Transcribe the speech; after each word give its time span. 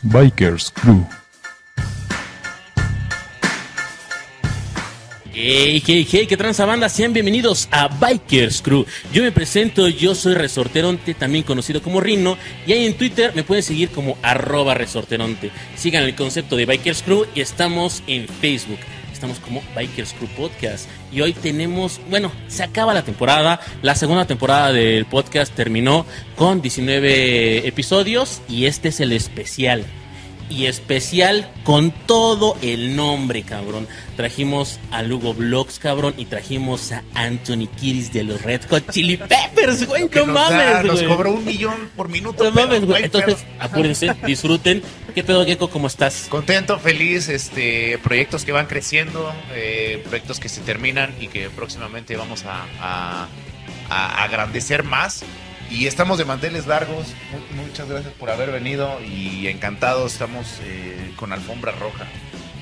Bikers 0.00 0.70
Crew. 0.70 1.06
Hey, 5.34 5.82
hey, 5.86 6.06
hey, 6.10 6.26
qué 6.26 6.36
transa 6.38 6.64
banda, 6.64 6.88
sean 6.88 7.12
bienvenidos 7.12 7.68
a 7.70 7.88
Bikers 7.88 8.62
Crew. 8.62 8.86
Yo 9.12 9.22
me 9.22 9.30
presento, 9.30 9.86
yo 9.88 10.14
soy 10.14 10.32
Resorteronte, 10.32 11.12
también 11.12 11.44
conocido 11.44 11.82
como 11.82 12.00
Rino, 12.00 12.38
y 12.66 12.72
ahí 12.72 12.86
en 12.86 12.96
Twitter 12.96 13.32
me 13.34 13.44
pueden 13.44 13.62
seguir 13.62 13.90
como 13.90 14.16
arroba 14.22 14.72
Resorteronte. 14.72 15.50
Sigan 15.76 16.04
el 16.04 16.14
concepto 16.14 16.56
de 16.56 16.64
Bikers 16.64 17.02
Crew 17.02 17.26
y 17.34 17.42
estamos 17.42 18.02
en 18.06 18.26
Facebook. 18.28 18.78
Estamos 19.22 19.38
como 19.38 19.62
Bikers 19.76 20.14
Crew 20.14 20.28
Podcast. 20.30 20.88
Y 21.12 21.20
hoy 21.20 21.32
tenemos, 21.32 22.00
bueno, 22.10 22.32
se 22.48 22.64
acaba 22.64 22.92
la 22.92 23.04
temporada. 23.04 23.60
La 23.80 23.94
segunda 23.94 24.24
temporada 24.24 24.72
del 24.72 25.06
podcast 25.06 25.54
terminó 25.54 26.04
con 26.34 26.60
19 26.60 27.68
episodios 27.68 28.42
y 28.48 28.66
este 28.66 28.88
es 28.88 28.98
el 28.98 29.12
especial 29.12 29.84
y 30.52 30.66
especial 30.66 31.50
con 31.64 31.90
todo 31.90 32.56
el 32.62 32.94
nombre, 32.96 33.42
cabrón. 33.42 33.88
Trajimos 34.16 34.78
a 34.90 35.02
Lugo 35.02 35.32
Vlogs, 35.34 35.78
cabrón, 35.78 36.14
y 36.18 36.26
trajimos 36.26 36.92
a 36.92 37.02
Anthony 37.14 37.66
Kiris 37.80 38.12
de 38.12 38.24
los 38.24 38.42
Red 38.42 38.62
Hot 38.68 38.90
Chili 38.90 39.16
Peppers, 39.16 39.86
güey. 39.86 40.08
No 40.14 40.26
nos 40.26 40.34
da- 40.34 40.50
mames, 40.50 40.84
Nos 40.84 40.94
güey. 41.02 41.06
cobró 41.08 41.32
un 41.32 41.44
millón 41.44 41.90
por 41.96 42.08
minuto. 42.08 42.44
No 42.44 42.52
pero, 42.52 42.66
mames, 42.66 42.80
güey. 42.80 42.90
güey, 42.90 43.04
Entonces, 43.04 43.36
pero- 43.40 43.62
apúrense, 43.64 44.14
disfruten. 44.26 44.82
¿Qué 45.14 45.22
pedo, 45.24 45.44
Gecko? 45.44 45.68
¿Cómo 45.70 45.86
estás? 45.86 46.26
Contento, 46.28 46.78
feliz, 46.78 47.28
este, 47.28 47.98
proyectos 48.02 48.44
que 48.44 48.52
van 48.52 48.66
creciendo, 48.66 49.32
eh, 49.54 50.02
proyectos 50.08 50.40
que 50.40 50.48
se 50.48 50.60
terminan 50.62 51.14
y 51.20 51.28
que 51.28 51.50
próximamente 51.50 52.16
vamos 52.16 52.44
a, 52.44 52.64
a, 52.80 53.28
a 53.90 54.24
agrandecer 54.24 54.82
más. 54.84 55.22
Y 55.72 55.86
estamos 55.86 56.18
de 56.18 56.24
manteles 56.26 56.66
largos. 56.66 57.06
Mu- 57.56 57.62
Muchas 57.62 57.88
gracias 57.88 58.12
por 58.14 58.30
haber 58.30 58.50
venido 58.52 59.00
y 59.00 59.46
encantados. 59.48 60.12
Estamos 60.12 60.46
eh, 60.64 61.12
con 61.16 61.32
alfombra 61.32 61.72
roja. 61.72 62.04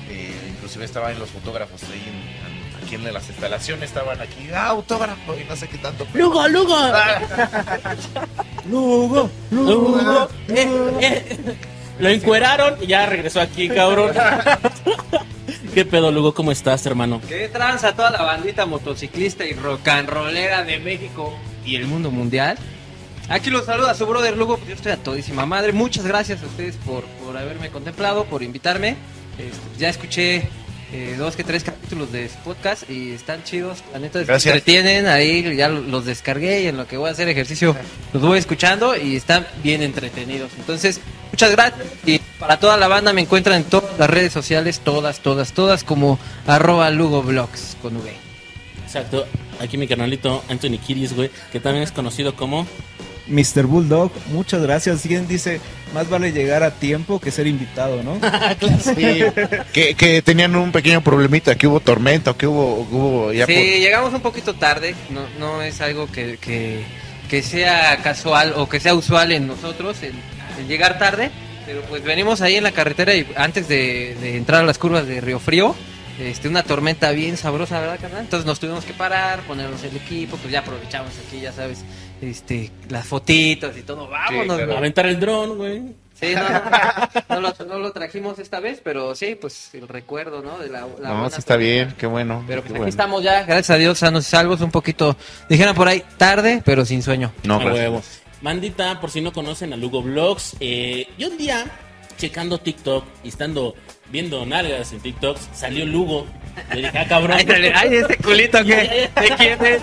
Eh, 0.09 0.33
inclusive 0.55 0.85
estaban 0.85 1.17
los 1.19 1.29
fotógrafos 1.29 1.83
ahí 1.83 2.01
en- 2.07 2.77
en- 2.77 2.83
aquí 2.85 2.95
en 2.95 3.13
las 3.13 3.27
instalaciones. 3.29 3.89
Estaban 3.89 4.21
aquí, 4.21 4.49
ah, 4.53 4.67
autógrafo 4.67 5.35
y 5.39 5.43
no 5.43 5.55
sé 5.55 5.67
qué 5.67 5.77
tanto. 5.77 6.07
pero- 6.11 6.25
Lugo, 6.27 6.47
Lugo. 6.47 6.77
Lugo, 8.69 9.29
Lugo. 9.51 10.29
Eh, 10.49 10.97
eh. 11.01 11.37
Lo 11.99 12.09
encueraron 12.09 12.77
y 12.81 12.87
ya 12.87 13.05
regresó 13.05 13.41
aquí, 13.41 13.67
cabrón. 13.69 14.11
¿Qué 15.73 15.85
pedo, 15.85 16.11
Lugo? 16.11 16.33
¿Cómo 16.33 16.51
estás, 16.51 16.85
hermano? 16.85 17.21
¿Qué 17.27 17.47
tranza 17.49 17.93
toda 17.93 18.09
la 18.11 18.21
bandita 18.23 18.65
motociclista 18.65 19.45
y 19.45 19.53
rock 19.53 19.87
and 19.89 20.09
rollera 20.09 20.63
de 20.63 20.79
México 20.79 21.33
y 21.65 21.75
el 21.75 21.85
mundo 21.87 22.09
mundial? 22.11 22.57
Aquí 23.31 23.49
los 23.49 23.65
saluda 23.65 23.93
su 23.93 24.05
brother 24.05 24.35
Lugo, 24.35 24.57
pues 24.57 24.67
yo 24.67 24.75
estoy 24.75 24.91
a 24.91 24.97
todísima 24.97 25.45
madre. 25.45 25.71
Muchas 25.71 26.05
gracias 26.05 26.43
a 26.43 26.45
ustedes 26.45 26.75
por, 26.75 27.05
por 27.05 27.37
haberme 27.37 27.69
contemplado, 27.69 28.25
por 28.25 28.43
invitarme. 28.43 28.97
Este, 29.37 29.79
ya 29.79 29.87
escuché 29.87 30.49
eh, 30.91 31.15
dos 31.17 31.37
que 31.37 31.45
tres 31.45 31.63
capítulos 31.63 32.11
de 32.11 32.27
su 32.27 32.35
podcast 32.39 32.89
y 32.89 33.11
están 33.11 33.41
chidos. 33.45 33.85
La 33.93 33.99
neta, 33.99 34.25
se 34.37 34.49
entretienen. 34.49 35.07
Ahí 35.07 35.55
ya 35.55 35.69
los 35.69 36.03
descargué 36.03 36.63
y 36.63 36.67
en 36.67 36.75
lo 36.75 36.87
que 36.87 36.97
voy 36.97 37.07
a 37.07 37.13
hacer 37.13 37.29
ejercicio 37.29 37.73
los 38.11 38.21
voy 38.21 38.37
escuchando 38.37 38.97
y 38.97 39.15
están 39.15 39.47
bien 39.63 39.81
entretenidos. 39.81 40.51
Entonces, 40.57 40.99
muchas 41.31 41.51
gracias. 41.51 41.87
Y 42.05 42.19
para 42.37 42.59
toda 42.59 42.75
la 42.75 42.89
banda 42.89 43.13
me 43.13 43.21
encuentran 43.21 43.61
en 43.61 43.63
todas 43.63 43.97
las 43.97 44.09
redes 44.09 44.33
sociales, 44.33 44.81
todas, 44.81 45.21
todas, 45.21 45.53
todas, 45.53 45.85
como 45.85 46.19
arroba 46.47 46.89
Lugo 46.89 47.23
con 47.81 47.95
V. 47.95 48.11
Exacto. 48.83 49.25
Aquí 49.61 49.77
mi 49.77 49.87
carnalito 49.87 50.43
Anthony 50.49 50.79
Kiris, 50.85 51.15
güey, 51.15 51.31
que 51.49 51.61
también 51.61 51.83
es 51.83 51.93
conocido 51.93 52.35
como... 52.35 52.67
Mr. 53.27 53.65
Bulldog, 53.65 54.11
muchas 54.27 54.61
gracias. 54.61 55.01
Quien 55.01 55.27
dice, 55.27 55.59
más 55.93 56.09
vale 56.09 56.31
llegar 56.31 56.63
a 56.63 56.71
tiempo 56.71 57.19
que 57.19 57.31
ser 57.31 57.47
invitado, 57.47 58.01
¿no? 58.03 58.19
Sí, 58.81 59.21
que, 59.73 59.95
que 59.95 60.21
tenían 60.21 60.55
un 60.55 60.71
pequeño 60.71 61.01
problemita, 61.03 61.55
que 61.55 61.67
hubo 61.67 61.79
tormenta, 61.79 62.33
que 62.33 62.47
hubo, 62.47 62.87
hubo 62.91 63.31
ya 63.33 63.45
Sí, 63.45 63.53
por- 63.53 63.63
llegamos 63.63 64.13
un 64.13 64.21
poquito 64.21 64.53
tarde, 64.55 64.95
no, 65.09 65.21
no 65.39 65.61
es 65.61 65.79
algo 65.81 66.11
que, 66.11 66.37
que, 66.37 66.83
que 67.29 67.41
sea 67.43 67.97
casual 68.03 68.53
o 68.57 68.67
que 68.67 68.79
sea 68.79 68.93
usual 68.95 69.31
en 69.31 69.47
nosotros 69.47 70.01
el, 70.03 70.13
el 70.59 70.67
llegar 70.67 70.97
tarde, 70.97 71.29
pero 71.65 71.81
pues 71.83 72.03
venimos 72.03 72.41
ahí 72.41 72.55
en 72.55 72.63
la 72.63 72.71
carretera 72.71 73.13
y 73.15 73.25
antes 73.37 73.67
de, 73.67 74.17
de 74.19 74.35
entrar 74.37 74.61
a 74.61 74.65
las 74.65 74.77
curvas 74.77 75.05
de 75.07 75.21
Río 75.21 75.39
Frío, 75.39 75.75
este, 76.19 76.49
una 76.49 76.63
tormenta 76.63 77.11
bien 77.11 77.37
sabrosa, 77.37 77.79
¿verdad, 77.79 77.97
carnal? 77.99 78.21
Entonces 78.21 78.45
nos 78.45 78.59
tuvimos 78.59 78.83
que 78.83 78.93
parar, 78.93 79.39
ponernos 79.41 79.81
el 79.83 79.95
equipo, 79.95 80.37
pues 80.37 80.51
ya 80.51 80.59
aprovechamos 80.59 81.11
aquí, 81.27 81.39
ya 81.39 81.51
sabes, 81.53 81.79
este, 82.21 82.71
las 82.89 83.05
fotitos 83.05 83.75
y 83.77 83.81
todo, 83.81 84.07
vámonos, 84.07 84.45
claro. 84.45 84.65
güey. 84.65 84.77
Aventar 84.77 85.05
el 85.07 85.19
dron, 85.19 85.57
güey. 85.57 85.81
Sí, 86.13 86.35
no, 86.35 86.47
no, 86.49 86.61
no 87.29 87.41
lo, 87.41 87.65
no 87.65 87.79
lo 87.79 87.91
trajimos 87.91 88.37
esta 88.37 88.59
vez, 88.59 88.79
pero 88.83 89.15
sí, 89.15 89.33
pues 89.33 89.73
el 89.73 89.87
recuerdo, 89.87 90.43
¿no? 90.43 90.59
De 90.59 90.69
la, 90.69 90.87
la 90.99 91.09
No, 91.09 91.29
sí 91.31 91.37
está 91.39 91.55
bien, 91.55 91.95
qué 91.97 92.05
bueno. 92.05 92.43
Pero 92.47 92.61
qué 92.61 92.67
pues 92.67 92.73
aquí 92.73 92.77
bueno. 92.77 92.89
estamos 92.89 93.23
ya, 93.23 93.43
gracias 93.43 93.71
a 93.71 93.77
Dios, 93.77 93.97
sanos 93.97 94.27
y 94.27 94.29
salvos, 94.29 94.61
un 94.61 94.69
poquito, 94.69 95.17
dijeron 95.49 95.73
por 95.73 95.87
ahí, 95.87 96.03
tarde, 96.17 96.61
pero 96.63 96.85
sin 96.85 97.01
sueño. 97.01 97.33
No, 97.43 97.57
gracias. 97.57 97.75
huevo. 97.75 98.03
Mandita, 98.41 98.99
por 98.99 99.09
si 99.09 99.21
no 99.21 99.33
conocen 99.33 99.73
a 99.73 99.77
Lugo 99.77 100.03
Vlogs, 100.03 100.57
eh, 100.59 101.07
y 101.17 101.25
un 101.25 101.37
día, 101.37 101.65
checando 102.17 102.59
TikTok 102.59 103.03
y 103.23 103.29
estando 103.29 103.73
viendo 104.11 104.45
nalgas 104.45 104.93
en 104.93 104.99
TikTok, 104.99 105.37
salió 105.53 105.85
Lugo. 105.85 106.27
Le 106.73 106.81
dije, 106.81 106.97
ah, 106.99 107.07
cabrón. 107.07 107.31
Ay, 107.39 107.45
dale, 107.45 107.73
ay, 107.73 107.95
ese 107.95 108.17
culito 108.17 108.57
que, 108.65 109.09
¿de 109.15 109.35
quién 109.37 109.65
es? 109.65 109.81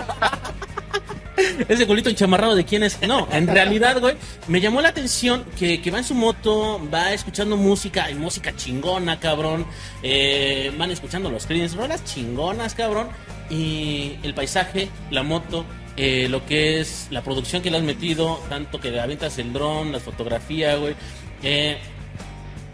Ese 1.67 1.87
culito 1.87 2.09
enchamarrado 2.09 2.55
de 2.55 2.65
quién 2.65 2.83
es. 2.83 2.99
No, 3.07 3.27
en 3.31 3.47
realidad, 3.47 3.99
güey, 3.99 4.15
me 4.47 4.61
llamó 4.61 4.81
la 4.81 4.89
atención 4.89 5.45
que, 5.57 5.81
que 5.81 5.91
va 5.91 5.99
en 5.99 6.03
su 6.03 6.15
moto, 6.15 6.81
va 6.93 7.13
escuchando 7.13 7.57
música, 7.57 8.05
hay 8.05 8.15
música 8.15 8.55
chingona, 8.55 9.19
cabrón. 9.19 9.65
Eh, 10.03 10.73
van 10.77 10.91
escuchando 10.91 11.29
los 11.29 11.45
Creedence, 11.45 11.75
rolas 11.75 12.03
chingonas, 12.03 12.75
cabrón. 12.75 13.09
Y 13.49 14.17
el 14.23 14.33
paisaje, 14.33 14.89
la 15.09 15.23
moto, 15.23 15.65
eh, 15.97 16.27
lo 16.29 16.45
que 16.45 16.79
es 16.79 17.07
la 17.09 17.23
producción 17.23 17.61
que 17.61 17.69
le 17.69 17.77
has 17.77 17.83
metido, 17.83 18.39
tanto 18.47 18.79
que 18.79 18.97
aventas 18.99 19.37
el 19.37 19.51
dron, 19.51 19.91
la 19.91 19.99
fotografía, 19.99 20.75
güey. 20.75 20.95
Eh, 21.43 21.77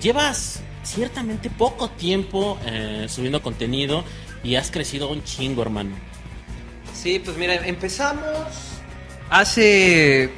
llevas 0.02 0.62
ciertamente 0.84 1.50
poco 1.50 1.90
tiempo 1.90 2.60
eh, 2.66 3.08
subiendo 3.10 3.42
contenido 3.42 4.04
y 4.44 4.56
has 4.56 4.70
crecido 4.70 5.10
un 5.10 5.24
chingo, 5.24 5.64
hermano. 5.64 5.96
Sí, 6.96 7.20
pues 7.24 7.38
mira, 7.38 7.56
empezamos 7.56 8.48
hace, 9.30 10.30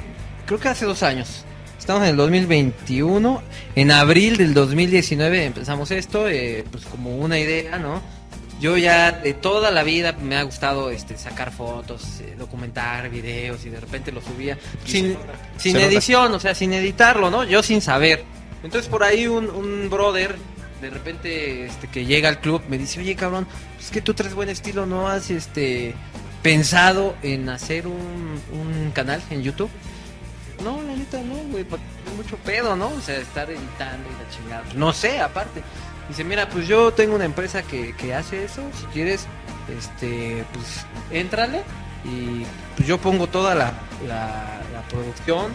creo 0.46 0.58
que 0.58 0.68
hace 0.68 0.84
dos 0.84 1.02
años. 1.02 1.44
Estamos 1.78 2.02
en 2.02 2.10
el 2.10 2.16
2021. 2.16 3.42
En 3.74 3.90
abril 3.90 4.36
del 4.36 4.52
2019 4.52 5.46
empezamos 5.46 5.90
esto, 5.90 6.28
eh, 6.28 6.64
pues 6.70 6.84
como 6.84 7.16
una 7.16 7.38
idea, 7.38 7.78
¿no? 7.78 8.02
Yo 8.60 8.76
ya 8.76 9.12
de 9.12 9.34
toda 9.34 9.70
la 9.70 9.84
vida 9.84 10.12
me 10.12 10.36
ha 10.36 10.42
gustado 10.42 10.90
este, 10.90 11.16
sacar 11.16 11.52
fotos, 11.52 12.20
eh, 12.20 12.34
documentar 12.36 13.08
videos 13.08 13.64
y 13.64 13.70
de 13.70 13.78
repente 13.78 14.10
lo 14.10 14.20
subía 14.20 14.58
sin, 14.84 15.16
sin 15.56 15.76
edición, 15.76 16.34
o 16.34 16.40
sea, 16.40 16.54
sin 16.54 16.72
editarlo, 16.72 17.30
¿no? 17.30 17.44
Yo 17.44 17.62
sin 17.62 17.80
saber. 17.80 18.24
Entonces 18.64 18.90
por 18.90 19.04
ahí 19.04 19.28
un, 19.28 19.48
un 19.48 19.88
brother 19.88 20.34
de 20.80 20.90
repente 20.90 21.66
este, 21.66 21.88
que 21.88 22.04
llega 22.04 22.28
al 22.28 22.40
club 22.40 22.62
me 22.68 22.78
dice, 22.78 23.00
oye 23.00 23.14
cabrón, 23.14 23.46
es 23.80 23.90
que 23.90 24.00
tú 24.00 24.14
traes 24.14 24.34
buen 24.34 24.48
estilo, 24.48 24.86
¿no 24.86 25.08
has 25.08 25.30
este 25.30 25.94
pensado 26.42 27.16
en 27.22 27.48
hacer 27.48 27.86
un, 27.86 28.40
un 28.52 28.90
canal 28.92 29.22
en 29.30 29.42
YouTube? 29.42 29.70
No, 30.62 30.82
la 30.82 30.94
neta 30.94 31.18
no, 31.18 31.34
güey, 31.50 31.64
mucho 32.16 32.36
pedo, 32.38 32.74
¿no? 32.74 32.88
O 32.88 33.00
sea, 33.00 33.16
estar 33.16 33.48
editando 33.48 34.08
y 34.08 34.22
la 34.22 34.30
chingada. 34.30 34.64
No 34.74 34.92
sé, 34.92 35.20
aparte. 35.20 35.62
Dice, 36.08 36.24
mira, 36.24 36.48
pues 36.48 36.66
yo 36.66 36.92
tengo 36.92 37.14
una 37.14 37.26
empresa 37.26 37.62
que, 37.62 37.94
que 37.94 38.14
hace 38.14 38.44
eso, 38.44 38.62
si 38.78 38.86
quieres, 38.86 39.26
este, 39.76 40.44
pues, 40.52 40.86
éntrale 41.10 41.62
y 42.04 42.44
pues 42.76 42.88
yo 42.88 42.98
pongo 42.98 43.26
toda 43.26 43.54
la, 43.54 43.72
la, 44.06 44.60
la 44.72 44.82
producción 44.88 45.52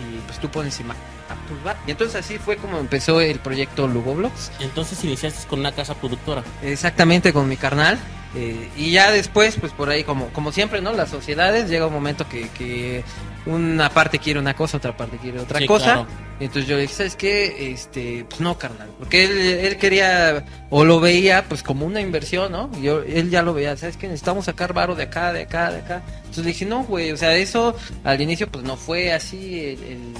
y 0.00 0.18
pues 0.26 0.38
tú 0.38 0.50
pones 0.50 0.80
imagen. 0.80 1.02
Ah, 1.28 1.34
pues. 1.62 1.76
Y 1.86 1.90
entonces 1.90 2.16
así 2.24 2.38
fue 2.38 2.56
como 2.56 2.78
empezó 2.78 3.20
el 3.20 3.38
proyecto 3.38 3.86
Lugo 3.86 4.14
Vlogs. 4.14 4.50
Entonces 4.60 5.02
iniciaste 5.04 5.46
con 5.46 5.60
una 5.60 5.72
casa 5.72 5.94
productora. 5.94 6.42
Exactamente 6.62 7.32
con 7.32 7.48
mi 7.48 7.56
carnal. 7.56 7.98
Eh, 8.36 8.68
y 8.76 8.90
ya 8.92 9.10
después, 9.10 9.56
pues 9.58 9.72
por 9.72 9.88
ahí, 9.88 10.04
como, 10.04 10.28
como 10.28 10.52
siempre, 10.52 10.80
¿no? 10.82 10.92
Las 10.92 11.08
sociedades 11.10 11.68
llega 11.70 11.86
un 11.86 11.92
momento 11.94 12.28
que, 12.28 12.48
que 12.50 13.02
una 13.46 13.88
parte 13.90 14.18
quiere 14.18 14.38
una 14.40 14.54
cosa, 14.54 14.76
otra 14.76 14.96
parte 14.96 15.16
quiere 15.16 15.40
otra 15.40 15.58
Sí, 15.58 15.66
cosa. 15.66 15.84
claro. 15.84 16.06
Entonces 16.38 16.66
yo 16.68 16.76
le 16.76 16.82
dije, 16.82 16.92
¿sabes 16.94 17.16
qué? 17.16 17.70
Este, 17.72 18.26
pues 18.28 18.40
no, 18.42 18.58
carnal. 18.58 18.90
Porque 18.98 19.24
él, 19.24 19.38
él 19.38 19.76
quería, 19.78 20.44
o 20.68 20.84
lo 20.84 21.00
veía, 21.00 21.44
pues 21.48 21.62
como 21.62 21.86
una 21.86 22.02
inversión, 22.02 22.52
¿no? 22.52 22.70
Yo, 22.82 23.00
él 23.00 23.30
ya 23.30 23.40
lo 23.42 23.54
veía, 23.54 23.74
¿sabes 23.78 23.96
qué? 23.96 24.06
Necesitamos 24.06 24.44
sacar 24.44 24.74
varo 24.74 24.94
de 24.94 25.04
acá, 25.04 25.32
de 25.32 25.42
acá, 25.42 25.70
de 25.72 25.78
acá. 25.78 26.02
Entonces 26.18 26.44
le 26.44 26.50
dije, 26.52 26.66
no, 26.66 26.84
güey, 26.84 27.10
o 27.12 27.16
sea, 27.16 27.34
eso 27.36 27.74
al 28.04 28.20
inicio, 28.20 28.48
pues 28.50 28.64
no 28.64 28.76
fue 28.76 29.12
así 29.14 29.60
el, 29.60 29.82
el- 29.84 30.14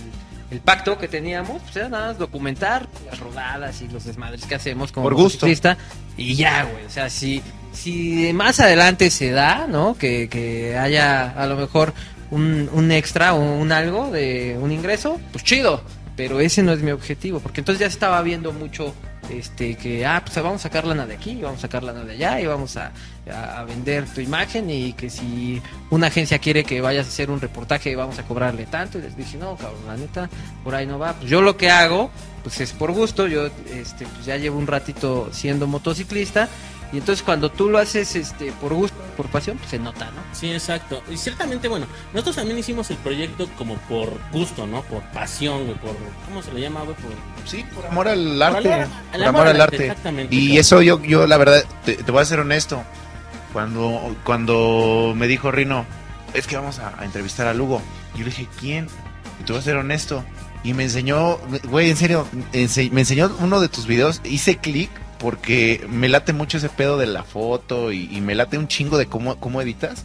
el 0.49 0.61
pacto 0.61 0.97
que 0.97 1.09
teníamos, 1.09 1.61
pues 1.61 1.75
era 1.75 1.89
nada 1.89 2.07
más 2.07 2.19
documentar 2.19 2.87
las 3.11 3.19
rodadas 3.19 3.83
y 3.83 3.89
los 3.89 4.05
desmadres 4.05 4.47
que 4.47 4.55
hacemos 4.55 4.93
como 4.93 5.03
Por 5.07 5.15
gusto. 5.17 5.45
y 6.17 6.35
ya, 6.37 6.63
güey, 6.63 6.85
o 6.85 6.89
sea, 6.91 7.11
si, 7.11 7.43
si 7.77 8.33
más 8.33 8.59
adelante 8.61 9.11
se 9.11 9.31
da, 9.31 9.67
¿no? 9.69 9.97
Que, 9.97 10.29
que 10.29 10.77
haya 10.77 11.31
a 11.31 11.47
lo 11.47 11.57
mejor 11.57 11.93
un, 12.31 12.69
un 12.73 12.91
extra 12.91 13.35
o 13.35 13.41
un 13.41 13.71
algo 13.73 14.11
de 14.11 14.57
un 14.61 14.73
ingreso, 14.73 15.21
pues 15.33 15.45
chido. 15.45 15.83
pero 16.17 16.41
ese 16.41 16.63
no 16.63 16.73
es 16.73 16.81
mi 16.81 16.91
objetivo, 16.91 17.41
porque 17.41 17.61
entonces 17.61 17.81
ya 17.81 17.87
estaba 17.87 18.21
viendo 18.23 18.53
mucho 18.53 18.95
este 19.29 19.75
que 19.77 20.07
ah 20.07 20.23
pues 20.25 20.37
vamos 20.37 20.61
a 20.61 20.69
sacar 20.69 20.85
lana 20.87 21.05
de 21.05 21.15
aquí 21.15 21.35
vamos 21.43 21.59
a 21.59 21.63
sacar 21.63 21.83
lana 21.83 22.05
de 22.05 22.13
allá 22.13 22.41
y 22.41 22.47
vamos 22.47 22.77
a, 22.77 22.93
a- 23.29 23.65
vender 23.65 24.05
tu 24.07 24.21
imagen 24.21 24.71
y 24.71 24.93
que 24.93 25.11
si 25.11 25.61
una 25.91 26.07
agencia 26.07 26.39
quiere 26.39 26.63
que 26.63 26.81
vayas 26.81 27.07
a 27.07 27.09
hacer 27.09 27.29
un 27.33 27.41
reportaje 27.41 27.97
vamos 27.97 28.21
a 28.21 28.23
cobrarle 28.23 28.67
tanto 28.67 28.99
y 28.99 29.03
les 29.03 29.17
dije 29.17 29.37
no 29.37 29.57
cabrón 29.57 29.85
la 29.85 29.97
neta 29.97 30.31
por 30.63 30.77
ahí 30.77 30.87
no 30.87 30.97
va 31.01 31.13
pues 31.15 31.29
yo 31.29 31.43
lo 31.43 31.57
que 31.57 31.71
hago 31.71 32.09
pues 32.45 32.61
es 32.61 32.73
por 32.73 32.93
gusto 32.93 33.27
yo 33.27 33.47
este 33.75 34.07
pues 34.07 34.27
ya 34.27 34.37
llevo 34.37 34.59
un 34.61 34.69
ratito 34.69 35.29
siendo 35.33 35.67
motociclista 35.67 36.49
y 36.93 36.99
entonces 36.99 37.23
cuando 37.25 37.51
tú 37.51 37.69
lo 37.69 37.79
haces 37.79 38.15
este 38.15 38.53
por 38.53 38.73
gusto 38.75 38.97
por 39.17 39.27
pasión 39.29 39.57
pues 39.59 39.71
se 39.71 39.79
nota 39.79 40.07
no 40.07 40.21
Sí, 40.33 40.53
exacto. 40.53 41.03
Y 41.11 41.17
ciertamente, 41.17 41.67
bueno, 41.67 41.87
nosotros 42.13 42.37
también 42.37 42.59
hicimos 42.59 42.91
el 42.91 42.99
proyecto 42.99 43.49
como 43.57 43.77
por 43.89 44.13
gusto, 44.33 44.67
¿no? 44.67 44.83
Por 44.83 45.03
pasión, 45.13 45.65
güey, 45.65 45.79
por... 45.79 45.97
¿Cómo 46.29 46.43
se 46.43 46.53
le 46.53 46.61
llama, 46.61 46.83
güey? 46.83 46.95
Por... 46.97 47.11
Sí, 47.49 47.65
por 47.75 47.87
amor 47.87 48.07
al 48.09 48.43
arte. 48.43 48.69
Por 48.69 48.73
amor- 48.75 48.89
Por 49.15 49.25
amor 49.27 49.47
al 49.49 49.61
arte. 49.63 49.87
exactamente, 49.87 50.35
Y 50.35 50.59
eso 50.59 50.83
yo, 50.83 51.03
yo 51.03 51.27
la 51.27 51.39
verdad, 51.39 51.65
te, 51.87 51.95
te 51.97 52.13
voy 52.13 52.21
a 52.21 52.25
ser 52.27 52.41
honesto. 52.41 52.83
Cuando, 53.55 54.15
cuando 54.25 55.15
me 55.17 55.27
dijo 55.27 55.51
Rino, 55.51 55.87
es 56.35 56.47
que 56.47 56.57
vamos 56.57 56.79
a, 56.79 56.93
a 57.01 57.05
entrevistar 57.07 57.47
a 57.47 57.55
Lugo. 57.55 57.81
Yo 58.15 58.21
le 58.21 58.27
dije, 58.27 58.47
¿quién? 58.61 58.89
Y 59.41 59.45
te 59.45 59.53
voy 59.53 59.61
a 59.61 59.65
ser 59.65 59.77
honesto. 59.77 60.23
Y 60.65 60.75
me 60.75 60.83
enseñó, 60.83 61.39
güey, 61.65 61.89
en 61.91 61.97
serio, 61.97 62.27
ense- 62.53 62.91
me 62.91 63.01
enseñó 63.03 63.35
uno 63.41 63.61
de 63.61 63.69
tus 63.71 63.87
videos. 63.87 64.21
Hice 64.25 64.59
clic 64.59 64.91
porque 65.19 65.85
me 65.89 66.09
late 66.09 66.33
mucho 66.33 66.59
ese 66.59 66.69
pedo 66.69 66.99
de 66.99 67.07
la 67.07 67.23
foto 67.25 67.93
y, 67.93 68.09
y 68.13 68.21
me 68.21 68.35
late 68.35 68.59
un 68.59 68.69
chingo 68.69 68.99
de 68.99 69.07
cómo, 69.07 69.37
cómo 69.37 69.61
editas. 69.63 70.05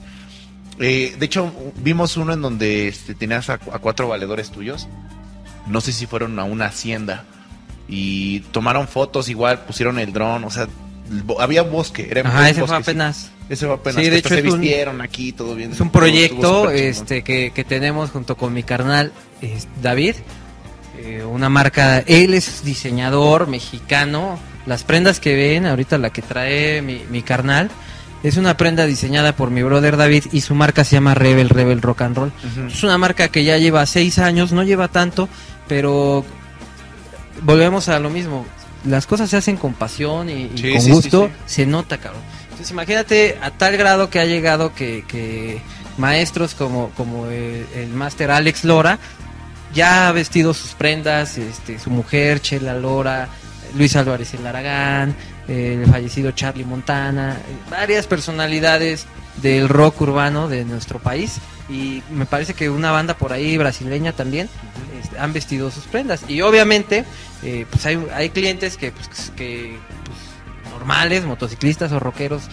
Eh, 0.79 1.15
de 1.19 1.25
hecho, 1.25 1.51
vimos 1.77 2.17
uno 2.17 2.33
en 2.33 2.41
donde 2.41 2.87
este, 2.87 3.13
tenías 3.13 3.49
a, 3.49 3.53
a 3.53 3.79
cuatro 3.79 4.07
valedores 4.07 4.51
tuyos. 4.51 4.87
No 5.67 5.79
sé 5.81 5.91
si 5.91 6.07
fueron 6.07 6.39
a 6.39 6.43
una 6.43 6.65
hacienda. 6.65 7.25
Y 7.87 8.39
tomaron 8.51 8.87
fotos 8.87 9.27
igual, 9.29 9.65
pusieron 9.65 9.99
el 9.99 10.13
dron, 10.13 10.43
o 10.45 10.49
sea, 10.49 10.67
había 11.39 11.61
bosque. 11.63 12.07
Era 12.09 12.21
ajá 12.21 12.49
ese 12.49 12.53
fue 12.61 12.61
bosquecito. 12.61 12.91
apenas 12.91 13.31
Ese 13.49 13.65
fue 13.65 13.75
apenas. 13.75 14.03
Sí, 14.03 14.09
de 14.09 14.17
hecho 14.17 14.29
se 14.29 14.39
es 14.39 14.45
un- 14.53 14.61
vistieron 14.61 15.01
aquí, 15.01 15.33
todo 15.33 15.55
bien. 15.55 15.73
Es 15.73 15.79
un 15.81 15.89
proyecto 15.89 16.69
este 16.71 17.21
que, 17.23 17.51
que 17.53 17.63
tenemos 17.65 18.09
junto 18.11 18.37
con 18.37 18.53
mi 18.53 18.63
carnal 18.63 19.11
es 19.41 19.67
David, 19.81 20.15
eh, 20.99 21.23
una 21.25 21.49
marca, 21.49 21.99
él 21.99 22.33
es 22.33 22.63
diseñador 22.63 23.47
mexicano, 23.47 24.39
las 24.65 24.83
prendas 24.83 25.19
que 25.19 25.35
ven, 25.35 25.65
ahorita 25.65 25.97
la 25.97 26.09
que 26.11 26.21
trae 26.21 26.81
mi, 26.81 27.01
mi 27.09 27.21
carnal, 27.21 27.69
es 28.23 28.37
una 28.37 28.55
prenda 28.55 28.85
diseñada 28.85 29.35
por 29.35 29.49
mi 29.49 29.63
brother 29.63 29.97
David 29.97 30.25
y 30.31 30.41
su 30.41 30.53
marca 30.53 30.83
se 30.83 30.95
llama 30.95 31.15
Rebel, 31.15 31.49
Rebel 31.49 31.81
Rock 31.81 32.01
and 32.03 32.15
Roll. 32.17 32.31
Es 32.67 32.83
una 32.83 32.97
marca 32.99 33.29
que 33.29 33.43
ya 33.43 33.57
lleva 33.57 33.85
seis 33.87 34.19
años, 34.19 34.51
no 34.51 34.63
lleva 34.63 34.87
tanto, 34.89 35.27
pero 35.67 36.23
volvemos 37.41 37.89
a 37.89 37.99
lo 37.99 38.09
mismo. 38.09 38.45
Las 38.85 39.05
cosas 39.07 39.29
se 39.29 39.37
hacen 39.37 39.57
con 39.57 39.73
pasión 39.73 40.29
y, 40.29 40.51
y 40.53 40.57
Sí, 40.57 40.71
con 40.73 40.81
sí, 40.81 40.91
gusto, 40.91 41.29
sí. 41.45 41.53
se 41.55 41.65
nota, 41.65 41.97
cabrón. 41.97 42.21
Entonces 42.43 42.71
imagínate 42.71 43.37
a 43.41 43.51
tal 43.51 43.77
grado 43.77 44.09
que 44.09 44.19
ha 44.19 44.25
llegado 44.25 44.73
que, 44.73 45.03
que 45.07 45.61
maestros 45.97 46.53
como, 46.53 46.89
como 46.97 47.25
el, 47.27 47.65
el 47.75 47.89
máster 47.89 48.29
Alex 48.31 48.63
Lora 48.65 48.99
ya 49.73 50.07
ha 50.07 50.11
vestido 50.11 50.53
sus 50.53 50.71
prendas, 50.73 51.37
este, 51.37 51.79
su 51.79 51.89
mujer, 51.89 52.41
Chela 52.41 52.73
Lora, 52.73 53.29
Luis 53.75 53.95
Álvarez 53.95 54.33
el 54.33 54.45
Aragán, 54.45 55.15
el 55.47 55.85
fallecido 55.87 56.31
Charlie 56.31 56.65
Montana, 56.65 57.37
varias 57.69 58.07
personalidades 58.07 59.05
del 59.41 59.69
rock 59.69 60.01
urbano 60.01 60.47
de 60.47 60.65
nuestro 60.65 60.99
país. 60.99 61.39
Y 61.69 62.03
me 62.11 62.25
parece 62.25 62.53
que 62.53 62.69
una 62.69 62.91
banda 62.91 63.15
por 63.15 63.31
ahí 63.33 63.57
brasileña 63.57 64.11
también 64.13 64.49
este, 65.01 65.17
han 65.17 65.33
vestido 65.33 65.71
sus 65.71 65.85
prendas. 65.85 66.23
Y 66.27 66.41
obviamente 66.41 67.05
eh, 67.43 67.65
pues 67.69 67.85
hay, 67.85 68.05
hay 68.13 68.29
clientes 68.29 68.77
que 68.77 68.91
pues, 68.91 69.31
que 69.35 69.77
pues, 70.05 70.71
normales 70.71 71.23
motociclistas 71.25 71.91
o 71.91 71.99
rockeros 71.99 72.43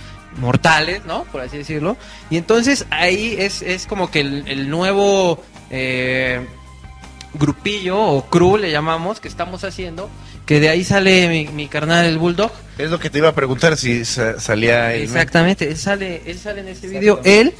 mortales 0.40 1.04
no 1.04 1.24
por 1.24 1.40
así 1.40 1.58
decirlo. 1.58 1.96
Y 2.30 2.36
entonces 2.36 2.86
ahí 2.90 3.36
es, 3.38 3.62
es 3.62 3.86
como 3.86 4.10
que 4.10 4.20
el, 4.20 4.46
el 4.46 4.70
nuevo 4.70 5.42
eh, 5.70 6.46
grupillo 7.34 8.00
o 8.00 8.26
crew 8.26 8.56
le 8.56 8.70
llamamos 8.70 9.20
que 9.20 9.28
estamos 9.28 9.64
haciendo 9.64 10.08
que 10.48 10.60
de 10.60 10.70
ahí 10.70 10.82
sale 10.82 11.28
mi, 11.28 11.46
mi 11.52 11.68
carnal 11.68 12.06
el 12.06 12.16
bulldog 12.16 12.50
Es 12.78 12.90
lo 12.90 12.98
que 12.98 13.10
te 13.10 13.18
iba 13.18 13.28
a 13.28 13.34
preguntar 13.34 13.76
si 13.76 14.04
sa- 14.06 14.40
salía. 14.40 14.94
Exactamente, 14.94 15.68
él 15.68 15.76
sale, 15.76 16.22
él 16.24 16.38
sale 16.38 16.62
en 16.62 16.68
este 16.68 16.88
video. 16.88 17.20
Él, 17.22 17.52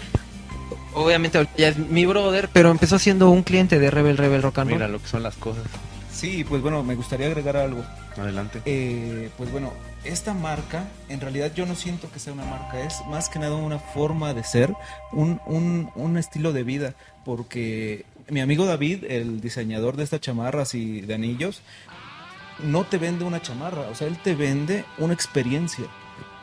obviamente, 0.95 1.47
ya 1.57 1.69
es 1.69 1.77
mi 1.79 2.07
brother, 2.07 2.49
pero 2.53 2.71
empezó 2.71 2.99
siendo 2.99 3.31
un 3.31 3.43
cliente 3.43 3.79
de 3.79 3.91
Rebel 3.91 4.17
Rebel 4.17 4.43
Rock 4.43 4.59
and 4.61 4.71
Roll. 4.71 4.79
Mira 4.79 4.89
lo 4.89 5.01
que 5.03 5.09
son 5.09 5.23
las 5.23 5.35
cosas. 5.37 5.65
Sí, 6.13 6.45
pues 6.49 6.63
bueno, 6.63 6.83
me 6.83 6.95
gustaría 6.97 7.27
agregar 7.27 7.57
algo. 7.57 7.85
Adelante. 8.17 8.61
Eh, 8.65 9.29
pues 9.37 9.53
bueno, 9.53 9.73
esta 10.03 10.35
marca, 10.35 10.89
en 11.09 11.21
realidad 11.21 11.53
yo 11.55 11.67
no 11.67 11.77
siento 11.77 12.11
que 12.11 12.19
sea 12.19 12.33
una 12.33 12.45
marca, 12.45 12.81
es 12.81 12.95
más 13.09 13.29
que 13.29 13.39
nada 13.39 13.55
una 13.55 13.79
forma 13.79 14.35
de 14.35 14.43
ser, 14.43 14.73
un, 15.13 15.41
un, 15.47 15.91
un 15.95 16.19
estilo 16.19 16.53
de 16.53 16.65
vida, 16.65 16.95
porque 17.25 18.05
mi 18.29 18.41
amigo 18.41 18.67
David, 18.67 19.05
el 19.09 19.41
diseñador 19.41 19.97
de 19.97 20.03
estas 20.05 20.21
chamarras 20.21 20.75
y 20.75 21.03
de 21.03 21.15
anillos, 21.15 21.63
no 22.65 22.85
te 22.85 22.99
vende 22.99 23.25
una 23.25 23.41
chamarra, 23.43 23.83
o 23.91 23.95
sea, 23.95 24.07
él 24.07 24.19
te 24.23 24.35
vende 24.35 24.85
una 24.99 25.15
experiencia. 25.15 25.85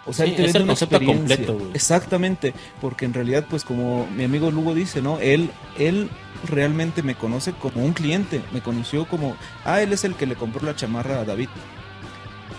O 0.07 0.13
sea, 0.13 0.25
Sí, 0.25 0.31
él 0.31 0.37
te 0.37 0.41
es 0.45 0.53
vende 0.53 0.57
el 0.59 0.63
una 0.65 0.71
concepto 0.73 0.95
experiencia. 0.97 1.35
completo, 1.37 1.53
güey. 1.59 1.71
Exactamente, 1.73 2.53
porque 2.79 3.05
en 3.05 3.13
realidad, 3.13 3.45
pues 3.49 3.63
como 3.63 4.05
mi 4.15 4.23
amigo 4.23 4.51
Lugo 4.51 4.73
dice, 4.75 5.01
¿no? 5.01 5.19
Él, 5.19 5.49
él 5.79 6.09
realmente 6.47 7.01
me 7.01 7.15
conoce 7.15 7.53
como 7.53 7.83
un 7.83 7.93
cliente, 7.93 8.41
me 8.53 8.61
conoció 8.61 9.07
como, 9.07 9.35
ah, 9.63 9.81
él 9.81 9.93
es 9.93 10.03
el 10.03 10.13
que 10.15 10.27
le 10.27 10.35
compró 10.35 10.63
la 10.65 10.75
chamarra 10.75 11.21
a 11.21 11.25
David. 11.25 11.49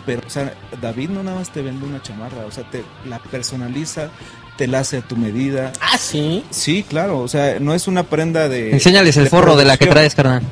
Pero, 0.05 0.23
o 0.27 0.31
sea, 0.31 0.55
David 0.81 1.11
no 1.11 1.23
nada 1.23 1.39
más 1.39 1.51
te 1.51 1.63
vende 1.63 1.85
una 1.87 2.03
chamarra, 2.03 2.47
o 2.47 2.51
sea, 2.51 2.65
te 2.71 2.85
la 3.09 3.19
personaliza, 3.19 4.11
te 4.57 4.67
la 4.69 4.81
hace 4.81 4.99
a 4.99 5.01
tu 5.03 5.17
medida. 5.17 5.73
Ah, 5.81 5.99
sí. 5.99 6.45
Sí, 6.51 6.85
claro, 6.89 7.21
o 7.21 7.29
sea, 7.29 7.59
no 7.61 7.75
es 7.75 7.87
una 7.89 8.05
prenda 8.05 8.49
de... 8.49 8.71
Enséñales 8.73 9.17
el 9.17 9.25
de 9.25 9.31
forro 9.31 9.57
de 9.57 9.65
la 9.65 9.77
que 9.77 9.87
traes, 9.87 10.15
carnal. 10.15 10.43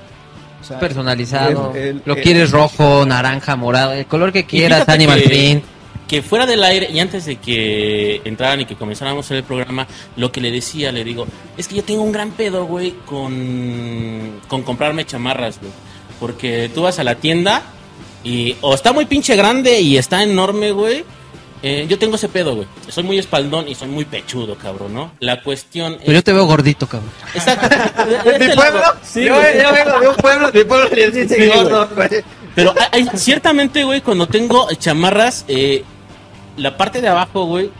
O 0.64 0.66
sea, 0.66 0.78
Personalizado. 0.78 1.72
Lo 2.06 2.16
quieres 2.16 2.50
rojo, 2.50 3.04
naranja, 3.04 3.54
morado, 3.54 3.92
el 3.92 4.06
color 4.06 4.32
que 4.32 4.46
quieras, 4.46 4.88
animal 4.88 5.20
que- 5.22 5.28
print. 5.28 5.64
Que 6.08 6.20
fuera 6.22 6.44
del 6.46 6.62
aire 6.62 6.90
y 6.92 7.00
antes 7.00 7.24
de 7.24 7.36
que 7.36 8.20
entraran 8.24 8.60
y 8.60 8.66
que 8.66 8.76
comenzáramos 8.76 9.30
el 9.30 9.42
programa, 9.42 9.86
lo 10.16 10.30
que 10.30 10.40
le 10.40 10.50
decía, 10.50 10.92
le 10.92 11.02
digo, 11.02 11.26
es 11.56 11.66
que 11.66 11.76
yo 11.76 11.82
tengo 11.82 12.02
un 12.02 12.12
gran 12.12 12.30
pedo, 12.32 12.66
güey, 12.66 12.94
con, 13.06 14.40
con 14.46 14.62
comprarme 14.62 15.06
chamarras, 15.06 15.58
güey. 15.60 15.72
Porque 16.20 16.70
tú 16.74 16.82
vas 16.82 16.98
a 16.98 17.04
la 17.04 17.14
tienda 17.16 17.62
y 18.22 18.54
o 18.60 18.74
está 18.74 18.92
muy 18.92 19.06
pinche 19.06 19.34
grande 19.34 19.80
y 19.80 19.96
está 19.96 20.22
enorme, 20.22 20.72
güey. 20.72 21.04
Eh, 21.66 21.86
yo 21.88 21.98
tengo 21.98 22.16
ese 22.16 22.28
pedo, 22.28 22.54
güey. 22.56 22.68
Soy 22.90 23.04
muy 23.04 23.18
espaldón 23.18 23.66
y 23.68 23.74
soy 23.74 23.88
muy 23.88 24.04
pechudo, 24.04 24.54
cabrón, 24.56 24.92
¿no? 24.92 25.12
La 25.20 25.42
cuestión 25.42 25.96
Pero 25.98 26.12
yo 26.12 26.22
te 26.22 26.34
veo 26.34 26.44
gordito, 26.44 26.86
cabrón. 26.86 27.10
Exacto. 27.34 27.74
¿Mi 28.38 28.54
pueblo? 28.54 28.82
Sí, 29.02 29.24
yo, 29.24 29.34
güey. 29.34 29.62
yo 29.62 29.72
vengo 29.72 29.98
de 30.00 30.08
un 30.08 30.16
pueblo, 30.16 30.50
mi 30.52 30.64
pueblo 30.64 30.88
dice 30.94 31.26
Sí, 31.26 31.46
gordo, 31.46 31.88
güey. 31.94 32.08
Pero 32.54 32.74
hay- 32.92 33.08
ciertamente, 33.14 33.82
güey, 33.82 34.02
cuando 34.02 34.26
tengo 34.28 34.68
chamarras, 34.74 35.46
eh, 35.48 35.84
la 36.58 36.76
parte 36.76 37.00
de 37.00 37.08
abajo, 37.08 37.46
güey, 37.46 37.70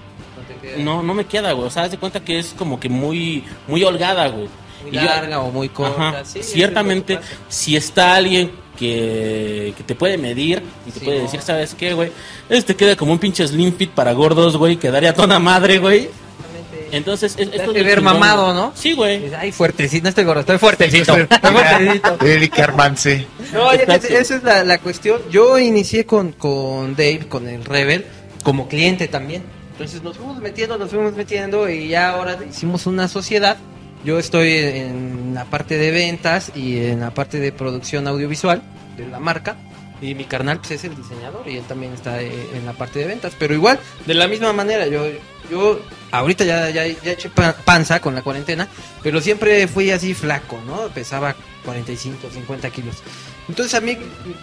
no, 0.79 1.03
no 1.03 1.13
me 1.13 1.27
queda, 1.27 1.53
güey. 1.53 1.67
O 1.67 1.71
sea, 1.71 1.83
haz 1.83 1.91
de 1.91 1.99
cuenta 1.99 2.21
que 2.21 2.39
es 2.39 2.55
como 2.57 2.81
que 2.81 2.89
muy, 2.89 3.45
muy 3.69 3.85
holgada, 3.85 4.29
güey. 4.29 4.49
Muy 4.83 4.93
Y 4.93 4.95
yo- 4.95 5.03
larga 5.05 5.41
o 5.41 5.51
muy 5.51 5.69
corta. 5.69 6.09
Ajá, 6.09 6.25
sí, 6.25 6.43
ciertamente, 6.43 7.19
si 7.51 7.77
está 7.77 8.15
alguien 8.15 8.51
que, 8.79 9.73
que 9.77 9.83
te 9.85 9.95
puede 9.95 10.19
medir 10.19 10.63
y 10.87 10.91
te 10.91 10.99
Sí, 11.01 11.05
puede 11.05 11.19
no. 11.19 11.25
decir, 11.25 11.41
¿sabes 11.43 11.75
qué, 11.75 11.95
güey? 11.95 12.11
Este 12.49 12.75
queda 12.77 12.97
como 12.97 13.13
un 13.13 13.19
pinche 13.19 13.47
slim 13.47 13.75
fit 13.77 13.91
para 13.91 14.13
gordos, 14.13 14.57
güey, 14.57 14.77
quedaría 14.77 15.15
toda 15.15 15.39
madre, 15.39 15.79
güey. 15.79 16.09
Entonces, 16.93 17.35
es, 17.39 17.51
Te 17.51 17.57
esto 17.57 17.75
es 17.75 17.85
ver 17.85 18.01
mamado. 18.03 18.55
¿no? 18.55 18.73
Sí, 18.77 18.93
güey. 18.93 19.33
Ay, 19.35 19.51
fuertecito, 19.51 20.05
no 20.05 20.09
estoy 20.11 20.25
gordo, 20.25 20.41
estoy 20.41 20.59
fuertecito. 20.59 21.17
Estoy 21.17 21.39
fuertecito. 21.53 22.19
Eric 22.27 22.59
Armance. 22.61 23.27
No, 23.53 23.73
esa 23.73 23.83
es, 23.83 23.89
Exacto. 23.89 24.07
esa 24.19 24.37
es 24.37 24.43
la, 24.45 24.65
la 24.65 24.79
cuestión. 24.79 25.21
Yo 25.31 25.59
inicié 25.59 26.07
con, 26.07 26.31
con 26.33 26.95
Dave, 26.95 27.27
con 27.29 27.49
el 27.49 27.65
Rebel, 27.65 28.05
como 28.45 28.69
cliente 28.69 29.09
también. 29.09 29.43
Entonces 29.73 30.05
nos 30.05 30.17
fuimos 30.17 30.39
metiendo, 30.41 30.79
nos 30.79 30.91
fuimos 30.91 31.15
metiendo 31.15 31.69
y 31.69 31.89
ya 31.89 32.11
ahora 32.11 32.39
hicimos 32.49 32.87
una 32.87 33.09
sociedad. 33.09 33.57
Yo 34.05 34.19
estoy 34.19 34.53
en, 34.53 35.33
la 35.35 35.45
parte 35.47 35.79
de 35.79 35.91
ventas 35.91 36.53
y 36.55 36.79
en 36.79 37.01
la 37.01 37.13
parte 37.13 37.41
de 37.41 37.53
producción 37.53 38.07
audiovisual 38.07 38.63
de 38.97 39.07
la 39.09 39.19
marca. 39.19 39.57
Y 40.03 40.15
mi 40.15 40.25
carnal 40.25 40.59
pues, 40.59 40.73
es 40.73 40.85
el 40.85 40.95
diseñador 40.97 41.49
y 41.49 41.57
él 41.57 41.65
también 41.65 41.95
está 41.95 42.21
eh, 42.21 42.31
en 42.55 42.67
la 42.67 42.73
parte 42.75 42.99
de 42.99 43.07
ventas. 43.07 43.33
Pero 43.39 43.55
igual, 43.55 43.79
de 44.05 44.13
la 44.15 44.29
misma 44.29 44.53
manera, 44.53 44.87
yo, 44.87 45.07
yo 45.51 45.81
ahorita 46.11 46.45
ya, 46.45 46.69
ya, 46.69 46.87
ya 46.87 47.13
eché 47.13 47.31
pa- 47.31 47.55
panza 47.65 48.01
con 48.01 48.15
la 48.15 48.21
cuarentena, 48.21 48.69
pero 49.03 49.21
siempre 49.23 49.67
fui 49.67 49.91
así 49.91 50.13
flaco, 50.13 50.61
¿no? 50.67 50.89
Pesaba 50.89 51.35
45, 51.65 52.29
50 52.31 52.71
kilos. 52.71 52.97
Entonces 53.49 53.75
a 53.75 53.81
mí, 53.81 53.97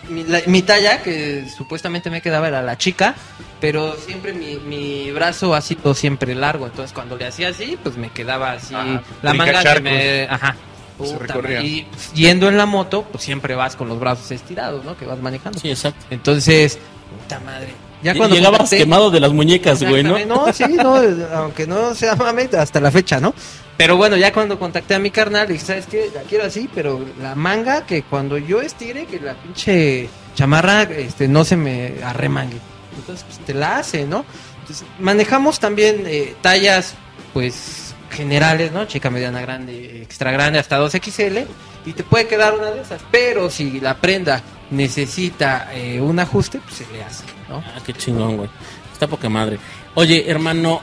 mi, 0.10 0.24
la- 0.26 0.42
mi 0.48 0.62
talla, 0.62 1.02
que 1.02 1.46
supuestamente 1.56 2.10
me 2.10 2.22
quedaba, 2.22 2.48
era 2.48 2.62
la 2.62 2.78
chica, 2.78 3.16
pero 3.60 3.96
siempre 3.96 4.34
mi, 4.34 4.56
mi 4.58 5.12
brazo 5.12 5.56
ha 5.56 5.62
sido 5.62 5.94
siempre 5.94 6.36
largo. 6.36 6.66
Entonces 6.68 6.94
cuando 6.94 7.18
le 7.18 7.26
hacía 7.28 7.50
así, 7.50 7.78
pues 7.82 7.98
me 7.98 8.10
quedaba 8.10 8.52
así, 8.54 8.76
Ajá, 8.76 9.02
la 9.22 9.34
manga 9.34 9.62
se 9.62 9.82
me... 9.82 10.24
Ajá. 10.30 10.56
Se 11.04 11.16
Puta. 11.18 11.64
Y 11.64 11.88
pues, 11.92 12.14
yendo 12.14 12.48
en 12.48 12.58
la 12.58 12.68
moto, 12.68 13.04
pues 13.12 13.24
siempre 13.24 13.56
vas 13.56 13.76
con 13.76 13.90
los 13.90 14.00
brazos 14.00 14.30
estirados, 14.30 14.86
¿no? 14.86 14.96
Que 14.96 15.06
vas 15.08 15.20
manejando. 15.20 15.58
Sí, 15.60 15.72
exacto. 15.72 16.06
Entonces, 16.12 16.78
puta 17.24 17.40
madre. 17.40 17.74
Ya 18.04 18.14
Y- 18.14 18.18
cuando 18.18 18.36
Llegabas 18.36 18.70
quemado 18.70 19.10
de 19.10 19.20
las 19.20 19.32
muñecas, 19.32 19.82
güey, 19.84 20.04
¿no? 20.04 20.24
No, 20.28 20.54
sí, 20.54 20.64
no, 20.68 20.96
aunque 21.34 21.66
no 21.66 21.96
sea 21.96 22.16
mame, 22.16 22.48
hasta 22.56 22.80
la 22.80 22.92
fecha, 22.92 23.20
¿no? 23.20 23.34
Pero 23.82 23.98
bueno, 23.98 24.16
ya 24.16 24.32
cuando 24.32 24.60
contacté 24.60 24.94
a 24.94 25.00
mi 25.00 25.10
carnal, 25.10 25.48
dije, 25.48 25.66
¿sabes 25.66 25.88
qué? 25.88 26.12
La 26.14 26.22
quiero 26.22 26.46
así, 26.46 26.70
pero 26.72 27.04
la 27.20 27.34
manga, 27.34 27.84
que 27.84 28.04
cuando 28.04 28.38
yo 28.38 28.62
estire, 28.62 29.08
que 29.08 29.20
la 29.20 29.34
pinche 29.34 30.08
chamarra 30.36 30.84
este, 30.84 31.28
no 31.28 31.44
se 31.44 31.58
me 31.58 31.96
arremangue. 32.04 32.60
Entonces, 32.96 33.26
pues 33.26 33.40
te 33.40 33.56
la 33.56 33.78
hace, 33.78 34.06
¿no? 34.06 34.24
Entonces, 34.60 34.86
manejamos 35.00 35.60
también 35.60 36.04
eh, 36.06 36.36
tallas, 36.44 36.94
pues, 37.34 37.96
generales, 38.12 38.72
¿no? 38.72 38.86
Chica, 38.86 39.10
mediana, 39.10 39.42
grande, 39.42 40.04
extra 40.04 40.30
grande, 40.30 40.60
hasta 40.60 40.80
2XL. 40.80 41.48
Y 41.84 41.94
te 41.94 42.04
puede 42.04 42.28
quedar 42.28 42.54
una 42.54 42.70
de 42.70 42.82
esas. 42.84 43.02
Pero 43.10 43.50
si 43.50 43.80
la 43.80 43.98
prenda 43.98 44.44
necesita 44.70 45.72
eh, 45.74 46.00
un 46.00 46.20
ajuste, 46.20 46.60
pues 46.60 46.76
se 46.76 46.94
le 46.94 47.04
hace, 47.04 47.24
¿no? 47.50 47.64
Ah, 47.66 47.80
qué 47.84 47.94
chingón, 47.94 48.38
güey. 48.38 48.50
Está 48.94 49.08
poca 49.08 49.28
madre. 49.28 49.58
Oye, 49.96 50.30
hermano, 50.30 50.82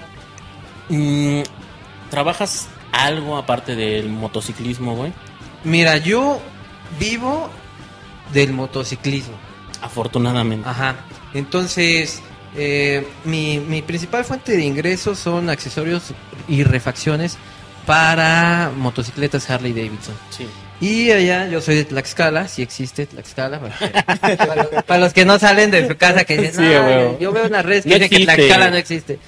mm, 0.89 1.43
¿trabajas 2.11 2.67
algo 2.93 3.37
aparte 3.37 3.77
del 3.77 4.09
motociclismo, 4.09 4.95
güey? 4.97 5.13
Mira, 5.65 5.97
yo 5.99 6.41
vivo 6.99 7.51
del 8.33 8.53
motociclismo. 8.53 9.35
Afortunadamente. 9.83 10.69
Ajá. 10.69 10.97
Entonces, 11.35 12.21
eh, 12.57 13.07
mi, 13.25 13.59
mi 13.61 13.83
principal 13.83 14.25
fuente 14.25 14.57
de 14.57 14.65
ingresos 14.65 15.19
son 15.19 15.51
accesorios 15.51 16.13
y 16.49 16.65
refacciones 16.65 17.37
para 17.87 18.71
motocicletas 18.77 19.49
Harley 19.49 19.73
Davidson. 19.73 20.15
Sí. 20.31 20.47
Y 20.81 21.11
allá 21.11 21.49
yo 21.49 21.61
soy 21.61 21.75
de 21.77 21.85
Tlaxcala, 21.85 22.47
si 22.47 22.63
existe 22.63 23.07
Tlaxcala. 23.07 23.59
Para, 23.61 24.37
para- 24.37 24.83
para 24.87 25.01
los 25.01 25.13
que 25.13 25.25
no 25.25 25.39
salen 25.39 25.71
de 25.71 25.89
su 25.89 25.97
casa 25.97 26.25
que 26.25 26.37
dicen, 26.37 26.67
Sí, 26.67 26.75
"Ah, 26.75 26.83
huevo. 26.83 27.19
yo 27.21 27.33
veo 27.33 27.47
una 27.47 27.63
red 27.63 27.83
que 27.83 27.89
No 27.89 27.95
dice 27.97 28.09
que. 28.11 28.25
Tlaxcala 28.25 28.71
no 28.71 28.77
existe. 28.77 29.19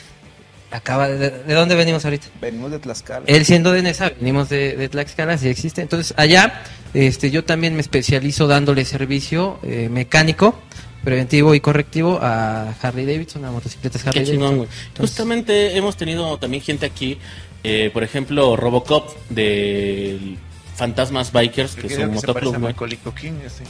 Acaba 0.72 1.08
de, 1.08 1.30
¿De 1.30 1.54
dónde 1.54 1.74
venimos 1.74 2.04
ahorita? 2.04 2.28
Venimos 2.40 2.70
de 2.70 2.78
Tlaxcala. 2.78 3.24
Él 3.26 3.44
siendo 3.44 3.72
de 3.72 3.82
Nesa, 3.82 4.10
venimos 4.20 4.48
de, 4.48 4.76
de 4.76 4.88
Tlaxcala, 4.88 5.36
si 5.36 5.48
existe. 5.48 5.82
Entonces, 5.82 6.14
allá, 6.16 6.62
este, 6.94 7.30
yo 7.32 7.44
también 7.44 7.74
me 7.74 7.80
especializo 7.80 8.46
dándole 8.46 8.84
servicio 8.84 9.58
eh, 9.64 9.88
mecánico, 9.90 10.54
preventivo 11.02 11.54
y 11.56 11.60
correctivo 11.60 12.18
a 12.22 12.72
Harley 12.82 13.04
Davidson, 13.06 13.44
a 13.46 13.50
motocicletas 13.50 14.06
Harley 14.06 14.24
Qué 14.24 14.32
Davidson. 14.36 14.54
Entonces- 14.88 14.96
Justamente 14.98 15.76
hemos 15.76 15.96
tenido 15.96 16.38
también 16.38 16.62
gente 16.62 16.86
aquí, 16.86 17.18
eh, 17.64 17.90
por 17.92 18.04
ejemplo, 18.04 18.54
Robocop 18.56 19.10
de 19.28 20.36
Fantasmas 20.76 21.32
Bikers, 21.32 21.74
que 21.74 21.88
es 21.88 21.98
un 21.98 22.14
motoclub, 22.14 22.74
ese. 23.44 23.64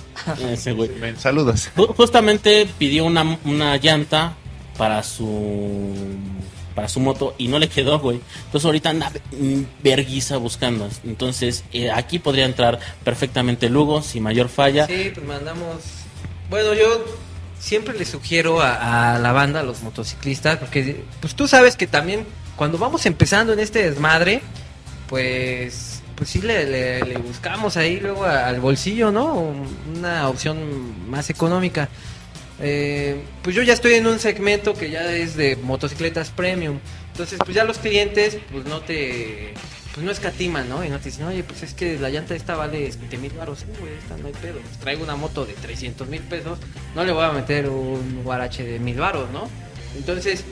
Ese 0.52 0.72
güey. 0.72 0.90
Ven, 1.00 1.16
Saludos. 1.18 1.70
Ju- 1.76 1.94
Justamente 1.96 2.68
pidió 2.78 3.04
una, 3.06 3.38
una 3.46 3.76
llanta 3.78 4.34
para 4.76 5.02
su 5.02 5.94
para 6.74 6.88
su 6.88 7.00
moto 7.00 7.34
y 7.38 7.48
no 7.48 7.58
le 7.58 7.68
quedó, 7.68 7.98
güey. 7.98 8.20
Entonces 8.46 8.64
ahorita 8.64 8.90
anda 8.90 9.12
verguiza 9.82 10.36
buscando. 10.36 10.88
Entonces 11.04 11.64
eh, 11.72 11.90
aquí 11.90 12.18
podría 12.18 12.44
entrar 12.46 12.78
perfectamente 13.04 13.68
Lugo 13.68 14.02
sin 14.02 14.22
mayor 14.22 14.48
falla. 14.48 14.86
Sí, 14.86 15.10
pues 15.14 15.26
mandamos. 15.26 15.76
Bueno, 16.48 16.74
yo 16.74 17.04
siempre 17.58 17.96
le 17.98 18.04
sugiero 18.04 18.60
a, 18.62 19.18
la 19.18 19.32
banda, 19.32 19.60
a 19.60 19.62
los 19.62 19.82
motociclistas, 19.82 20.56
porque 20.58 21.02
pues 21.20 21.34
tú 21.34 21.46
sabes 21.46 21.76
que 21.76 21.86
también 21.86 22.24
cuando 22.56 22.78
vamos 22.78 23.06
empezando 23.06 23.52
en 23.52 23.60
este 23.60 23.88
desmadre, 23.90 24.40
pues 25.08 25.96
pues 26.16 26.28
sí 26.30 26.42
le, 26.42 26.66
le- 27.04 27.16
buscamos 27.18 27.78
ahí 27.78 27.98
luego 27.98 28.24
al 28.26 28.60
bolsillo, 28.60 29.10
¿no? 29.10 29.54
Una 29.96 30.28
opción 30.28 31.08
más 31.10 31.30
económica. 31.30 31.88
Eh, 32.62 33.22
pues 33.42 33.56
yo 33.56 33.62
ya 33.62 33.72
estoy 33.72 33.94
en 33.94 34.06
un 34.06 34.18
segmento 34.18 34.74
que 34.74 34.90
ya 34.90 35.10
es 35.14 35.36
de 35.36 35.56
motocicletas 35.56 36.30
premium. 36.30 36.78
Entonces, 37.12 37.38
pues 37.38 37.54
ya 37.54 37.64
los 37.64 37.78
clientes, 37.78 38.38
pues 38.52 38.64
no 38.66 38.80
te. 38.80 39.54
Pues 39.94 40.06
no 40.06 40.12
escatiman, 40.12 40.68
¿no? 40.68 40.84
Y 40.84 40.88
no 40.88 40.98
te 40.98 41.06
dicen, 41.06 41.26
oye, 41.26 41.42
pues 41.42 41.64
es 41.64 41.74
que 41.74 41.98
la 41.98 42.10
llanta 42.10 42.36
esta 42.36 42.54
vale 42.54 42.78
20 42.80 43.18
mil 43.18 43.32
baros. 43.32 43.60
Sí, 43.60 43.66
güey, 43.80 43.92
esta 43.94 44.16
no 44.16 44.28
hay 44.28 44.32
pedo. 44.34 44.60
Pues 44.60 44.78
traigo 44.78 45.02
una 45.02 45.16
moto 45.16 45.44
de 45.44 45.54
300 45.54 46.08
mil 46.08 46.20
pesos. 46.20 46.58
No 46.94 47.04
le 47.04 47.12
voy 47.12 47.24
a 47.24 47.32
meter 47.32 47.68
un 47.68 48.22
guarache 48.22 48.62
de 48.64 48.78
mil 48.78 48.96
baros, 48.98 49.30
¿no? 49.30 49.48
Entonces, 49.96 50.44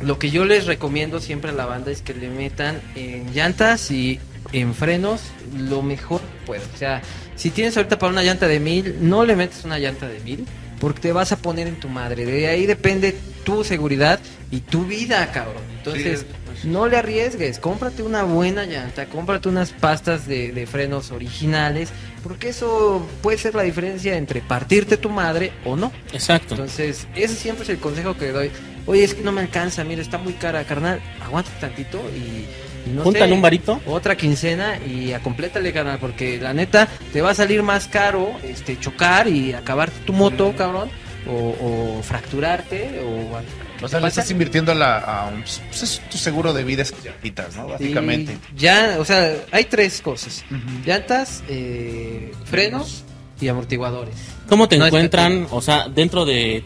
lo 0.00 0.18
que 0.18 0.30
yo 0.30 0.44
les 0.44 0.66
recomiendo 0.66 1.20
siempre 1.20 1.50
a 1.50 1.54
la 1.54 1.66
banda 1.66 1.90
es 1.90 2.02
que 2.02 2.14
le 2.14 2.28
metan 2.28 2.80
en 2.94 3.32
llantas 3.34 3.90
y 3.90 4.20
en 4.52 4.74
frenos 4.74 5.22
lo 5.56 5.82
mejor 5.82 6.20
que. 6.46 6.62
O 6.72 6.78
sea, 6.78 7.02
si 7.34 7.50
tienes 7.50 7.76
ahorita 7.76 7.98
para 7.98 8.12
una 8.12 8.22
llanta 8.22 8.46
de 8.46 8.60
mil, 8.60 8.96
no 9.00 9.24
le 9.24 9.34
metes 9.34 9.64
una 9.64 9.80
llanta 9.80 10.06
de 10.06 10.20
mil 10.20 10.46
porque 10.82 11.00
te 11.00 11.12
vas 11.12 11.30
a 11.30 11.36
poner 11.36 11.68
en 11.68 11.76
tu 11.78 11.88
madre. 11.88 12.26
De 12.26 12.48
ahí 12.48 12.66
depende 12.66 13.14
tu 13.44 13.62
seguridad 13.62 14.18
y 14.50 14.58
tu 14.62 14.84
vida, 14.84 15.30
cabrón. 15.30 15.62
Entonces, 15.78 16.20
Sí, 16.20 16.26
pues. 16.44 16.64
no 16.64 16.88
le 16.88 16.96
arriesgues. 16.96 17.60
Cómprate 17.60 18.02
una 18.02 18.24
buena 18.24 18.64
llanta, 18.66 19.06
cómprate 19.06 19.48
unas 19.48 19.70
pastas 19.70 20.26
de, 20.26 20.50
de 20.50 20.66
frenos 20.66 21.12
originales, 21.12 21.90
porque 22.24 22.48
eso 22.48 23.06
puede 23.22 23.38
ser 23.38 23.54
la 23.54 23.62
diferencia 23.62 24.16
entre 24.16 24.40
partirte 24.40 24.96
tu 24.96 25.08
madre 25.08 25.52
o 25.64 25.76
no. 25.76 25.92
Exacto. 26.12 26.54
Entonces, 26.54 27.06
ese 27.14 27.36
siempre 27.36 27.62
es 27.62 27.70
el 27.70 27.78
consejo 27.78 28.16
que 28.16 28.32
doy. 28.32 28.50
Oye, 28.86 29.04
es 29.04 29.14
que 29.14 29.22
no 29.22 29.30
me 29.30 29.40
alcanza, 29.42 29.84
mira, 29.84 30.02
está 30.02 30.18
muy 30.18 30.32
cara, 30.32 30.64
carnal. 30.64 31.00
Aguántate 31.24 31.60
tantito 31.60 32.00
y, 32.12 32.18
y 32.18 32.48
no 32.86 33.02
Júntale 33.02 33.28
sé, 33.28 33.32
un 33.34 33.42
varito. 33.42 33.80
otra 33.86 34.16
quincena 34.16 34.78
y 34.78 35.12
acomplétale, 35.12 35.72
carnal, 35.72 35.98
porque 35.98 36.38
la 36.40 36.52
neta 36.52 36.88
te 37.12 37.22
va 37.22 37.30
a 37.30 37.34
salir 37.34 37.62
más 37.62 37.88
caro 37.88 38.32
este 38.42 38.78
chocar 38.78 39.28
y 39.28 39.52
acabarte 39.52 40.00
tu 40.04 40.12
moto, 40.12 40.54
cabrón, 40.56 40.90
o, 41.28 41.98
o 41.98 42.02
fracturarte 42.02 43.00
o 43.04 43.84
O 43.84 43.88
sea, 43.88 44.00
le 44.00 44.08
estás 44.08 44.30
invirtiendo 44.30 44.72
a, 44.72 44.74
la, 44.74 44.98
a 44.98 45.26
un, 45.26 45.42
pues 45.42 45.82
es 45.82 46.00
tu 46.10 46.18
seguro 46.18 46.52
de 46.52 46.64
vida, 46.64 46.82
esas 46.82 47.04
llantitas, 47.04 47.56
¿no? 47.56 47.68
Básicamente. 47.68 48.36
Y 48.56 48.60
ya, 48.60 48.96
o 48.98 49.04
sea, 49.04 49.32
hay 49.50 49.64
tres 49.64 50.00
cosas: 50.00 50.44
llantas, 50.84 51.42
eh, 51.48 52.32
frenos 52.44 53.04
y 53.40 53.48
amortiguadores. 53.48 54.14
¿Cómo 54.48 54.68
te 54.68 54.78
No 54.78 54.84
es 54.84 54.88
encuentran? 54.88 55.46
O 55.50 55.60
sea, 55.60 55.88
dentro 55.88 56.24
de... 56.24 56.64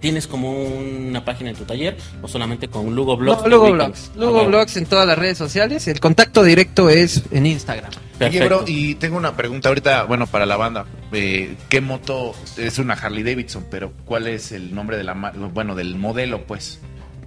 ¿Tienes 0.00 0.28
como 0.28 0.52
una 0.52 1.24
página 1.24 1.50
en 1.50 1.56
tu 1.56 1.64
taller 1.64 1.96
o 2.22 2.28
solamente 2.28 2.68
con 2.68 2.94
Lugo 2.94 3.16
Blogs? 3.16 3.42
No, 3.42 3.48
Lugo? 3.48 3.72
Blogs. 3.72 4.12
Lugo 4.16 4.40
Ah. 4.42 4.46
Blogs 4.46 4.76
en 4.76 4.86
todas 4.86 5.06
las 5.06 5.18
redes 5.18 5.36
sociales. 5.38 5.88
El 5.88 5.98
contacto 5.98 6.44
directo 6.44 6.88
es 6.88 7.24
en 7.32 7.46
Instagram. 7.46 7.90
Oye, 7.90 8.00
Perfecto. 8.30 8.46
bro, 8.46 8.64
y 8.68 8.94
tengo 8.96 9.16
una 9.16 9.36
pregunta 9.36 9.68
ahorita, 9.70 10.04
bueno, 10.04 10.26
para 10.28 10.46
la 10.46 10.56
banda. 10.56 10.86
Eh, 11.12 11.56
¿Qué 11.68 11.80
moto 11.80 12.32
es 12.56 12.78
una 12.78 12.94
Harley 12.94 13.22
Davidson? 13.24 13.66
Pero 13.70 13.92
¿cuál 14.04 14.28
es 14.28 14.52
el 14.52 14.72
nombre 14.74 14.96
de 14.96 15.04
la 15.04 15.14
bueno, 15.52 15.74
del 15.74 15.96
modelo, 15.96 16.44
pues? 16.46 16.78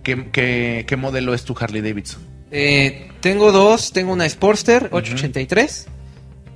¿Qué, 0.04 0.30
qué, 0.32 0.86
qué 0.88 0.96
modelo 0.96 1.34
es 1.34 1.44
tu 1.44 1.56
Harley 1.60 1.82
Davidson? 1.82 2.22
Eh, 2.52 3.10
tengo 3.20 3.52
dos. 3.52 3.92
Tengo 3.92 4.14
una 4.14 4.28
Sportster 4.28 4.88
883. 4.92 5.88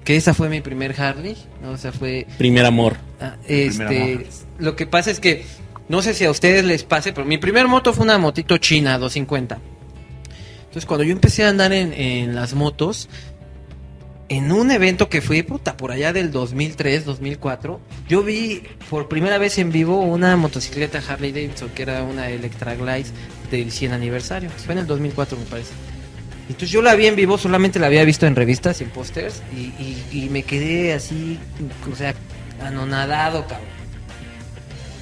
Que 0.03 0.15
esa 0.17 0.33
fue 0.33 0.49
mi 0.49 0.61
primer 0.61 0.99
Harley. 0.99 1.35
¿no? 1.61 1.71
O 1.71 1.77
sea, 1.77 1.91
fue. 1.91 2.25
Primer 2.37 2.65
amor. 2.65 2.95
ah, 3.19 3.35
primer 3.45 3.87
amor. 3.87 3.99
este, 4.21 4.27
lo 4.59 4.75
que 4.77 4.85
pasa 4.85 5.11
es 5.11 5.19
que. 5.19 5.45
No 5.87 6.01
sé 6.01 6.13
si 6.13 6.25
a 6.25 6.31
ustedes 6.31 6.65
les 6.65 6.83
pase, 6.83 7.13
pero 7.13 7.25
mi 7.27 7.37
primer 7.37 7.67
moto 7.67 7.93
fue 7.93 8.03
una 8.05 8.17
motito 8.17 8.57
china 8.57 8.97
250. 8.97 9.59
Entonces, 10.59 10.85
cuando 10.85 11.03
yo 11.03 11.11
empecé 11.11 11.43
a 11.45 11.49
andar 11.49 11.71
en, 11.73 11.93
en 11.93 12.35
las 12.35 12.53
motos, 12.53 13.07
en 14.27 14.51
un 14.51 14.71
evento 14.71 15.07
que 15.07 15.21
fui, 15.21 15.43
puta, 15.43 15.77
por 15.77 15.91
allá 15.91 16.11
del 16.11 16.31
2003, 16.31 17.05
2004, 17.05 17.79
yo 18.09 18.23
vi 18.23 18.63
por 18.89 19.07
primera 19.07 19.37
vez 19.37 19.57
en 19.59 19.71
vivo 19.71 20.01
una 20.01 20.35
motocicleta 20.35 21.01
Harley 21.07 21.31
Davidson, 21.31 21.69
que 21.69 21.83
era 21.83 22.01
una 22.03 22.29
Electra 22.29 22.73
Glide 22.75 23.05
del 23.51 23.71
100 23.71 23.93
aniversario. 23.93 24.49
Fue 24.49 24.73
en 24.73 24.79
el 24.79 24.87
2004, 24.87 25.37
me 25.37 25.45
parece. 25.45 25.71
Entonces 26.47 26.71
yo 26.71 26.81
la 26.81 26.95
vi 26.95 27.05
en 27.07 27.15
vivo, 27.15 27.37
solamente 27.37 27.79
la 27.79 27.87
había 27.87 28.03
visto 28.03 28.25
en 28.25 28.35
revistas 28.35 28.81
y 28.81 28.85
en 28.85 28.89
pósters, 28.89 29.41
y, 29.55 29.59
y- 29.81 30.03
y 30.25 30.29
me 30.29 30.43
quedé 30.43 30.93
así, 30.93 31.39
o 31.91 31.95
sea, 31.95 32.13
anonadado, 32.63 33.45
cabrón. 33.47 33.74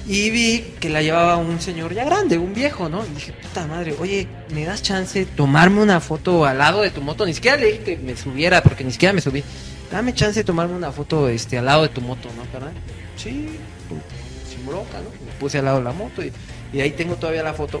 Y 0.06 0.30
vi 0.30 0.60
que 0.80 0.90
la 0.90 1.00
llevaba 1.00 1.38
un 1.38 1.60
señor 1.60 1.94
ya 1.94 2.04
grande, 2.04 2.36
un 2.36 2.52
viejo, 2.52 2.90
¿no? 2.90 3.06
Y 3.06 3.14
dije, 3.14 3.32
puta 3.32 3.66
madre, 3.66 3.94
oye, 3.98 4.28
¿me 4.52 4.64
das 4.64 4.82
chance 4.82 5.20
de 5.20 5.24
tomarme 5.24 5.80
una 5.80 5.98
foto 6.00 6.44
al 6.44 6.58
lado 6.58 6.82
de 6.82 6.90
tu 6.90 7.00
moto? 7.00 7.24
Ni 7.24 7.32
siquiera 7.32 7.56
le 7.56 7.66
dije 7.66 7.84
que 7.84 7.96
me 7.96 8.14
subiera, 8.14 8.62
porque 8.62 8.84
ni 8.84 8.92
siquiera 8.92 9.14
me 9.14 9.22
subí. 9.22 9.42
Dame 9.90 10.12
chance 10.12 10.40
de 10.40 10.44
tomarme 10.44 10.74
una 10.74 10.92
foto 10.92 11.28
este, 11.28 11.56
al 11.56 11.64
lado 11.64 11.82
de 11.82 11.88
tu 11.88 12.02
moto, 12.02 12.28
¿no, 12.36 12.44
carnal? 12.52 12.74
Sí, 13.16 13.48
pues, 13.88 14.00
sin 14.48 14.66
bronca, 14.66 14.98
¿no? 14.98 15.08
Me 15.24 15.32
puse 15.38 15.58
al 15.58 15.64
lado 15.64 15.78
de 15.78 15.84
la 15.84 15.92
moto 15.92 16.22
y, 16.22 16.30
y 16.72 16.80
ahí 16.80 16.90
tengo 16.90 17.16
todavía 17.16 17.42
la 17.42 17.54
foto 17.54 17.80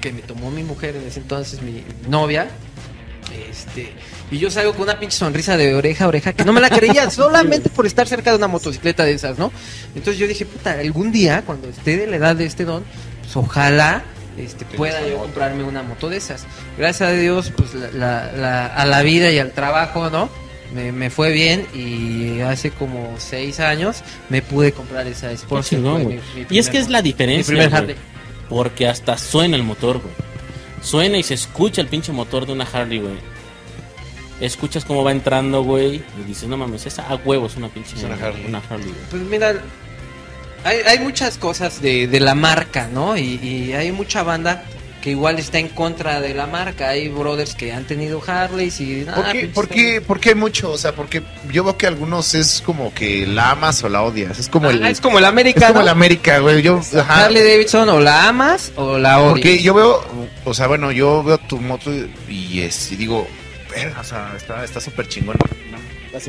que 0.00 0.12
me 0.12 0.22
tomó 0.22 0.50
mi 0.50 0.62
mujer 0.62 0.96
en 0.96 1.06
ese 1.06 1.20
entonces, 1.20 1.60
mi 1.60 1.84
novia. 2.08 2.48
Este, 3.50 3.92
y 4.30 4.38
yo 4.38 4.50
salgo 4.50 4.72
con 4.72 4.82
una 4.82 4.98
pinche 4.98 5.16
sonrisa 5.16 5.56
de 5.56 5.74
oreja 5.74 6.04
a 6.04 6.08
oreja 6.08 6.32
que 6.32 6.44
no 6.44 6.52
me 6.52 6.60
la 6.60 6.70
creía 6.70 7.10
solamente 7.10 7.68
por 7.70 7.86
estar 7.86 8.06
cerca 8.08 8.30
de 8.30 8.36
una 8.36 8.48
motocicleta 8.48 9.04
de 9.04 9.12
esas, 9.12 9.38
¿no? 9.38 9.52
Entonces 9.94 10.18
yo 10.18 10.26
dije, 10.26 10.44
puta, 10.46 10.72
algún 10.72 11.12
día, 11.12 11.42
cuando 11.46 11.68
esté 11.68 11.96
de 11.96 12.06
la 12.06 12.16
edad 12.16 12.36
de 12.36 12.46
este 12.46 12.64
don, 12.64 12.84
pues 13.22 13.36
ojalá 13.36 14.02
este, 14.38 14.64
pueda 14.64 15.06
yo 15.06 15.18
comprarme 15.18 15.62
una 15.64 15.82
moto 15.82 16.08
de 16.08 16.16
esas. 16.18 16.44
Gracias 16.78 17.08
a 17.10 17.12
Dios, 17.12 17.52
pues 17.56 17.74
la, 17.74 17.90
la- 17.92 18.32
la- 18.32 18.66
a 18.66 18.86
la 18.86 19.02
vida 19.02 19.30
y 19.30 19.38
al 19.38 19.52
trabajo, 19.52 20.10
¿no? 20.10 20.28
me, 20.74 20.90
me 20.90 21.10
fue 21.10 21.30
bien 21.32 21.66
y 21.74 22.40
hace 22.40 22.70
como 22.70 23.14
seis 23.18 23.60
años 23.60 24.02
me 24.30 24.40
pude 24.40 24.72
comprar 24.72 25.06
esa 25.06 25.28
Sportster. 25.36 25.78
mi 26.08 26.46
Y 26.48 26.58
es 26.58 26.70
que 26.70 26.78
es 26.78 26.88
la 26.88 27.02
diferencia. 27.02 27.54
Porque 28.48 28.88
hasta 28.88 29.18
suena 29.18 29.56
el 29.56 29.62
motor, 29.64 29.98
güey. 30.00 30.14
Suena 30.82 31.16
y 31.18 31.22
se 31.22 31.34
escucha 31.34 31.80
el 31.80 31.86
pinche 31.88 32.12
motor 32.12 32.46
de 32.46 32.52
una 32.52 32.64
Harley, 32.64 32.98
güey. 32.98 33.14
Escuchas 34.40 34.84
cómo 34.84 35.04
va 35.04 35.12
entrando, 35.12 35.62
güey. 35.62 36.02
Y 36.20 36.24
dices, 36.26 36.48
no 36.48 36.56
mames, 36.56 36.84
esa 36.86 37.02
a 37.08 37.14
huevos 37.16 37.56
una 37.56 37.68
pinche 37.68 37.96
Es 37.96 38.02
una 38.02 38.14
Harley. 38.14 38.44
Una 38.46 38.58
Harley, 38.68 38.88
güey. 38.88 39.04
Pues 39.10 39.22
mira, 39.22 39.54
hay, 40.64 40.78
hay 40.86 40.98
muchas 40.98 41.38
cosas 41.38 41.80
de, 41.80 42.08
de 42.08 42.20
la 42.20 42.34
marca, 42.34 42.88
¿no? 42.92 43.16
Y, 43.16 43.38
y 43.42 43.72
hay 43.72 43.92
mucha 43.92 44.22
banda 44.24 44.64
que 45.02 45.10
igual 45.10 45.38
está 45.38 45.58
en 45.58 45.68
contra 45.68 46.20
de 46.22 46.32
la 46.32 46.46
marca. 46.46 46.88
Hay 46.88 47.08
brothers 47.08 47.54
que 47.54 47.72
han 47.72 47.84
tenido 47.84 48.22
Harleys 48.26 48.80
y... 48.80 49.04
¿Por, 49.04 49.26
ah, 49.26 49.32
qué, 49.32 49.48
por, 49.48 49.68
qué, 49.68 50.00
por 50.00 50.20
qué 50.20 50.30
hay 50.30 50.34
mucho? 50.36 50.70
O 50.70 50.78
sea, 50.78 50.94
porque 50.94 51.22
yo 51.50 51.64
veo 51.64 51.76
que 51.76 51.86
algunos 51.88 52.34
es 52.34 52.62
como 52.64 52.94
que 52.94 53.26
la 53.26 53.50
amas 53.50 53.82
o 53.82 53.88
la 53.88 54.02
odias. 54.02 54.38
Es 54.38 54.48
como 54.48 54.68
Ah, 54.68 54.70
el. 54.70 54.86
es 54.86 55.00
como 55.00 55.18
el 55.18 55.24
es 55.24 55.28
América, 55.30 55.66
como 55.66 55.80
¿no? 55.80 55.82
el 55.82 55.88
América, 55.88 56.38
güey. 56.38 56.62
Yo, 56.62 56.80
ajá. 56.96 57.24
Harley 57.26 57.42
Davidson 57.42 57.88
o 57.90 58.00
la 58.00 58.28
amas 58.28 58.72
o 58.76 58.96
la 58.96 59.18
odias. 59.18 59.32
Porque 59.32 59.62
yo 59.62 59.74
veo, 59.74 60.04
o 60.44 60.54
sea, 60.54 60.68
bueno, 60.68 60.92
yo 60.92 61.22
veo 61.22 61.36
tu 61.36 61.58
moto 61.58 61.90
y, 62.28 62.60
es, 62.60 62.92
y 62.92 62.96
digo, 62.96 63.26
verga, 63.70 64.00
o 64.00 64.04
sea, 64.04 64.32
está 64.36 64.64
está 64.64 64.80
súper 64.80 65.08
chingona. 65.08 65.38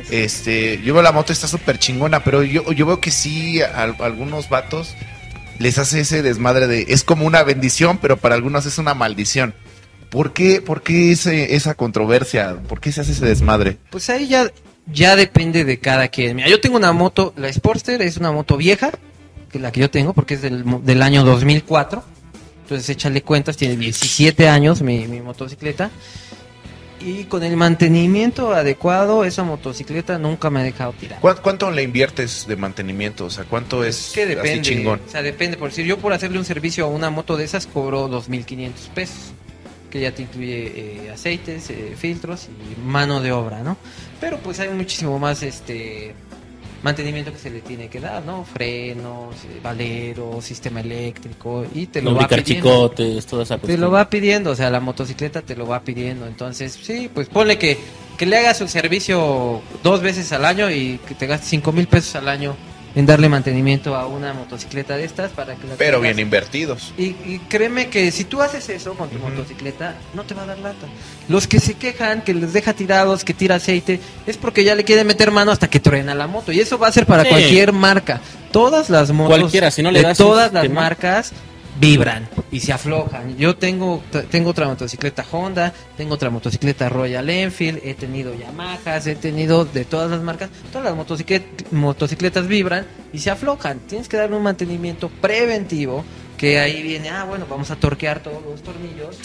Este, 0.09 0.81
yo 0.81 0.93
veo 0.93 1.03
la 1.03 1.11
moto, 1.11 1.31
está 1.31 1.47
súper 1.47 1.77
chingona, 1.77 2.23
pero 2.23 2.41
yo, 2.41 2.71
yo 2.71 2.85
veo 2.85 2.99
que 2.99 3.11
sí, 3.11 3.61
a, 3.61 3.67
a 3.81 3.83
algunos 3.83 4.49
vatos 4.49 4.95
les 5.59 5.77
hace 5.77 6.01
ese 6.01 6.21
desmadre 6.21 6.67
de, 6.67 6.85
es 6.89 7.03
como 7.03 7.25
una 7.25 7.43
bendición, 7.43 7.97
pero 7.97 8.17
para 8.17 8.35
algunos 8.35 8.65
es 8.65 8.77
una 8.77 8.93
maldición. 8.93 9.53
¿Por 10.09 10.33
qué, 10.33 10.61
por 10.61 10.83
qué 10.83 11.11
ese, 11.11 11.55
esa 11.55 11.75
controversia? 11.75 12.57
¿Por 12.67 12.79
qué 12.79 12.91
se 12.91 13.01
hace 13.01 13.13
ese 13.13 13.25
desmadre? 13.25 13.77
Pues 13.89 14.09
ahí 14.09 14.27
ya, 14.27 14.51
ya 14.85 15.15
depende 15.15 15.65
de 15.65 15.79
cada 15.79 16.07
quien. 16.09 16.35
Mira, 16.35 16.49
yo 16.49 16.61
tengo 16.61 16.77
una 16.77 16.91
moto, 16.91 17.33
la 17.35 17.51
Sportster 17.51 18.01
es 18.01 18.17
una 18.17 18.31
moto 18.31 18.57
vieja, 18.57 18.91
que 19.51 19.59
la 19.59 19.71
que 19.71 19.79
yo 19.79 19.89
tengo, 19.89 20.13
porque 20.13 20.35
es 20.35 20.41
del, 20.41 20.63
del 20.83 21.01
año 21.01 21.23
2004. 21.23 22.03
Entonces 22.63 22.89
échale 22.89 23.21
cuentas, 23.23 23.57
tiene 23.57 23.75
17 23.75 24.47
años 24.47 24.81
mi, 24.81 25.07
mi 25.07 25.21
motocicleta. 25.21 25.89
Y 26.99 27.25
con 27.25 27.43
el 27.43 27.57
mantenimiento 27.57 28.53
adecuado, 28.53 29.25
esa 29.25 29.43
motocicleta 29.43 30.17
nunca 30.17 30.49
me 30.49 30.61
ha 30.61 30.63
dejado 30.63 30.93
tirar. 30.93 31.19
¿Cuán- 31.19 31.37
¿Cuánto 31.41 31.69
le 31.69 31.83
inviertes 31.83 32.45
de 32.47 32.55
mantenimiento? 32.55 33.25
O 33.25 33.29
sea, 33.29 33.43
¿cuánto 33.43 33.83
es 33.83 34.11
que 34.13 34.23
así 34.23 34.35
depende. 34.35 34.61
chingón? 34.61 35.01
O 35.05 35.09
sea, 35.11 35.21
depende. 35.21 35.57
Por 35.57 35.69
decir, 35.69 35.85
yo 35.85 35.97
por 35.97 36.13
hacerle 36.13 36.39
un 36.39 36.45
servicio 36.45 36.85
a 36.85 36.87
una 36.87 37.09
moto 37.09 37.35
de 37.35 37.43
esas 37.43 37.67
cobro 37.67 38.07
2.500 38.09 38.71
pesos. 38.93 39.33
Que 39.89 39.99
ya 40.01 40.11
te 40.11 40.23
incluye 40.23 40.71
eh, 41.05 41.11
aceites, 41.13 41.69
eh, 41.69 41.93
filtros 41.95 42.47
y 42.47 42.79
mano 42.81 43.21
de 43.21 43.31
obra, 43.31 43.61
¿no? 43.61 43.77
Pero 44.19 44.37
pues 44.39 44.59
hay 44.59 44.69
muchísimo 44.69 45.19
más 45.19 45.43
este 45.43 46.15
mantenimiento 46.83 47.31
que 47.31 47.39
se 47.39 47.49
le 47.49 47.61
tiene 47.61 47.87
que 47.87 47.99
dar, 47.99 48.23
¿no? 48.23 48.43
Frenos, 48.43 49.35
eh, 49.45 49.59
valeros, 49.63 50.43
sistema 50.43 50.81
eléctrico 50.81 51.65
y 51.73 51.87
te 51.87 52.01
lo 52.01 52.13
va 52.13 52.27
pidiendo. 52.27 52.43
chicotes, 52.45 53.25
toda 53.25 53.43
esa 53.43 53.57
Te 53.57 53.77
lo 53.77 53.89
va 53.89 54.09
pidiendo, 54.09 54.51
o 54.51 54.55
sea, 54.55 54.69
la 54.69 54.79
motocicleta 54.79 55.41
te 55.41 55.55
lo 55.55 55.65
va 55.65 55.81
pidiendo. 55.81 56.27
Entonces, 56.27 56.77
sí, 56.81 57.09
pues 57.13 57.29
ponle 57.29 57.57
que, 57.57 57.77
que 58.17 58.25
le 58.25 58.37
hagas 58.37 58.61
un 58.61 58.67
servicio 58.67 59.61
dos 59.81 60.01
veces 60.01 60.31
al 60.33 60.45
año 60.45 60.69
y 60.69 60.99
que 61.07 61.15
te 61.15 61.25
gastes 61.25 61.49
cinco 61.49 61.71
mil 61.71 61.87
pesos 61.87 62.15
al 62.15 62.27
año 62.27 62.55
en 62.95 63.05
darle 63.05 63.27
mantenimiento 63.29 63.95
a 63.95 64.05
una 64.07 64.33
motocicleta 64.33 64.95
de 64.97 65.05
estas 65.05 65.31
para 65.31 65.55
que 65.55 65.67
la 65.67 65.75
Pero 65.75 65.97
tengas. 65.97 66.15
bien 66.15 66.19
invertidos. 66.27 66.93
Y, 66.97 67.15
y 67.25 67.41
créeme 67.49 67.89
que 67.89 68.11
si 68.11 68.23
tú 68.23 68.41
haces 68.41 68.69
eso 68.69 68.93
con 68.93 69.09
tu 69.09 69.17
motocicleta, 69.19 69.95
no 70.13 70.23
te 70.23 70.33
va 70.35 70.43
a 70.43 70.45
dar 70.45 70.59
lata. 70.59 70.85
Los 71.27 71.47
que 71.47 71.59
se 71.59 71.73
quejan, 71.73 72.21
que 72.21 72.33
les 72.33 72.53
deja 72.53 72.73
tirados, 72.73 73.23
que 73.23 73.33
tira 73.33 73.55
aceite, 73.55 73.99
es 74.27 74.37
porque 74.37 74.63
ya 74.63 74.75
le 74.75 74.83
quieren 74.83 75.07
meter 75.07 75.31
mano 75.31 75.51
hasta 75.51 75.69
que 75.69 75.79
truena 75.79 76.13
la 76.13 76.27
moto. 76.27 76.51
Y 76.51 76.59
eso 76.59 76.77
va 76.77 76.87
a 76.87 76.91
ser 76.91 77.05
para 77.05 77.23
Sí. 77.23 77.29
cualquier 77.29 77.73
marca. 77.73 78.21
Todas 78.51 78.89
las 78.91 79.11
motos 79.11 79.37
Cualquiera, 79.39 79.71
si 79.71 79.81
no 79.81 79.89
le 79.89 79.99
de 79.99 80.05
das 80.09 80.17
todas 80.17 80.53
las 80.53 80.61
sistema. 80.63 80.81
marcas 80.81 81.31
vibran 81.79 82.27
y 82.51 82.59
se 82.59 82.71
aflojan. 82.73 83.35
Yo 83.37 83.55
tengo 83.55 84.03
tengo 84.29 84.51
otra 84.51 84.67
motocicleta 84.67 85.25
Honda, 85.31 85.73
tengo 85.97 86.13
otra 86.15 86.29
motocicleta 86.29 86.89
Royal 86.89 87.29
Enfield, 87.29 87.79
he 87.83 87.93
tenido 87.93 88.33
Yamahas, 88.35 89.07
he 89.07 89.15
tenido 89.15 89.65
de 89.65 89.85
todas 89.85 90.11
las 90.11 90.21
marcas. 90.21 90.49
Todas 90.71 90.85
las 90.85 90.95
motociclet- 90.95 91.71
motocicletas 91.71 92.47
vibran 92.47 92.85
y 93.11 93.19
se 93.19 93.31
aflojan. 93.31 93.79
Tienes 93.79 94.07
que 94.07 94.17
darle 94.17 94.35
un 94.35 94.43
mantenimiento 94.43 95.09
preventivo 95.09 96.03
que 96.37 96.59
ahí 96.59 96.83
viene, 96.83 97.09
ah, 97.09 97.23
bueno, 97.23 97.45
vamos 97.49 97.71
a 97.71 97.75
torquear 97.75 98.19
todos 98.21 98.43
los 98.43 98.61
tornillos. 98.61 99.17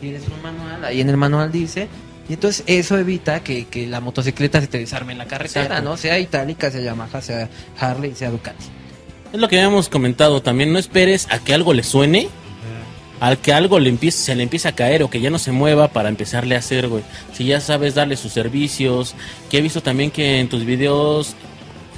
Tienes 0.00 0.22
un 0.28 0.40
manual, 0.42 0.84
ahí 0.84 1.00
en 1.00 1.08
el 1.10 1.16
manual 1.16 1.52
dice. 1.52 1.88
Y 2.28 2.34
entonces 2.34 2.62
eso 2.68 2.96
evita 2.96 3.40
que, 3.42 3.66
que 3.66 3.86
la 3.88 4.00
motocicleta 4.00 4.60
se 4.60 4.68
te 4.68 4.78
desarme 4.78 5.12
en 5.12 5.18
la 5.18 5.26
carretera, 5.26 5.64
Exacto. 5.64 5.84
¿no? 5.90 5.96
Sea 5.96 6.18
Itálica, 6.18 6.70
sea 6.70 6.80
Yamaha, 6.80 7.20
sea 7.20 7.48
Harley, 7.78 8.14
sea 8.14 8.30
Ducati. 8.30 8.64
Es 9.32 9.38
lo 9.40 9.48
que 9.48 9.56
habíamos 9.58 9.88
comentado 9.88 10.42
también. 10.42 10.72
No 10.72 10.78
esperes 10.78 11.26
a 11.30 11.38
que 11.38 11.54
algo 11.54 11.72
le 11.72 11.82
suene, 11.82 12.28
al 13.20 13.38
que 13.38 13.52
algo 13.52 13.78
le 13.78 13.88
empiece, 13.90 14.18
se 14.18 14.34
le 14.34 14.42
empiece 14.42 14.66
a 14.68 14.72
caer 14.72 15.02
o 15.02 15.10
que 15.10 15.20
ya 15.20 15.30
no 15.30 15.38
se 15.38 15.52
mueva 15.52 15.88
para 15.88 16.08
empezarle 16.08 16.56
a 16.56 16.58
hacer, 16.58 16.88
güey. 16.88 17.02
Si 17.34 17.44
ya 17.44 17.60
sabes 17.60 17.94
darle 17.94 18.16
sus 18.16 18.32
servicios, 18.32 19.14
que 19.50 19.58
he 19.58 19.60
visto 19.60 19.82
también 19.82 20.10
que 20.10 20.40
en 20.40 20.48
tus 20.48 20.64
videos 20.64 21.34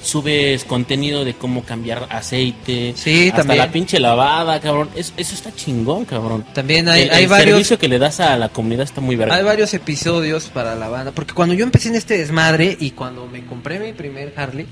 subes 0.03 0.65
contenido 0.65 1.25
de 1.25 1.35
cómo 1.35 1.63
cambiar 1.63 2.09
aceite, 2.11 2.93
Sí, 2.97 3.27
hasta 3.29 3.39
también. 3.43 3.59
la 3.59 3.71
pinche 3.71 4.01
lavada, 4.01 4.59
cabrón. 4.61 4.91
Eso, 4.97 5.13
eso 5.17 5.35
está 5.35 5.55
chingón, 5.55 6.05
cabrón. 6.05 6.45
También 6.53 6.89
hay, 6.89 7.03
el, 7.03 7.11
hay 7.13 7.23
el 7.23 7.29
varios 7.31 7.51
servicio 7.51 7.79
que 7.79 7.87
le 7.89 8.01
das 8.01 8.19
a 8.19 8.37
la 8.37 8.49
comunidad 8.49 8.83
está 8.83 9.01
muy 9.01 9.15
verga. 9.15 9.37
Hay 9.37 9.45
varios 9.45 9.73
episodios 9.75 10.47
para 10.47 10.75
la 10.75 10.89
banda, 10.89 11.13
porque 11.13 11.35
cuando 11.35 11.55
yo 11.55 11.63
empecé 11.65 11.89
en 11.89 11.95
este 11.95 12.19
desmadre 12.19 12.77
y 12.81 12.91
cuando 12.91 13.27
me 13.29 13.47
compré 13.47 13.79
mi 13.79 13.93
primer 13.93 14.35
Harley, 14.37 14.67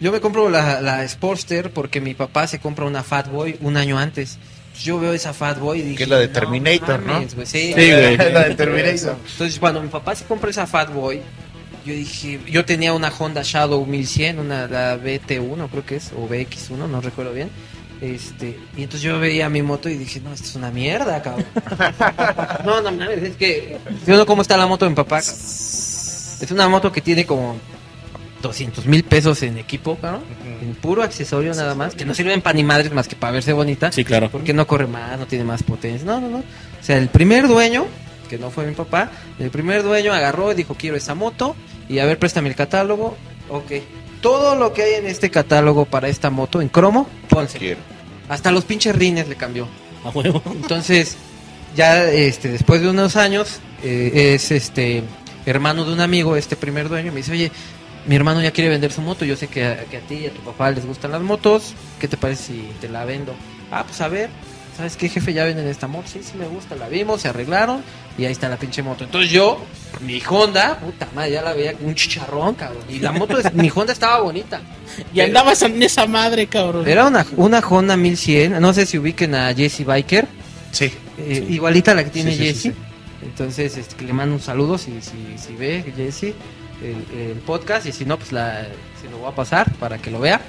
yo 0.00 0.12
me 0.12 0.20
compro 0.20 0.48
la, 0.48 0.80
la 0.80 1.06
Sportster 1.08 1.70
porque 1.70 2.00
mi 2.00 2.14
papá 2.14 2.46
se 2.46 2.58
compra 2.58 2.84
una 2.84 3.02
Fatboy 3.02 3.56
un 3.60 3.76
año 3.76 3.98
antes. 3.98 4.38
Yo 4.80 5.00
veo 5.00 5.12
esa 5.12 5.32
Fatboy 5.32 5.80
y 5.80 5.82
dije... 5.82 5.96
Que 5.96 6.02
es 6.04 6.08
la 6.08 6.18
de 6.18 6.28
"No 6.28 6.32
Terminator, 6.34 7.02
¿no?" 7.02 7.14
mames, 7.14 7.32
sí, 7.44 7.72
Sí, 7.74 7.90
güey. 7.90 8.16
La 8.32 8.48
de 8.48 8.54
Terminator. 8.54 9.16
Entonces 9.32 9.58
cuando 9.58 9.82
mi 9.82 9.88
papá 9.88 10.14
se 10.14 10.24
compra 10.24 10.50
esa 10.50 10.66
Fatboy, 10.68 11.20
yo 11.84 11.94
dije, 11.94 12.38
yo 12.48 12.64
tenía 12.64 12.92
una 12.92 13.10
Honda 13.16 13.42
Shadow 13.42 13.84
1100, 13.84 14.38
una 14.38 14.68
la 14.68 14.96
BT1 14.98 15.68
creo 15.70 15.86
que 15.86 15.96
es, 15.96 16.12
o 16.16 16.28
BX1, 16.28 16.88
no 16.88 17.00
recuerdo 17.00 17.32
bien. 17.32 17.50
Este, 18.00 18.56
y 18.76 18.82
entonces 18.84 19.02
yo 19.02 19.18
veía 19.18 19.48
mi 19.48 19.62
moto 19.62 19.88
y 19.88 19.96
dije, 19.96 20.20
no, 20.20 20.32
esto 20.32 20.46
es 20.46 20.54
una 20.54 20.70
mierda, 20.70 21.20
cabrón. 21.22 21.46
no, 22.64 22.80
no 22.82 22.92
mames, 22.92 23.22
es 23.22 23.36
que 23.36 23.78
yo 24.06 24.16
no 24.16 24.26
cómo 24.26 24.42
está 24.42 24.56
la 24.56 24.66
moto 24.66 24.84
de 24.84 24.90
mi 24.90 24.96
papá. 24.96 25.20
cabrón. 25.20 25.34
Es 26.40 26.50
una 26.52 26.68
moto 26.68 26.92
que 26.92 27.00
tiene 27.00 27.26
como 27.26 27.56
200 28.42 28.86
mil 28.86 29.04
pesos 29.04 29.42
en 29.42 29.58
equipo, 29.58 29.96
cabrón. 29.96 30.22
En 30.62 30.74
puro 30.74 31.02
accesorio 31.02 31.54
nada 31.54 31.74
más, 31.74 31.94
que 31.94 32.04
no 32.04 32.14
sirven 32.14 32.40
para 32.40 32.54
ni 32.54 32.64
madres 32.64 32.92
más 32.92 33.08
que 33.08 33.16
para 33.16 33.32
verse 33.32 33.52
bonita. 33.52 33.90
Sí, 33.92 34.04
claro. 34.04 34.30
Porque 34.30 34.52
no 34.52 34.66
corre 34.66 34.86
más, 34.86 35.18
no 35.18 35.26
tiene 35.26 35.44
más 35.44 35.62
potencia. 35.62 36.06
No, 36.06 36.20
no, 36.20 36.28
no. 36.28 36.38
O 36.38 36.82
sea, 36.82 36.98
el 36.98 37.08
primer 37.08 37.48
dueño, 37.48 37.86
que 38.28 38.38
no 38.38 38.50
fue 38.50 38.66
mi 38.66 38.74
papá, 38.74 39.10
el 39.38 39.50
primer 39.50 39.82
dueño 39.82 40.12
agarró 40.12 40.52
y 40.52 40.54
dijo, 40.54 40.74
quiero 40.74 40.96
esa 40.96 41.14
moto. 41.14 41.56
Y 41.88 41.98
a 41.98 42.06
ver, 42.06 42.18
préstame 42.18 42.48
el 42.48 42.54
catálogo. 42.54 43.16
Ok. 43.48 43.72
Todo 44.20 44.56
lo 44.56 44.72
que 44.72 44.82
hay 44.82 44.94
en 44.94 45.06
este 45.06 45.30
catálogo 45.30 45.84
para 45.84 46.08
esta 46.08 46.30
moto 46.30 46.60
en 46.60 46.68
cromo, 46.68 47.08
ponse. 47.28 47.58
Quiero. 47.58 47.80
Hasta 48.28 48.50
los 48.50 48.64
pinches 48.64 48.94
rines 48.94 49.28
le 49.28 49.36
cambió. 49.36 49.68
A 50.04 50.10
huevo. 50.10 50.42
Entonces, 50.46 51.16
ya 51.76 52.04
este, 52.10 52.48
después 52.50 52.82
de 52.82 52.90
unos 52.90 53.16
años, 53.16 53.60
eh, 53.82 54.34
es 54.34 54.50
este 54.50 55.02
hermano 55.46 55.84
de 55.84 55.92
un 55.92 56.00
amigo, 56.00 56.36
este 56.36 56.56
primer 56.56 56.88
dueño, 56.88 57.10
me 57.10 57.18
dice, 57.18 57.32
oye, 57.32 57.50
mi 58.08 58.16
hermano 58.16 58.42
ya 58.42 58.50
quiere 58.50 58.70
vender 58.70 58.90
su 58.90 59.00
moto, 59.02 59.24
yo 59.24 59.36
sé 59.36 59.46
que 59.46 59.64
a, 59.64 59.84
que 59.84 59.98
a 59.98 60.00
ti 60.00 60.14
y 60.16 60.26
a 60.26 60.30
tu 60.32 60.40
papá 60.40 60.70
les 60.72 60.84
gustan 60.86 61.12
las 61.12 61.22
motos, 61.22 61.74
¿qué 62.00 62.08
te 62.08 62.16
parece 62.16 62.42
si 62.54 62.68
te 62.80 62.88
la 62.88 63.04
vendo? 63.04 63.34
Ah, 63.70 63.84
pues 63.86 64.00
a 64.00 64.08
ver, 64.08 64.30
¿sabes 64.76 64.96
qué 64.96 65.08
jefe? 65.08 65.32
Ya 65.32 65.44
venden 65.44 65.66
esta 65.68 65.86
moto, 65.86 66.08
sí, 66.12 66.20
sí 66.22 66.32
me 66.36 66.46
gusta, 66.48 66.74
la 66.74 66.88
vimos, 66.88 67.20
se 67.20 67.28
arreglaron 67.28 67.82
y 68.16 68.24
ahí 68.24 68.32
está 68.32 68.48
la 68.48 68.56
pinche 68.56 68.82
moto. 68.82 69.04
Entonces 69.04 69.30
yo, 69.30 69.60
mi 70.00 70.20
Honda, 70.28 70.78
puta 70.80 71.06
madre, 71.14 71.32
ya 71.32 71.42
la 71.42 71.52
veía 71.52 71.74
como 71.74 71.88
un 71.88 71.94
chicharrón, 71.94 72.54
cabrón. 72.54 72.82
Y 72.88 72.98
la 72.98 73.12
moto, 73.12 73.38
es- 73.38 73.52
mi 73.54 73.70
Honda 73.74 73.92
estaba 73.92 74.20
bonita. 74.20 74.60
Y 75.14 75.20
andabas 75.20 75.62
en 75.62 75.80
esa 75.82 76.06
madre, 76.06 76.46
cabrón. 76.48 76.88
Era 76.88 77.06
una, 77.06 77.24
una 77.36 77.58
Honda 77.60 77.96
1100, 77.96 78.58
no 78.60 78.72
sé 78.72 78.86
si 78.86 78.98
ubiquen 78.98 79.34
a 79.34 79.54
Jesse 79.54 79.84
Biker. 79.84 80.26
Sí. 80.72 80.90
Eh, 81.18 81.46
Igualita 81.50 81.92
a 81.92 81.94
la 81.94 82.04
que 82.04 82.10
tiene 82.10 82.32
Sí, 82.32 82.36
sí, 82.38 82.42
sí, 82.42 82.48
Jesse. 82.48 82.62
sí. 82.62 82.72
Entonces, 83.22 83.76
este, 83.76 83.94
que 83.96 84.04
le 84.04 84.12
mando 84.12 84.34
un 84.34 84.40
saludo 84.40 84.78
si, 84.78 84.92
si, 85.02 85.36
si 85.38 85.54
ve 85.54 85.84
Jesse 85.96 86.34
el, 86.82 87.18
el 87.20 87.38
podcast 87.38 87.86
y 87.86 87.92
si 87.92 88.04
no, 88.04 88.18
pues 88.18 88.32
la, 88.32 88.66
se 89.00 89.10
lo 89.10 89.18
voy 89.18 89.30
a 89.30 89.34
pasar 89.34 89.72
para 89.74 89.98
que 89.98 90.10
lo 90.10 90.20
vea. 90.20 90.40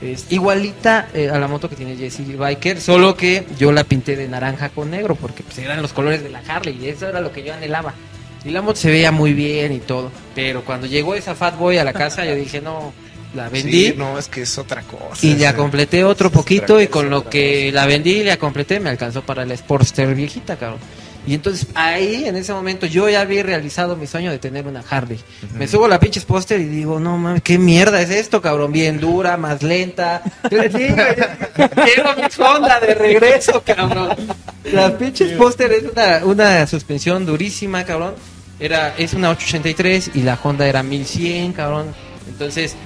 Es 0.00 0.26
igualita 0.30 1.08
eh, 1.14 1.30
a 1.30 1.38
la 1.38 1.48
moto 1.48 1.70
que 1.70 1.76
tiene 1.76 1.96
Jesse 1.96 2.36
Biker, 2.36 2.80
solo 2.80 3.16
que 3.16 3.46
yo 3.58 3.72
la 3.72 3.82
pinté 3.84 4.14
de 4.14 4.28
naranja 4.28 4.68
con 4.68 4.90
negro 4.90 5.14
porque 5.14 5.42
pues, 5.42 5.56
eran 5.58 5.80
los 5.80 5.94
colores 5.94 6.22
de 6.22 6.28
la 6.28 6.40
Harley 6.46 6.78
y 6.82 6.88
eso 6.88 7.08
era 7.08 7.20
lo 7.20 7.32
que 7.32 7.42
yo 7.42 7.54
anhelaba. 7.54 7.94
Y 8.44 8.50
la 8.50 8.60
moto 8.62 8.78
se 8.78 8.90
veía 8.90 9.10
muy 9.10 9.32
bien 9.32 9.72
y 9.72 9.78
todo, 9.78 10.12
pero 10.34 10.62
cuando 10.64 10.86
llegó 10.86 11.14
esa 11.14 11.34
Fat 11.34 11.56
Boy 11.58 11.78
a 11.78 11.84
la 11.84 11.94
casa 11.94 12.24
yo 12.26 12.34
dije, 12.34 12.60
no, 12.60 12.92
la 13.34 13.48
vendí 13.48 13.86
Sí, 13.86 13.94
no, 13.96 14.18
es 14.18 14.28
que 14.28 14.42
es 14.42 14.58
otra 14.58 14.82
cosa. 14.82 15.26
y 15.26 15.32
esa. 15.32 15.56
completé 15.56 16.04
otro 16.04 16.30
poquito 16.30 16.80
y 16.80 16.88
con 16.88 17.08
lo 17.08 17.28
que 17.28 17.72
la 17.72 17.86
vendí 17.86 18.20
y 18.20 18.24
la 18.24 18.36
completé 18.36 18.78
me 18.80 18.90
alcanzó 18.90 19.22
para 19.22 19.44
la 19.46 19.56
Sportster 19.56 20.14
viejita, 20.14 20.56
cabrón. 20.56 20.78
Y 21.26 21.34
entonces 21.34 21.66
ahí, 21.74 22.24
en 22.26 22.36
ese 22.36 22.52
momento, 22.52 22.86
yo 22.86 23.08
ya 23.08 23.20
había 23.20 23.42
realizado 23.42 23.96
mi 23.96 24.06
sueño 24.06 24.30
de 24.30 24.38
tener 24.38 24.66
una 24.66 24.84
Harley. 24.88 25.18
Me 25.58 25.66
subo 25.66 25.88
la 25.88 25.98
pinche 25.98 26.20
Sportster 26.20 26.60
y 26.60 26.66
digo, 26.66 27.00
no 27.00 27.18
mames, 27.18 27.42
¿qué 27.42 27.58
mierda 27.58 28.00
es 28.00 28.10
esto, 28.10 28.40
cabrón? 28.40 28.70
Bien 28.70 29.00
dura, 29.00 29.36
más 29.36 29.62
lenta. 29.62 30.22
Güey, 30.50 30.70
Llego 30.70 32.14
mi 32.16 32.44
Honda 32.44 32.78
de 32.80 32.94
regreso, 32.94 33.62
cabrón. 33.64 34.16
La 34.72 34.96
pinche 34.96 35.28
Sportster 35.34 35.72
es 35.72 35.84
una, 35.84 36.24
una 36.24 36.66
suspensión 36.66 37.26
durísima, 37.26 37.84
cabrón. 37.84 38.14
Era, 38.60 38.94
es 38.96 39.12
una 39.12 39.30
883 39.30 40.12
y 40.14 40.22
la 40.22 40.38
Honda 40.40 40.66
era 40.66 40.82
1100, 40.82 41.52
cabrón. 41.52 41.94
Entonces, 42.28 42.76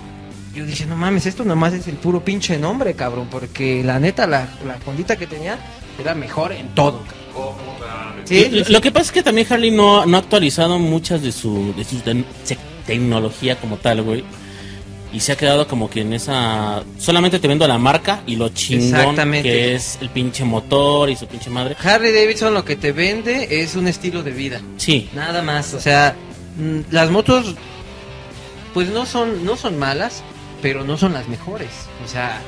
yo 0.55 0.65
dije, 0.65 0.87
no 0.87 0.97
mames, 0.97 1.27
esto 1.27 1.45
nomás 1.45 1.75
es 1.75 1.87
el 1.89 1.97
puro 1.97 2.25
pinche 2.25 2.59
nombre, 2.59 2.95
cabrón, 2.95 3.29
porque 3.31 3.85
la 3.85 4.01
neta, 4.01 4.27
la, 4.27 4.49
la 4.67 4.79
Hondita 4.85 5.17
que 5.17 5.27
tenía 5.27 5.59
era 5.99 6.15
mejor 6.15 6.53
en 6.53 6.75
todo. 6.75 7.03
Sí, 8.25 8.63
Lo, 8.69 8.81
que 8.81 8.93
pasa 8.93 9.07
es 9.07 9.13
que 9.13 9.23
también 9.23 9.47
Harley 9.51 9.71
no, 9.71 10.07
no 10.07 10.17
ha 10.17 10.21
actualizado 10.21 10.79
muchas 10.79 11.23
de 11.23 11.33
su, 11.33 11.75
de 11.77 11.85
su 11.85 11.97
te- 12.01 12.25
se- 12.45 12.59
tecnología 12.87 13.57
como 13.59 13.77
tal, 13.77 14.03
güey. 14.03 14.25
Y 15.13 15.19
se 15.19 15.33
ha 15.33 15.37
quedado 15.37 15.67
como 15.67 15.91
que 15.91 16.03
en 16.03 16.13
esa... 16.13 16.85
Solamente 16.99 17.41
te 17.41 17.49
vendo 17.49 17.67
la 17.67 17.79
marca 17.79 18.23
y 18.27 18.37
lo 18.37 18.49
chingón 18.51 19.17
que 19.43 19.75
es 19.75 19.99
el 20.01 20.09
pinche 20.11 20.45
motor 20.45 21.11
y 21.11 21.17
su 21.17 21.27
pinche 21.27 21.51
madre. 21.51 21.77
Harley 21.83 22.13
Davidson 22.13 22.55
lo 22.55 22.65
que 22.65 22.77
te 22.77 22.93
vende 22.93 23.63
es 23.63 23.75
un 23.75 23.89
estilo 23.89 24.23
de 24.23 24.31
vida, 24.31 24.61
Sí, 24.77 25.09
nada 25.13 25.43
más. 25.43 25.75
O 25.75 25.81
sea, 25.81 26.15
mm, 26.57 26.93
las 26.93 27.11
motos, 27.11 27.57
pues 28.73 28.89
no 28.91 29.05
son, 29.05 29.45
no 29.45 29.57
son 29.57 29.77
malas, 29.79 30.23
pero 30.63 30.85
no 30.85 30.97
son 30.97 31.13
las 31.13 31.27
mejores. 31.27 31.71
O 32.05 32.09
sea, 32.09 32.41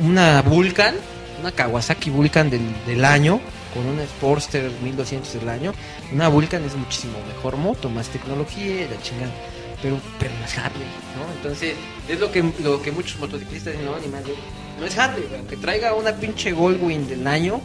una 0.00 0.42
Vulcan, 0.42 0.96
una 1.40 1.52
Kawasaki 1.52 2.10
Vulcan 2.10 2.50
del, 2.50 2.62
del 2.88 3.04
año, 3.04 3.40
con 3.74 3.86
una 3.86 4.04
Sportster 4.04 4.70
1200 4.82 5.34
del 5.34 5.48
año, 5.48 5.74
una 6.12 6.28
Vulcan 6.28 6.64
es 6.64 6.74
muchísimo 6.74 7.18
mejor 7.26 7.56
moto, 7.56 7.88
más 7.88 8.08
tecnología 8.08 8.84
y 8.84 8.88
la 8.88 9.00
chingada. 9.02 9.32
Pero, 9.80 10.00
pero 10.18 10.32
no 10.38 10.44
es 10.44 10.58
Harley, 10.58 10.88
¿no? 11.16 11.32
Entonces, 11.36 11.76
es 12.08 12.18
lo 12.18 12.32
que, 12.32 12.42
lo 12.62 12.82
que 12.82 12.90
muchos 12.90 13.18
motociclistas 13.20 13.74
dicen, 13.74 13.86
no, 13.86 13.96
ni 13.98 14.08
madre, 14.08 14.34
no 14.80 14.86
es 14.86 14.98
Harley, 14.98 15.24
aunque 15.36 15.56
traiga 15.56 15.94
una 15.94 16.16
pinche 16.16 16.50
Goldwing 16.50 17.06
del 17.06 17.26
año, 17.26 17.60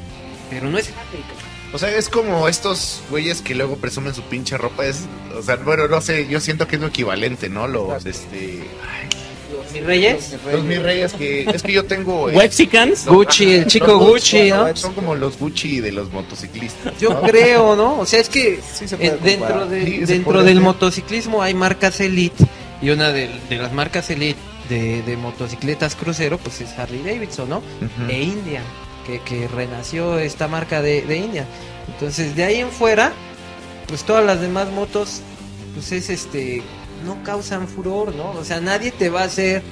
pero 0.50 0.70
no 0.70 0.78
es 0.78 0.90
Harley, 0.90 1.22
cabrón. 1.22 1.54
O 1.74 1.80
sea, 1.80 1.90
es 1.90 2.08
como 2.08 2.48
estos 2.48 3.02
güeyes 3.10 3.42
que 3.42 3.56
luego 3.56 3.78
presumen 3.78 4.14
su 4.14 4.22
pinche 4.22 4.60
ropa. 4.60 4.86
Es, 4.86 5.06
o 5.36 5.42
sea, 5.42 5.56
bueno, 5.56 5.88
no 5.88 6.02
sé, 6.02 6.28
yo 6.28 6.40
siento 6.40 6.68
que 6.68 6.76
es 6.76 6.82
lo 6.82 6.88
equivalente, 6.88 7.50
¿no? 7.50 7.68
Los, 7.68 8.06
este. 8.06 8.64
ay, 8.88 9.10
Los 9.54 9.72
mis 9.72 9.84
reyes, 9.84 10.36
los 10.52 10.64
mis 10.64 10.82
reyes 10.82 11.14
que. 11.14 11.44
Es 11.50 11.62
que 11.64 11.72
yo 11.74 11.86
tengo. 11.86 12.30
eh, 12.30 12.36
Wexicans. 12.36 13.06
Gucci, 13.06 13.54
el 13.54 13.68
chico 13.68 13.88
los 13.88 14.00
Gucci, 14.08 14.50
¿no? 14.50 14.76
Son 14.76 14.94
como 14.94 15.16
los 15.16 15.38
Gucci 15.38 15.80
de 15.80 15.92
los 15.92 16.12
motociclistas. 16.12 16.98
Yo 17.00 17.22
creo, 17.22 17.76
¿no? 17.76 18.00
O 18.00 18.06
sea, 18.06 18.20
es 18.20 18.30
que 18.30 18.60
Sí 18.74 18.88
se 18.88 18.98
puede 18.98 19.10
eh, 19.12 19.20
dentro, 19.24 19.66
de, 19.68 19.86
Sí, 19.86 20.00
se 20.06 20.14
dentro 20.14 20.40
del 20.44 20.58
hacer. 20.58 20.62
motociclismo 20.64 21.42
hay 21.44 21.54
marcas 21.54 22.00
Elite 22.00 22.44
y 22.82 22.90
una 22.90 23.12
de, 23.12 23.30
de 23.50 23.58
las 23.58 23.72
marcas 23.74 24.10
Elite 24.10 24.40
de, 24.70 25.02
de 25.04 25.18
motocicletas 25.18 25.96
crucero 25.96 26.38
pues 26.38 26.62
es 26.62 26.72
Harley 26.78 27.02
Davidson, 27.04 27.50
¿no? 27.50 27.58
Ujú. 27.58 28.10
E 28.10 28.22
Indian, 28.24 28.64
que, 29.06 29.20
que 29.22 29.48
renació 29.48 30.18
esta 30.20 30.48
marca 30.48 30.82
de, 30.82 31.02
de 31.04 31.18
Indian. 31.18 31.46
Entonces, 31.88 32.36
de 32.36 32.44
ahí 32.46 32.60
en 32.62 32.70
fuera, 32.72 33.12
pues 33.88 34.04
todas 34.04 34.26
las 34.26 34.40
demás 34.42 34.70
motos, 34.72 35.22
pues 35.74 35.92
es 35.92 36.10
este, 36.10 36.64
no 37.04 37.24
causan 37.24 37.68
furor, 37.68 38.14
¿no? 38.16 38.32
O 38.32 38.44
sea, 38.44 38.60
nadie 38.60 38.92
te 38.92 39.10
va 39.10 39.22
a 39.22 39.26
hacer 39.26 39.64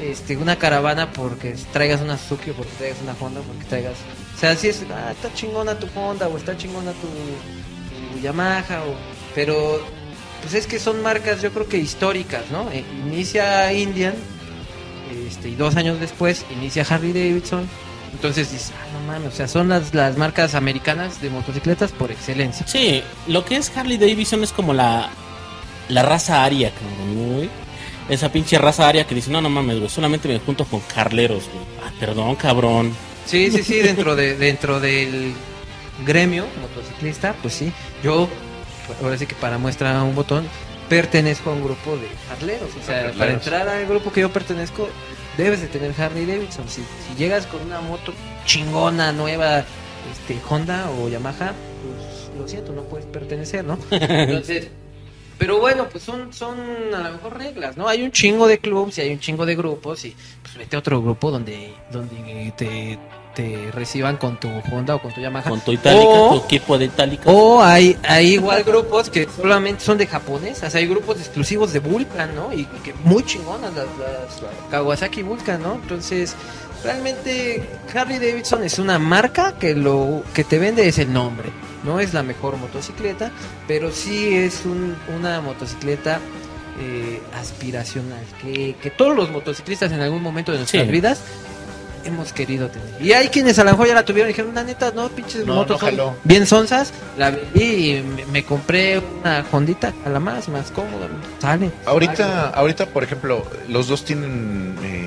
este, 0.00 0.36
una 0.36 0.56
caravana 0.56 1.12
porque 1.12 1.54
traigas 1.72 2.00
una 2.00 2.16
Suzuki 2.16 2.50
o 2.50 2.54
porque 2.54 2.72
traigas 2.78 2.98
una 3.02 3.14
Honda, 3.20 3.40
porque 3.40 3.64
traigas... 3.64 3.94
O 4.34 4.38
sea, 4.38 4.56
si 4.56 4.68
es, 4.68 4.84
ah, 4.90 5.12
está 5.12 5.32
chingona 5.34 5.78
tu 5.78 5.86
Honda 5.94 6.28
o 6.28 6.36
está 6.36 6.56
chingona 6.56 6.92
tu, 6.92 8.20
Yamaha, 8.20 8.82
o, 8.82 8.94
pero 9.34 9.80
pues 10.40 10.54
es 10.54 10.66
que 10.66 10.78
son 10.78 11.02
marcas 11.02 11.42
yo 11.42 11.52
creo 11.52 11.68
que 11.68 11.78
históricas, 11.78 12.50
¿no? 12.50 12.70
Eh, 12.72 12.84
inicia 13.06 13.72
Indian 13.72 14.14
este, 15.26 15.50
y 15.50 15.54
dos 15.54 15.76
años 15.76 16.00
después 16.00 16.44
inicia 16.50 16.86
Harley 16.88 17.12
Davidson. 17.12 17.68
Entonces 18.12 18.52
dices, 18.52 18.72
ah, 18.76 18.86
no 18.92 19.12
mames, 19.12 19.32
o 19.32 19.36
sea, 19.36 19.48
son 19.48 19.68
las, 19.68 19.94
las 19.94 20.18
marcas 20.18 20.54
americanas 20.54 21.22
de 21.22 21.30
motocicletas 21.30 21.92
por 21.92 22.10
excelencia. 22.10 22.66
Sí, 22.66 23.02
lo 23.26 23.44
que 23.44 23.56
es 23.56 23.74
Harley 23.74 23.96
Davidson 23.96 24.42
es 24.42 24.52
como 24.52 24.74
la, 24.74 25.10
la 25.88 26.02
raza 26.02 26.44
aria, 26.44 26.70
cabrón, 26.70 27.34
güey. 27.34 27.50
Esa 28.08 28.32
pinche 28.32 28.58
raza 28.58 28.88
aria 28.88 29.06
que 29.06 29.14
dice, 29.14 29.30
no, 29.30 29.40
no 29.40 29.48
mames, 29.48 29.78
güey, 29.78 29.88
solamente 29.88 30.28
me 30.28 30.38
junto 30.38 30.64
con 30.64 30.80
carleros, 30.80 31.44
güey. 31.52 31.64
Ah, 31.84 31.92
perdón, 31.98 32.34
cabrón. 32.36 32.92
Sí, 33.26 33.50
sí, 33.50 33.62
sí, 33.62 33.80
dentro 33.80 34.16
de 34.16 34.36
dentro 34.36 34.80
del 34.80 35.32
gremio 36.04 36.46
motociclista, 36.60 37.34
pues 37.40 37.54
sí. 37.54 37.72
Yo, 38.02 38.28
ahora 39.02 39.16
sí 39.16 39.26
que 39.26 39.34
para 39.34 39.58
muestra 39.58 40.02
un 40.02 40.14
botón, 40.14 40.46
pertenezco 40.88 41.50
a 41.50 41.52
un 41.54 41.62
grupo 41.62 41.96
de 41.96 42.08
harleros. 42.30 42.70
O 42.80 42.84
sea, 42.84 43.12
para 43.12 43.32
entrar 43.32 43.68
al 43.68 43.86
grupo 43.86 44.12
que 44.12 44.20
yo 44.20 44.32
pertenezco, 44.32 44.88
debes 45.36 45.60
de 45.60 45.68
tener 45.68 45.94
Harley 45.98 46.26
Davidson. 46.26 46.68
Si, 46.68 46.82
si 46.82 47.16
llegas 47.16 47.46
con 47.46 47.62
una 47.62 47.80
moto 47.80 48.12
chingona, 48.44 49.12
nueva, 49.12 49.64
este, 50.12 50.38
Honda 50.48 50.90
o 50.90 51.08
Yamaha, 51.08 51.54
pues 51.82 52.38
lo 52.38 52.48
siento, 52.48 52.72
no 52.72 52.82
puedes 52.82 53.06
pertenecer, 53.06 53.64
¿no? 53.64 53.78
Entonces, 53.90 54.68
pero 55.42 55.58
bueno, 55.58 55.88
pues 55.90 56.04
son, 56.04 56.32
son 56.32 56.54
a 56.94 56.98
lo 57.00 57.12
mejor 57.14 57.36
reglas, 57.36 57.76
¿no? 57.76 57.88
Hay 57.88 58.04
un 58.04 58.12
chingo 58.12 58.46
de 58.46 58.58
clubs 58.60 58.96
y 58.98 59.00
hay 59.00 59.10
un 59.10 59.18
chingo 59.18 59.44
de 59.44 59.56
grupos 59.56 60.04
y 60.04 60.14
pues 60.40 60.56
vete 60.56 60.76
a 60.76 60.78
otro 60.78 61.02
grupo 61.02 61.32
donde, 61.32 61.74
donde 61.90 62.52
te, 62.56 62.96
te 63.34 63.72
reciban 63.72 64.18
con 64.18 64.38
tu 64.38 64.48
Honda 64.70 64.94
o 64.94 65.02
con 65.02 65.12
tu 65.12 65.20
Yamaha. 65.20 65.48
Con 65.50 65.60
tu 65.60 65.72
itálica, 65.72 66.06
O- 66.08 66.38
tu 66.38 66.44
equipo 66.44 66.78
de 66.78 66.84
itálica. 66.84 67.24
o 67.28 67.60
hay, 67.60 67.96
hay 68.04 68.34
igual 68.34 68.62
grupos 68.62 69.10
que 69.10 69.26
solamente 69.36 69.82
son 69.84 69.98
de 69.98 70.06
japonesas, 70.06 70.72
hay 70.76 70.86
grupos 70.86 71.16
exclusivos 71.16 71.72
de 71.72 71.80
Vulcan, 71.80 72.36
¿no? 72.36 72.52
Y, 72.52 72.60
y 72.60 72.66
que 72.84 72.94
muy 73.02 73.24
chingonas 73.26 73.74
las, 73.74 73.86
las 73.98 74.42
Kawasaki 74.70 75.22
Vulcan, 75.24 75.60
¿no? 75.60 75.74
Entonces, 75.74 76.36
realmente 76.84 77.68
Harley 77.92 78.20
Davidson 78.20 78.62
es 78.62 78.78
una 78.78 79.00
marca 79.00 79.54
que 79.58 79.74
lo 79.74 80.22
que 80.34 80.44
te 80.44 80.60
vende 80.60 80.86
es 80.86 80.98
el 80.98 81.12
nombre. 81.12 81.48
No 81.84 82.00
es 82.00 82.14
la 82.14 82.22
mejor 82.22 82.56
motocicleta, 82.56 83.30
pero 83.66 83.90
sí 83.90 84.34
es 84.34 84.62
un- 84.64 84.96
una 85.16 85.40
motocicleta 85.40 86.20
eh, 86.80 87.20
aspiracional, 87.38 88.24
que, 88.40 88.74
que 88.80 88.90
todos 88.90 89.14
los 89.14 89.30
motociclistas 89.30 89.92
en 89.92 90.00
algún 90.00 90.22
momento 90.22 90.52
de 90.52 90.58
nuestras 90.58 90.84
Sí. 90.86 90.90
vidas 90.90 91.20
hemos 92.04 92.32
querido 92.32 92.68
tener. 92.68 92.88
Y 93.00 93.12
hay 93.12 93.28
quienes 93.28 93.58
a 93.58 93.64
lo 93.64 93.72
mejor 93.72 93.86
ya 93.88 93.94
la 93.94 94.04
tuvieron 94.04 94.28
y 94.28 94.32
dijeron, 94.32 94.54
la 94.54 94.64
neta, 94.64 94.90
no, 94.92 95.08
pinches 95.10 95.46
No, 95.46 95.54
motos 95.56 95.76
no 95.76 95.78
son 95.86 95.90
jaló. 95.90 96.16
bien 96.24 96.46
sonzas, 96.46 96.92
la 97.18 97.30
vendí 97.30 97.62
y 97.98 98.02
me, 98.02 98.24
me 98.26 98.42
compré 98.44 98.98
una 99.20 99.44
Hondita 99.52 99.92
a 100.04 100.08
la 100.08 100.18
más, 100.18 100.48
más 100.48 100.70
cómoda, 100.72 101.08
sale. 101.40 101.70
Ahorita, 101.86 102.48
ahorita, 102.48 102.86
por 102.86 103.04
ejemplo, 103.04 103.46
los 103.68 103.86
dos 103.86 104.04
tienen 104.04 104.74
eh, 104.82 105.01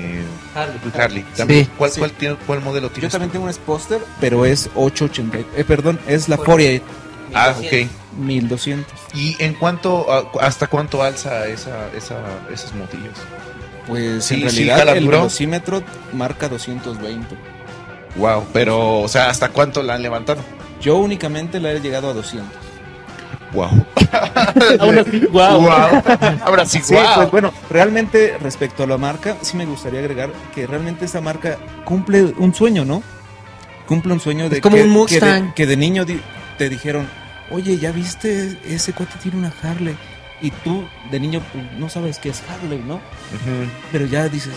Harley. 0.56 0.80
Harley. 0.98 1.22
También. 1.36 1.64
Sí. 1.66 1.70
¿Cuál, 1.76 1.90
Sí. 1.90 1.98
cuál, 2.00 2.10
tiene- 2.12 2.36
cuál 2.46 2.60
modelo 2.62 2.88
Yo 2.88 2.92
tienes? 2.94 3.12
también 3.12 3.30
tengo 3.30 3.44
un 3.44 3.52
Sposter, 3.52 4.00
pero 4.20 4.44
es 4.46 4.68
880. 4.74 5.38
Eh, 5.56 5.64
perdón, 5.64 5.98
es 6.08 6.28
la 6.28 6.36
48 6.36 6.84
Ah, 7.34 7.54
ok. 7.58 7.88
1200. 8.18 8.92
¿Y 9.14 9.36
en 9.42 9.54
cuánto, 9.54 10.06
hasta 10.40 10.66
cuánto 10.68 11.02
alza 11.02 11.46
esa, 11.48 11.88
esa, 11.92 12.16
esos 12.52 12.72
motillos? 12.74 13.14
Pues 13.86 14.24
Sí, 14.24 14.34
en 14.36 14.42
realidad 14.42 14.96
el 14.96 15.06
velocímetro 15.06 15.82
marca 16.12 16.48
220. 16.48 17.36
Wow, 18.16 18.44
pero, 18.52 19.00
o 19.00 19.08
sea, 19.08 19.28
¿hasta 19.28 19.50
cuánto 19.50 19.82
la 19.82 19.94
han 19.94 20.02
levantado? 20.02 20.40
Yo 20.80 20.96
únicamente 20.96 21.60
la 21.60 21.72
he 21.72 21.80
llegado 21.80 22.08
a 22.10 22.12
200. 22.14 22.50
Wow. 23.56 23.86
Aún 24.80 24.98
así, 24.98 25.20
guau. 25.30 25.68
Ahora 26.44 26.64
sí, 26.66 26.80
Sí, 26.82 26.94
wow. 26.94 27.02
pues 27.16 27.30
bueno, 27.30 27.52
realmente 27.70 28.36
respecto 28.40 28.82
a 28.82 28.86
la 28.86 28.98
marca, 28.98 29.36
sí 29.40 29.56
me 29.56 29.64
gustaría 29.64 30.00
agregar 30.00 30.30
que 30.54 30.66
realmente 30.66 31.04
esta 31.06 31.20
marca 31.20 31.56
cumple 31.84 32.22
un 32.38 32.54
sueño, 32.54 32.84
¿no? 32.84 33.02
Cumple 33.86 34.12
un 34.12 34.20
sueño 34.20 34.48
de 34.48 34.56
Es 34.56 34.62
como 34.62 34.76
que, 34.76 34.82
un 34.82 34.88
que 35.06 35.14
de- 35.14 35.20
Mustang. 35.20 35.54
Que 35.54 35.66
de, 35.66 35.76
niño 35.76 36.04
di- 36.04 36.20
te 36.58 36.68
dijeron, 36.68 37.08
oye, 37.50 37.78
¿ya 37.78 37.92
viste? 37.92 38.58
Ese 38.68 38.92
cuate 38.92 39.14
tiene 39.22 39.38
una 39.38 39.52
Harley. 39.62 39.96
Y 40.42 40.50
tú, 40.50 40.84
de 41.10 41.18
niño, 41.18 41.40
pues, 41.52 41.64
no 41.78 41.88
sabes 41.88 42.18
qué 42.18 42.28
es 42.28 42.42
Harley, 42.50 42.82
¿no? 42.86 43.00
Pero 43.90 44.04
ya 44.06 44.28
dices. 44.28 44.52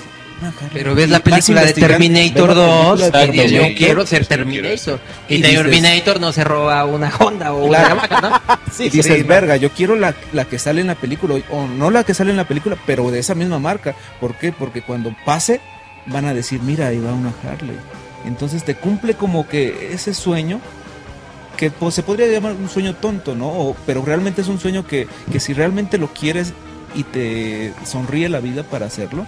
Pero 0.73 0.95
ves 0.95 1.09
la 1.09 1.19
película 1.19 1.63
de 1.65 1.73
Terminator 1.73 2.47
ves 2.49 2.57
la 2.57 2.63
2 2.63 3.01
película 3.01 3.03
de 3.03 3.07
Exacto, 3.07 3.33
y 3.33 3.37
dices, 3.39 3.51
yo 3.51 3.75
quiero 3.77 4.05
ser 4.05 4.25
Terminator. 4.25 4.99
Y, 5.27 5.35
Y 5.35 5.37
dices- 5.41 5.55
Terminator 5.63 6.19
no 6.21 6.31
se 6.31 6.43
roba 6.43 6.85
una 6.85 7.11
Honda 7.19 7.53
o 7.53 7.65
una. 7.65 7.89
Yamaha, 7.89 8.21
¿no? 8.21 8.57
Y 8.79 8.89
dices, 8.89 9.25
verga, 9.27 9.57
yo 9.57 9.71
quiero 9.71 9.95
la, 9.95 10.13
la 10.31 10.45
que 10.45 10.59
sale 10.59 10.81
en 10.81 10.87
la 10.87 10.95
película, 10.95 11.35
o 11.49 11.67
no 11.67 11.89
la 11.91 12.03
que 12.03 12.13
sale 12.13 12.31
en 12.31 12.37
la 12.37 12.47
película, 12.47 12.77
pero 12.85 13.09
de 13.11 13.19
esa 13.19 13.35
misma 13.35 13.59
marca. 13.59 13.95
¿Por 14.21 14.35
qué? 14.35 14.51
Porque 14.51 14.81
cuando 14.81 15.13
pase, 15.25 15.59
van 16.05 16.25
a 16.25 16.33
decir, 16.33 16.61
mira, 16.61 16.87
ahí 16.87 16.99
va 16.99 17.13
una 17.13 17.33
Harley. 17.43 17.75
Entonces 18.25 18.63
te 18.63 18.75
cumple 18.75 19.15
como 19.15 19.47
que 19.47 19.89
ese 19.93 20.13
sueño, 20.13 20.59
que 21.57 21.71
pues, 21.71 21.95
se 21.95 22.03
podría 22.03 22.27
llamar 22.27 22.53
un 22.53 22.69
sueño 22.69 22.95
tonto, 22.95 23.35
¿no? 23.35 23.47
O- 23.47 23.75
pero 23.85 24.03
realmente 24.05 24.41
es 24.41 24.47
un 24.47 24.59
sueño 24.59 24.85
que, 24.87 25.07
que 25.31 25.39
si 25.39 25.53
realmente 25.53 25.97
lo 25.97 26.07
quieres 26.13 26.53
y 26.95 27.03
te 27.03 27.73
sonríe 27.85 28.29
la 28.29 28.39
vida 28.39 28.63
para 28.63 28.85
hacerlo, 28.85 29.25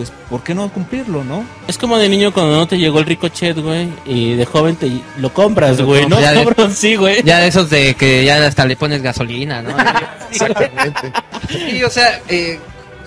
pues, 0.00 0.12
¿por 0.30 0.42
qué 0.42 0.54
no 0.54 0.72
cumplirlo, 0.72 1.22
no? 1.24 1.44
Es 1.68 1.76
como 1.76 1.98
de 1.98 2.08
niño 2.08 2.32
cuando 2.32 2.56
no 2.56 2.66
te 2.66 2.78
llegó 2.78 3.00
el 3.00 3.04
ricochet, 3.04 3.58
güey, 3.58 3.90
y 4.06 4.32
de 4.34 4.46
joven 4.46 4.76
te 4.76 4.90
lo 5.18 5.30
compras, 5.34 5.78
Lo 5.78 5.84
güey, 5.84 6.06
¿no? 6.06 6.16
compras, 6.16 6.22
ya 6.34 6.40
de- 6.40 6.46
Cabrón, 6.46 6.74
sí, 6.74 6.96
güey. 6.96 7.22
Ya 7.22 7.38
de 7.40 7.48
esos 7.48 7.68
de 7.68 7.94
que 7.96 8.24
ya 8.24 8.46
hasta 8.46 8.64
le 8.64 8.76
pones 8.76 9.02
gasolina, 9.02 9.60
¿no? 9.60 9.76
Exactamente. 10.30 11.12
Sí, 11.50 11.82
o 11.82 11.90
sea, 11.90 12.20
eh, 12.28 12.58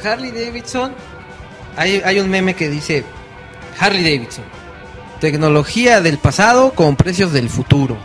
Harley 0.03 0.29
Davidson, 0.31 0.93
hay, 1.77 2.01
hay 2.05 2.19
un 2.19 2.29
meme 2.29 2.53
que 2.55 2.67
dice, 2.69 3.03
Harley 3.79 4.03
Davidson, 4.03 4.43
tecnología 5.21 6.01
del 6.01 6.17
pasado 6.19 6.73
con 6.73 6.95
precios 6.95 7.31
del 7.31 7.49
futuro. 7.49 7.97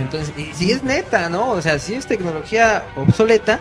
Entonces, 0.00 0.32
y 0.36 0.52
si 0.54 0.72
es 0.72 0.82
neta, 0.82 1.28
¿no? 1.30 1.50
O 1.52 1.62
sea, 1.62 1.78
si 1.78 1.94
es 1.94 2.04
tecnología 2.06 2.84
obsoleta, 2.96 3.60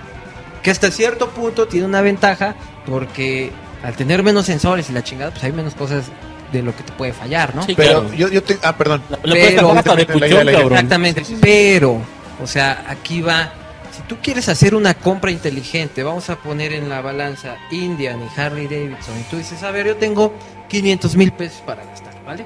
que 0.63 0.71
hasta 0.71 0.89
cierto 0.89 1.29
punto 1.29 1.67
tiene 1.67 1.85
una 1.85 2.01
ventaja, 2.01 2.55
porque 2.88 3.51
al 3.83 3.95
tener 3.95 4.23
menos 4.23 4.45
sensores 4.45 4.89
y 4.89 4.93
la 4.93 5.03
chingada, 5.03 5.31
pues 5.31 5.43
hay 5.43 5.51
menos 5.51 5.75
cosas 5.75 6.05
de 6.51 6.61
lo 6.61 6.75
que 6.75 6.83
te 6.83 6.91
puede 6.93 7.13
fallar, 7.13 7.55
¿no? 7.55 7.63
Sí, 7.63 7.73
Pero 7.75 8.01
claro. 8.01 8.15
yo, 8.15 8.29
yo 8.29 8.43
te... 8.43 8.57
Ah, 8.63 8.75
perdón. 8.77 9.01
Puedes 9.21 9.53
Pero- 9.53 9.67
tapar 9.67 9.77
hasta 9.79 9.95
de 9.95 10.05
puchón, 10.05 10.29
cabrón. 10.45 10.71
Exactamente, 10.73 11.23
pero, 11.41 12.01
o 12.41 12.47
sea, 12.47 12.85
aquí 12.88 13.21
va, 13.21 13.51
si 13.95 14.01
tú 14.03 14.17
quieres 14.21 14.47
hacer 14.49 14.75
una 14.75 14.93
compra 14.93 15.31
inteligente, 15.31 16.03
vamos 16.03 16.29
a 16.29 16.38
poner 16.38 16.73
en 16.73 16.88
la 16.89 17.01
balanza 17.01 17.55
Indian 17.71 18.21
y 18.23 18.39
Harley 18.39 18.67
Davidson, 18.67 19.19
y 19.19 19.23
tú 19.23 19.38
dices, 19.38 19.61
a 19.63 19.71
ver, 19.71 19.88
yo 19.88 19.95
tengo 19.97 20.33
500 20.69 21.15
mil 21.15 21.31
pesos 21.31 21.61
para 21.65 21.83
gastar, 21.83 22.13
¿vale? 22.25 22.45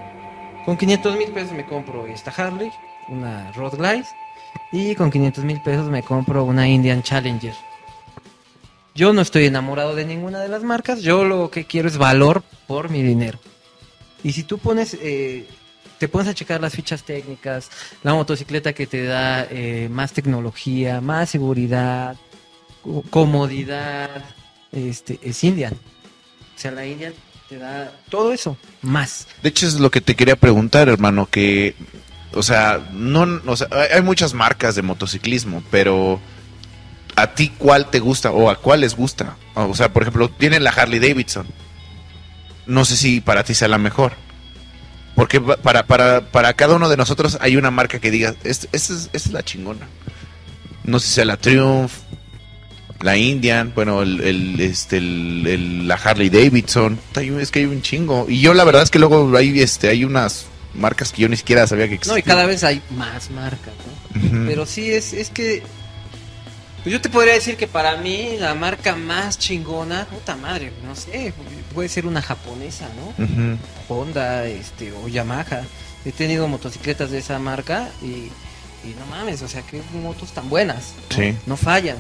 Con 0.65 0.77
500 0.77 1.17
mil 1.17 1.29
pesos 1.29 1.51
me 1.51 1.65
compro 1.65 2.05
esta 2.07 2.31
Harley, 2.35 2.71
una 3.07 3.51
Road 3.51 3.75
Glide, 3.77 4.05
y 4.71 4.95
con 4.95 5.11
500 5.11 5.43
mil 5.43 5.61
pesos 5.61 5.87
me 5.89 6.03
compro 6.03 6.43
una 6.43 6.67
Indian 6.67 7.01
Challenger. 7.03 7.53
Yo 8.99 9.13
no 9.13 9.21
estoy 9.21 9.45
enamorado 9.45 9.95
de 9.95 10.03
ninguna 10.03 10.39
de 10.41 10.49
las 10.49 10.61
marcas, 10.61 11.01
yo 11.01 11.23
lo 11.23 11.49
que 11.49 11.63
quiero 11.63 11.87
es 11.87 11.97
valor 11.97 12.43
por 12.67 12.89
mi 12.89 13.01
dinero. 13.01 13.39
Y 14.25 14.33
si 14.33 14.43
tú 14.43 14.57
pones, 14.57 14.93
eh, 15.01 15.47
te 15.99 16.09
pones 16.09 16.27
a 16.27 16.33
checar 16.33 16.59
las 16.59 16.73
fichas 16.73 17.03
técnicas, 17.03 17.69
la 18.03 18.13
motocicleta 18.13 18.73
que 18.73 18.87
te 18.87 19.05
da 19.05 19.47
eh, 19.49 19.87
más 19.89 20.11
tecnología, 20.11 20.99
más 20.99 21.29
seguridad, 21.29 22.17
co- 22.81 23.05
comodidad, 23.09 24.09
este, 24.73 25.17
es 25.23 25.41
Indian. 25.45 25.75
O 25.75 26.59
sea, 26.59 26.71
la 26.71 26.85
Indian 26.85 27.13
te 27.47 27.57
da 27.57 27.93
todo 28.09 28.33
eso, 28.33 28.57
más. 28.81 29.29
De 29.41 29.47
hecho, 29.47 29.65
es 29.65 29.75
lo 29.75 29.89
que 29.91 30.01
te 30.01 30.13
quería 30.17 30.35
preguntar, 30.35 30.89
hermano, 30.89 31.25
que, 31.31 31.73
o 32.33 32.43
sea, 32.43 32.85
no, 32.91 33.25
o 33.45 33.55
sea, 33.55 33.69
hay 33.95 34.01
muchas 34.01 34.33
marcas 34.33 34.75
de 34.75 34.81
motociclismo, 34.81 35.63
pero 35.71 36.19
¿a 37.21 37.33
ti 37.35 37.49
cuál 37.57 37.89
te 37.89 37.99
gusta 37.99 38.31
o 38.31 38.49
a 38.49 38.55
cuál 38.57 38.81
les 38.81 38.95
gusta? 38.95 39.35
O 39.55 39.75
sea, 39.75 39.91
por 39.91 40.03
ejemplo, 40.03 40.29
tienen 40.29 40.63
la 40.63 40.71
Harley 40.71 40.99
Davidson. 40.99 41.47
No 42.65 42.85
sé 42.85 42.95
si 42.97 43.19
para 43.21 43.43
ti 43.43 43.53
sea 43.53 43.67
la 43.67 43.77
mejor. 43.77 44.13
Porque 45.15 45.41
pa- 45.41 45.57
para, 45.57 45.85
para, 45.85 46.21
para 46.31 46.53
cada 46.53 46.75
uno 46.75 46.87
de 46.87 46.95
nosotros 46.97 47.37
hay 47.41 47.57
una 47.57 47.71
marca 47.71 47.99
que 47.99 48.11
diga, 48.11 48.35
"Es- 48.43 48.67
esta 48.71 48.93
es, 48.93 49.09
esta 49.11 49.17
es 49.17 49.31
la 49.31 49.43
chingona. 49.43 49.87
No 50.85 50.99
sé 50.99 51.07
si 51.07 51.13
sea 51.15 51.25
la 51.25 51.37
Triumph, 51.37 51.91
la 53.01 53.17
Indian, 53.17 53.71
bueno, 53.75 54.01
el, 54.01 54.21
el, 54.21 54.59
este, 54.61 54.97
el- 54.97 55.45
el- 55.47 55.87
la 55.87 55.95
Harley 55.95 56.29
Davidson. 56.29 56.99
Hay 57.15 57.31
un- 57.31 57.41
Es 57.41 57.51
que 57.51 57.59
hay 57.59 57.65
un 57.65 57.81
chingo. 57.81 58.27
Y 58.29 58.39
yo 58.39 58.53
la 58.53 58.63
verdad 58.63 58.83
es 58.83 58.89
que 58.91 58.99
luego 58.99 59.35
hay, 59.35 59.59
este, 59.61 59.89
hay 59.89 60.03
unas 60.05 60.45
marcas 60.73 61.11
que 61.11 61.23
yo 61.23 61.27
ni 61.29 61.35
siquiera 61.35 61.65
sabía 61.67 61.85
que 61.85 61.91
No, 61.91 61.95
existían. 61.95 62.19
y 62.19 62.23
cada 62.23 62.45
vez 62.45 62.63
hay 62.63 62.81
más 62.91 63.29
marcas, 63.31 63.73
¿no? 64.13 64.45
Pero 64.47 64.65
sí, 64.65 64.89
es, 64.91 65.13
es 65.13 65.29
que. 65.31 65.63
Pues 66.83 66.93
yo 66.93 67.01
te 67.01 67.09
podría 67.09 67.33
decir 67.33 67.57
que 67.57 67.67
para 67.67 67.97
mí 67.97 68.37
la 68.39 68.55
marca 68.55 68.95
más 68.95 69.37
chingona, 69.37 70.05
puta 70.05 70.35
madre, 70.35 70.71
no 70.83 70.95
sé, 70.95 71.33
puede 71.73 71.89
ser 71.89 72.05
una 72.05 72.21
japonesa, 72.21 72.87
¿no? 72.95 73.25
Honda 73.89 74.45
este, 74.45 74.91
o 74.93 75.07
Yamaha. 75.07 75.63
He 76.05 76.11
tenido 76.13 76.47
motocicletas 76.47 77.11
de 77.11 77.17
esa 77.17 77.37
marca 77.39 77.89
y, 78.01 78.29
y 78.87 78.95
no 78.97 79.05
mames, 79.07 79.41
o 79.41 79.47
sea, 79.49 79.61
que 79.63 79.81
motos 80.01 80.31
tan 80.31 80.49
buenas. 80.49 80.93
¿no? 81.09 81.15
Sí. 81.17 81.35
No 81.45 81.57
fallan. 81.57 81.97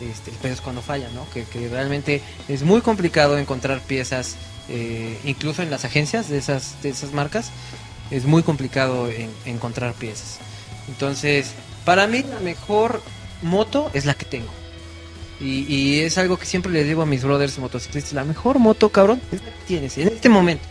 Este, 0.00 0.30
el 0.30 0.36
pedo 0.36 0.52
es 0.52 0.60
cuando 0.60 0.82
fallan, 0.82 1.12
¿no? 1.14 1.28
Que, 1.30 1.42
que 1.44 1.68
realmente 1.68 2.22
es 2.48 2.62
muy 2.62 2.82
complicado 2.82 3.38
encontrar 3.38 3.80
piezas, 3.80 4.36
eh, 4.68 5.18
incluso 5.24 5.62
en 5.62 5.70
las 5.70 5.84
agencias 5.84 6.28
de 6.28 6.38
esas, 6.38 6.80
de 6.82 6.90
esas 6.90 7.12
marcas, 7.12 7.50
es 8.12 8.24
muy 8.24 8.44
complicado 8.44 9.10
en- 9.10 9.32
encontrar 9.46 9.94
piezas. 9.94 10.38
Entonces, 10.86 11.50
para 11.84 12.06
mí 12.06 12.22
la 12.22 12.38
mejor 12.40 13.02
moto 13.42 13.90
es 13.94 14.04
la 14.04 14.14
que 14.14 14.24
tengo. 14.24 14.50
Y, 15.40 15.72
y 15.72 16.00
es 16.00 16.16
algo 16.18 16.38
que 16.38 16.46
siempre 16.46 16.72
les 16.72 16.86
digo 16.86 17.02
a 17.02 17.06
mis 17.06 17.22
brothers 17.22 17.58
motociclistas, 17.58 18.14
la 18.14 18.24
mejor 18.24 18.58
moto, 18.58 18.88
cabrón, 18.88 19.20
es 19.32 19.42
la 19.42 19.50
que 19.50 19.64
tienes 19.66 19.98
en 19.98 20.08
este 20.08 20.28
momento. 20.28 20.66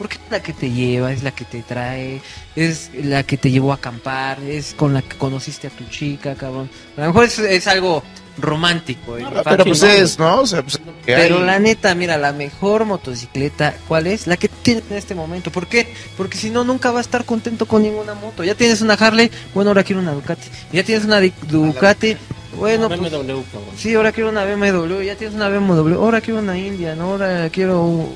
Porque 0.00 0.14
es 0.16 0.30
la 0.30 0.42
que 0.42 0.54
te 0.54 0.70
lleva, 0.70 1.12
es 1.12 1.22
la 1.22 1.30
que 1.30 1.44
te 1.44 1.60
trae, 1.60 2.22
es 2.56 2.90
la 3.04 3.22
que 3.22 3.36
te 3.36 3.50
llevó 3.50 3.72
a 3.72 3.74
acampar, 3.74 4.40
es 4.42 4.72
con 4.72 4.94
la 4.94 5.02
que 5.02 5.18
conociste 5.18 5.66
a 5.66 5.70
tu 5.70 5.84
chica, 5.90 6.34
cabrón. 6.36 6.70
A 6.96 7.02
lo 7.02 7.06
mejor 7.08 7.24
es, 7.26 7.38
es 7.38 7.66
algo 7.66 8.02
romántico. 8.38 9.18
¿eh? 9.18 9.22
No, 9.22 9.42
Pero 9.44 9.62
pues 9.64 9.82
es, 9.82 10.18
¿no? 10.18 10.40
O 10.40 10.46
sea, 10.46 10.62
pues, 10.62 10.78
que 10.78 11.14
Pero 11.14 11.36
hay- 11.40 11.44
la 11.44 11.58
neta, 11.58 11.94
mira, 11.94 12.16
la 12.16 12.32
mejor 12.32 12.86
motocicleta, 12.86 13.74
¿cuál 13.88 14.06
es? 14.06 14.26
La 14.26 14.38
que 14.38 14.48
tienes 14.48 14.84
en 14.90 14.96
este 14.96 15.14
momento. 15.14 15.52
¿Por 15.52 15.66
qué? 15.66 15.92
Porque 16.16 16.38
si 16.38 16.48
no, 16.48 16.64
nunca 16.64 16.90
va 16.90 17.00
a 17.00 17.02
estar 17.02 17.26
contento 17.26 17.66
con 17.66 17.82
ninguna 17.82 18.14
moto. 18.14 18.42
Ya 18.42 18.54
tienes 18.54 18.80
una 18.80 18.94
Harley, 18.94 19.30
bueno, 19.54 19.68
ahora 19.70 19.84
quiero 19.84 20.00
una 20.00 20.12
Ducati. 20.12 20.48
Ya 20.72 20.82
tienes 20.82 21.04
una 21.04 21.20
Ducati, 21.20 22.16
bueno, 22.56 22.88
pues, 22.88 23.00
BMW, 23.00 23.42
cabrón. 23.52 23.74
sí, 23.76 23.94
ahora 23.94 24.12
quiero 24.12 24.30
una 24.30 24.46
BMW. 24.46 25.02
Ya 25.02 25.14
tienes 25.16 25.36
una 25.36 25.50
BMW, 25.50 25.94
ahora 25.96 26.22
quiero 26.22 26.40
una 26.40 26.56
Indian, 26.56 27.00
ahora 27.02 27.50
quiero... 27.50 28.08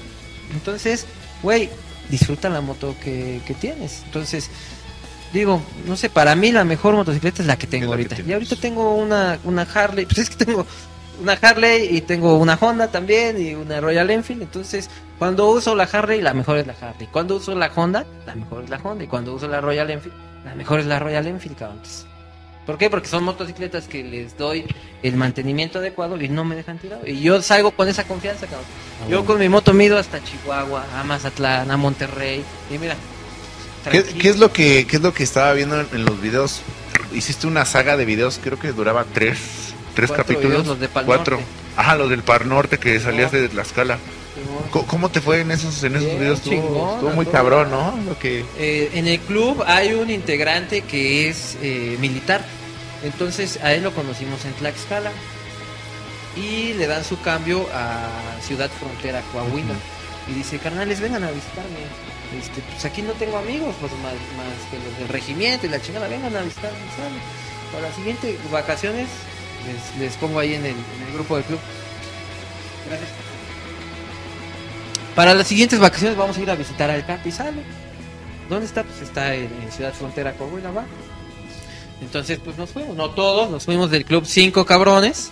Entonces, 0.54 1.04
güey, 1.44 1.68
disfruta 2.10 2.48
la 2.48 2.60
moto 2.60 2.96
que, 3.02 3.40
que 3.46 3.54
tienes. 3.54 4.02
Entonces, 4.06 4.50
digo, 5.32 5.62
no 5.86 5.96
sé, 5.96 6.10
para 6.10 6.34
mí 6.34 6.50
la 6.50 6.64
mejor 6.64 6.94
motocicleta 6.94 7.42
es 7.42 7.46
la 7.46 7.56
que 7.56 7.68
tengo 7.68 7.84
la 7.84 7.90
que 7.90 8.02
ahorita. 8.02 8.14
tienes. 8.16 8.30
y 8.30 8.32
ahorita 8.32 8.56
tengo 8.56 8.96
una, 8.96 9.38
una 9.44 9.62
Harley, 9.62 10.06
pues 10.06 10.18
es 10.18 10.30
que 10.30 10.44
tengo 10.44 10.66
una 11.22 11.34
Harley 11.34 11.96
y 11.96 12.00
tengo 12.00 12.36
una 12.38 12.54
Honda 12.60 12.88
también 12.88 13.40
y 13.40 13.54
una 13.54 13.80
Royal 13.80 14.10
Enfield. 14.10 14.42
Entonces, 14.42 14.90
cuando 15.18 15.48
uso 15.48 15.76
la 15.76 15.84
Harley, 15.84 16.20
la 16.20 16.34
mejor 16.34 16.58
es 16.58 16.66
la 16.66 16.74
Harley. 16.80 17.06
Cuando 17.12 17.36
uso 17.36 17.54
la 17.54 17.70
Honda, 17.74 18.04
la 18.26 18.34
mejor 18.34 18.64
es 18.64 18.70
la 18.70 18.78
Honda. 18.82 19.04
Y 19.04 19.06
cuando 19.06 19.34
uso 19.34 19.46
la 19.46 19.60
Royal 19.60 19.90
Enfield, 19.90 20.16
la 20.44 20.54
mejor 20.56 20.80
es 20.80 20.86
la 20.86 20.98
Royal 20.98 21.26
Enfield, 21.26 21.56
cabrón. 21.56 21.76
Entonces, 21.78 22.06
¿Por 22.66 22.78
qué? 22.78 22.88
Porque 22.88 23.08
son 23.08 23.24
motocicletas 23.24 23.86
que 23.88 24.02
les 24.02 24.38
doy 24.38 24.64
el 25.02 25.16
mantenimiento 25.16 25.78
adecuado 25.80 26.20
y 26.20 26.28
no 26.28 26.44
me 26.44 26.56
dejan 26.56 26.78
tirado. 26.78 27.06
Y 27.06 27.20
yo 27.20 27.42
salgo 27.42 27.72
con 27.72 27.88
esa 27.88 28.04
confianza, 28.04 28.46
cabrón. 28.46 28.66
Yo 29.10 29.24
con 29.24 29.38
mi 29.38 29.48
moto 29.48 29.74
mido 29.74 29.98
hasta 29.98 30.22
Chihuahua, 30.22 30.84
a 30.98 31.04
Mazatlán, 31.04 31.70
a 31.70 31.76
Monterrey. 31.76 32.42
Y 32.70 32.78
mira, 32.78 32.96
¿Qué, 33.90 34.28
es 34.28 34.38
lo 34.38 34.52
que, 34.52 34.86
qué 34.86 34.96
es 34.96 35.02
lo 35.02 35.12
que 35.12 35.22
estaba 35.22 35.52
viendo 35.52 35.78
en, 35.80 36.04
los 36.04 36.20
videos? 36.20 36.62
Hiciste 37.12 37.46
una 37.46 37.64
saga 37.66 37.96
de 37.96 38.04
videos, 38.04 38.40
creo 38.42 38.58
que 38.58 38.72
duraba 38.72 39.04
tres, 39.12 39.74
tres 39.94 40.08
Cuatro 40.08 40.24
capítulos. 40.24 40.50
videos, 40.50 40.66
los 40.66 40.80
de 40.80 40.88
Pal 40.88 41.04
Cuatro. 41.04 41.36
Norte. 41.36 41.50
Ajá, 41.76 41.96
los 41.96 42.08
del 42.08 42.22
Par 42.22 42.46
Norte 42.46 42.78
que 42.78 42.98
salías 43.00 43.30
Simón. 43.30 43.46
de 43.46 43.48
Tlaxcala. 43.50 43.98
¿Cómo, 44.70 45.08
te 45.10 45.20
fue 45.20 45.40
en 45.40 45.50
esos, 45.50 45.82
en 45.84 45.94
esos 45.94 46.06
Bien, 46.06 46.18
videos? 46.18 46.42
Chingón, 46.42 46.94
estuvo 46.94 47.10
muy 47.10 47.24
todo 47.24 47.32
cabrón. 47.32 47.70
¿no? 47.70 47.96
Lo 48.06 48.18
que... 48.18 48.44
Eh, 48.58 48.90
en 48.94 49.06
el 49.06 49.20
club 49.20 49.62
hay 49.66 49.94
un 49.94 50.10
integrante 50.10 50.82
que 50.82 51.28
es 51.28 51.56
eh, 51.62 51.96
militar. 52.00 52.44
Entonces 53.02 53.58
a 53.62 53.72
él 53.74 53.82
lo 53.82 53.94
conocimos 53.94 54.44
en 54.44 54.52
Tlaxcala. 54.54 55.12
Y 56.36 56.72
le 56.72 56.88
dan 56.88 57.04
su 57.04 57.20
cambio 57.20 57.64
a 57.72 58.08
Ciudad 58.42 58.68
Frontera, 58.68 59.22
Coahuila. 59.32 59.74
Y 60.26 60.32
dice, 60.32 60.58
carnales, 60.58 61.00
vengan 61.00 61.22
a 61.22 61.30
visitarme. 61.30 61.78
Este, 62.40 62.60
pues 62.72 62.84
aquí 62.84 63.02
no 63.02 63.12
tengo 63.12 63.38
amigos, 63.38 63.74
pues 63.80 63.92
más, 64.02 64.14
más 64.36 64.70
que 64.70 64.78
los 64.78 64.98
del 64.98 65.08
regimiento 65.08 65.66
y 65.66 65.68
la 65.68 65.80
chingada, 65.80 66.08
vengan 66.08 66.34
a 66.34 66.42
visitarme, 66.42 66.78
¿sale? 66.96 67.20
Para 67.70 67.86
las 67.86 67.94
siguientes 67.94 68.36
vacaciones 68.50 69.06
les, 69.66 70.00
les 70.00 70.16
pongo 70.16 70.40
ahí 70.40 70.54
en 70.54 70.64
el, 70.64 70.72
en 70.72 71.06
el 71.06 71.12
grupo 71.14 71.36
del 71.36 71.44
club. 71.44 71.60
Gracias. 72.88 73.23
Para 75.14 75.34
las 75.34 75.46
siguientes 75.46 75.78
vacaciones 75.78 76.16
vamos 76.16 76.36
a 76.36 76.40
ir 76.40 76.50
a 76.50 76.54
visitar 76.54 76.90
al 76.90 77.06
Capi. 77.06 77.30
¿Dónde 78.48 78.66
está? 78.66 78.82
Pues 78.82 79.00
está 79.00 79.34
en, 79.34 79.48
en 79.62 79.72
Ciudad 79.72 79.92
Frontera, 79.92 80.32
Coahuila, 80.32 80.70
va. 80.70 80.84
Entonces, 82.00 82.38
pues 82.44 82.58
nos 82.58 82.70
fuimos, 82.70 82.96
no 82.96 83.10
todos, 83.10 83.50
nos 83.50 83.64
fuimos 83.64 83.90
del 83.90 84.04
club 84.04 84.24
cinco 84.26 84.66
cabrones, 84.66 85.30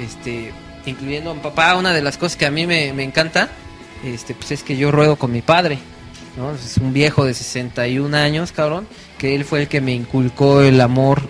este, 0.00 0.52
incluyendo 0.86 1.30
a 1.30 1.34
mi 1.34 1.40
papá. 1.40 1.74
Una 1.76 1.92
de 1.92 2.02
las 2.02 2.16
cosas 2.16 2.36
que 2.36 2.46
a 2.46 2.50
mí 2.50 2.66
me, 2.66 2.92
me 2.92 3.02
encanta, 3.02 3.50
este, 4.04 4.34
pues 4.34 4.52
es 4.52 4.62
que 4.62 4.76
yo 4.76 4.90
ruedo 4.92 5.16
con 5.16 5.32
mi 5.32 5.42
padre, 5.42 5.78
¿no? 6.36 6.54
Es 6.54 6.78
un 6.78 6.92
viejo 6.92 7.24
de 7.24 7.34
61 7.34 8.16
años, 8.16 8.52
cabrón, 8.52 8.86
que 9.18 9.34
él 9.34 9.44
fue 9.44 9.62
el 9.62 9.68
que 9.68 9.80
me 9.80 9.92
inculcó 9.92 10.62
el 10.62 10.80
amor 10.80 11.28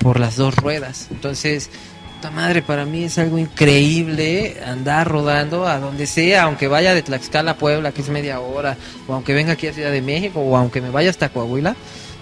por 0.00 0.18
las 0.18 0.36
dos 0.36 0.56
ruedas. 0.56 1.08
Entonces, 1.10 1.70
madre, 2.28 2.60
para 2.60 2.84
mí 2.84 3.04
es 3.04 3.16
algo 3.18 3.38
increíble 3.38 4.56
andar 4.66 5.08
rodando 5.08 5.66
a 5.66 5.78
donde 5.78 6.06
sea, 6.06 6.42
aunque 6.42 6.68
vaya 6.68 6.92
de 6.92 7.02
Tlaxcala 7.02 7.52
a 7.52 7.56
Puebla, 7.56 7.92
que 7.92 8.02
es 8.02 8.08
media 8.10 8.40
hora, 8.40 8.76
o 9.06 9.14
aunque 9.14 9.32
venga 9.32 9.52
aquí 9.52 9.68
a 9.68 9.72
Ciudad 9.72 9.92
de 9.92 10.02
México, 10.02 10.40
o 10.40 10.56
aunque 10.56 10.82
me 10.82 10.90
vaya 10.90 11.08
hasta 11.08 11.30
Coahuila. 11.30 11.74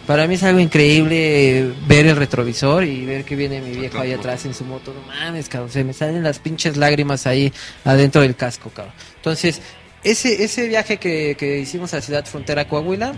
Para 0.07 0.27
mí 0.27 0.37
es 0.37 0.43
algo 0.43 0.61
increíble 0.61 1.73
ver 1.87 2.07
el 2.07 2.17
retrovisor 2.17 2.85
y 2.85 3.05
ver 3.05 3.25
que 3.25 3.35
viene 3.35 3.61
mi 3.61 3.73
viejo 3.73 3.99
ahí 3.99 4.13
atrás 4.13 4.45
en 4.47 4.55
su 4.55 4.65
moto. 4.65 4.95
No 4.95 5.03
mames, 5.07 5.49
cabrón, 5.49 5.71
se 5.71 5.85
me 5.85 5.93
salen 5.93 6.23
las 6.23 6.39
pinches 6.39 6.77
lágrimas 6.77 7.27
ahí 7.27 7.53
adentro 7.85 8.23
del 8.23 8.37
casco, 8.37 8.71
cabrón. 8.71 8.95
Entonces, 9.17 9.61
ese, 10.05 10.45
ese 10.45 10.69
viaje 10.69 10.99
que, 10.99 11.37
que 11.39 11.59
hicimos 11.59 11.93
a 11.93 12.01
Ciudad 12.01 12.25
Frontera, 12.25 12.69
Coahuila, 12.69 13.13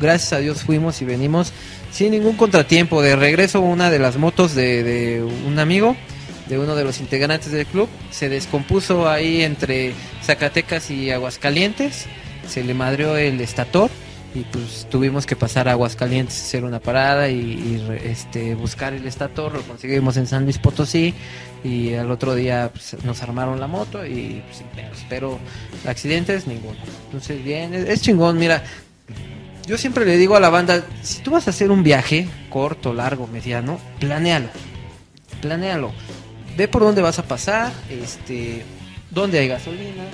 gracias 0.00 0.32
a 0.32 0.38
Dios 0.38 0.62
fuimos 0.62 1.00
y 1.02 1.04
venimos 1.04 1.52
sin 1.94 2.10
ningún 2.10 2.36
contratiempo. 2.36 3.00
De 3.00 3.16
regreso 3.16 3.60
una 3.60 3.88
de 3.88 4.00
las 4.00 4.16
motos 4.16 4.54
de, 4.54 4.82
de 4.82 5.22
un 5.22 5.58
amigo, 5.58 5.96
de 6.48 6.58
uno 6.58 6.74
de 6.74 6.84
los 6.84 7.00
integrantes 7.00 7.52
del 7.52 7.66
club, 7.66 7.88
se 8.10 8.28
descompuso 8.28 9.08
ahí 9.08 9.42
entre 9.42 9.94
Zacatecas 10.22 10.90
y 10.90 11.10
Aguascalientes, 11.12 12.06
se 12.46 12.64
le 12.64 12.74
madreó 12.74 13.16
el 13.16 13.40
estator 13.40 13.90
y 14.34 14.40
pues 14.40 14.88
tuvimos 14.90 15.24
que 15.24 15.36
pasar 15.36 15.68
a 15.68 15.72
Aguascalientes, 15.72 16.42
hacer 16.42 16.64
una 16.64 16.80
parada 16.80 17.30
y, 17.30 17.36
y 17.36 17.88
este, 18.04 18.56
buscar 18.56 18.92
el 18.92 19.06
estator, 19.06 19.54
lo 19.54 19.62
conseguimos 19.62 20.16
en 20.16 20.26
San 20.26 20.42
Luis 20.42 20.58
Potosí 20.58 21.14
y 21.62 21.94
al 21.94 22.10
otro 22.10 22.34
día 22.34 22.70
pues, 22.72 23.02
nos 23.04 23.22
armaron 23.22 23.60
la 23.60 23.68
moto 23.68 24.04
y 24.04 24.42
pues, 24.48 24.64
pero 25.08 25.38
accidentes 25.86 26.48
ninguno. 26.48 26.78
Entonces 27.06 27.42
bien, 27.44 27.72
es 27.72 28.02
chingón, 28.02 28.36
mira, 28.36 28.64
yo 29.66 29.78
siempre 29.78 30.04
le 30.04 30.16
digo 30.16 30.36
a 30.36 30.40
la 30.40 30.50
banda, 30.50 30.84
si 31.02 31.22
tú 31.22 31.30
vas 31.30 31.46
a 31.46 31.50
hacer 31.50 31.70
un 31.70 31.82
viaje 31.82 32.28
corto, 32.50 32.92
largo, 32.92 33.26
mediano, 33.26 33.78
planéalo. 33.98 34.48
Planéalo. 35.40 35.92
Ve 36.56 36.68
por 36.68 36.82
dónde 36.82 37.02
vas 37.02 37.18
a 37.18 37.22
pasar, 37.22 37.72
este, 37.90 38.64
dónde 39.10 39.38
hay 39.38 39.48
gasolina, 39.48 40.04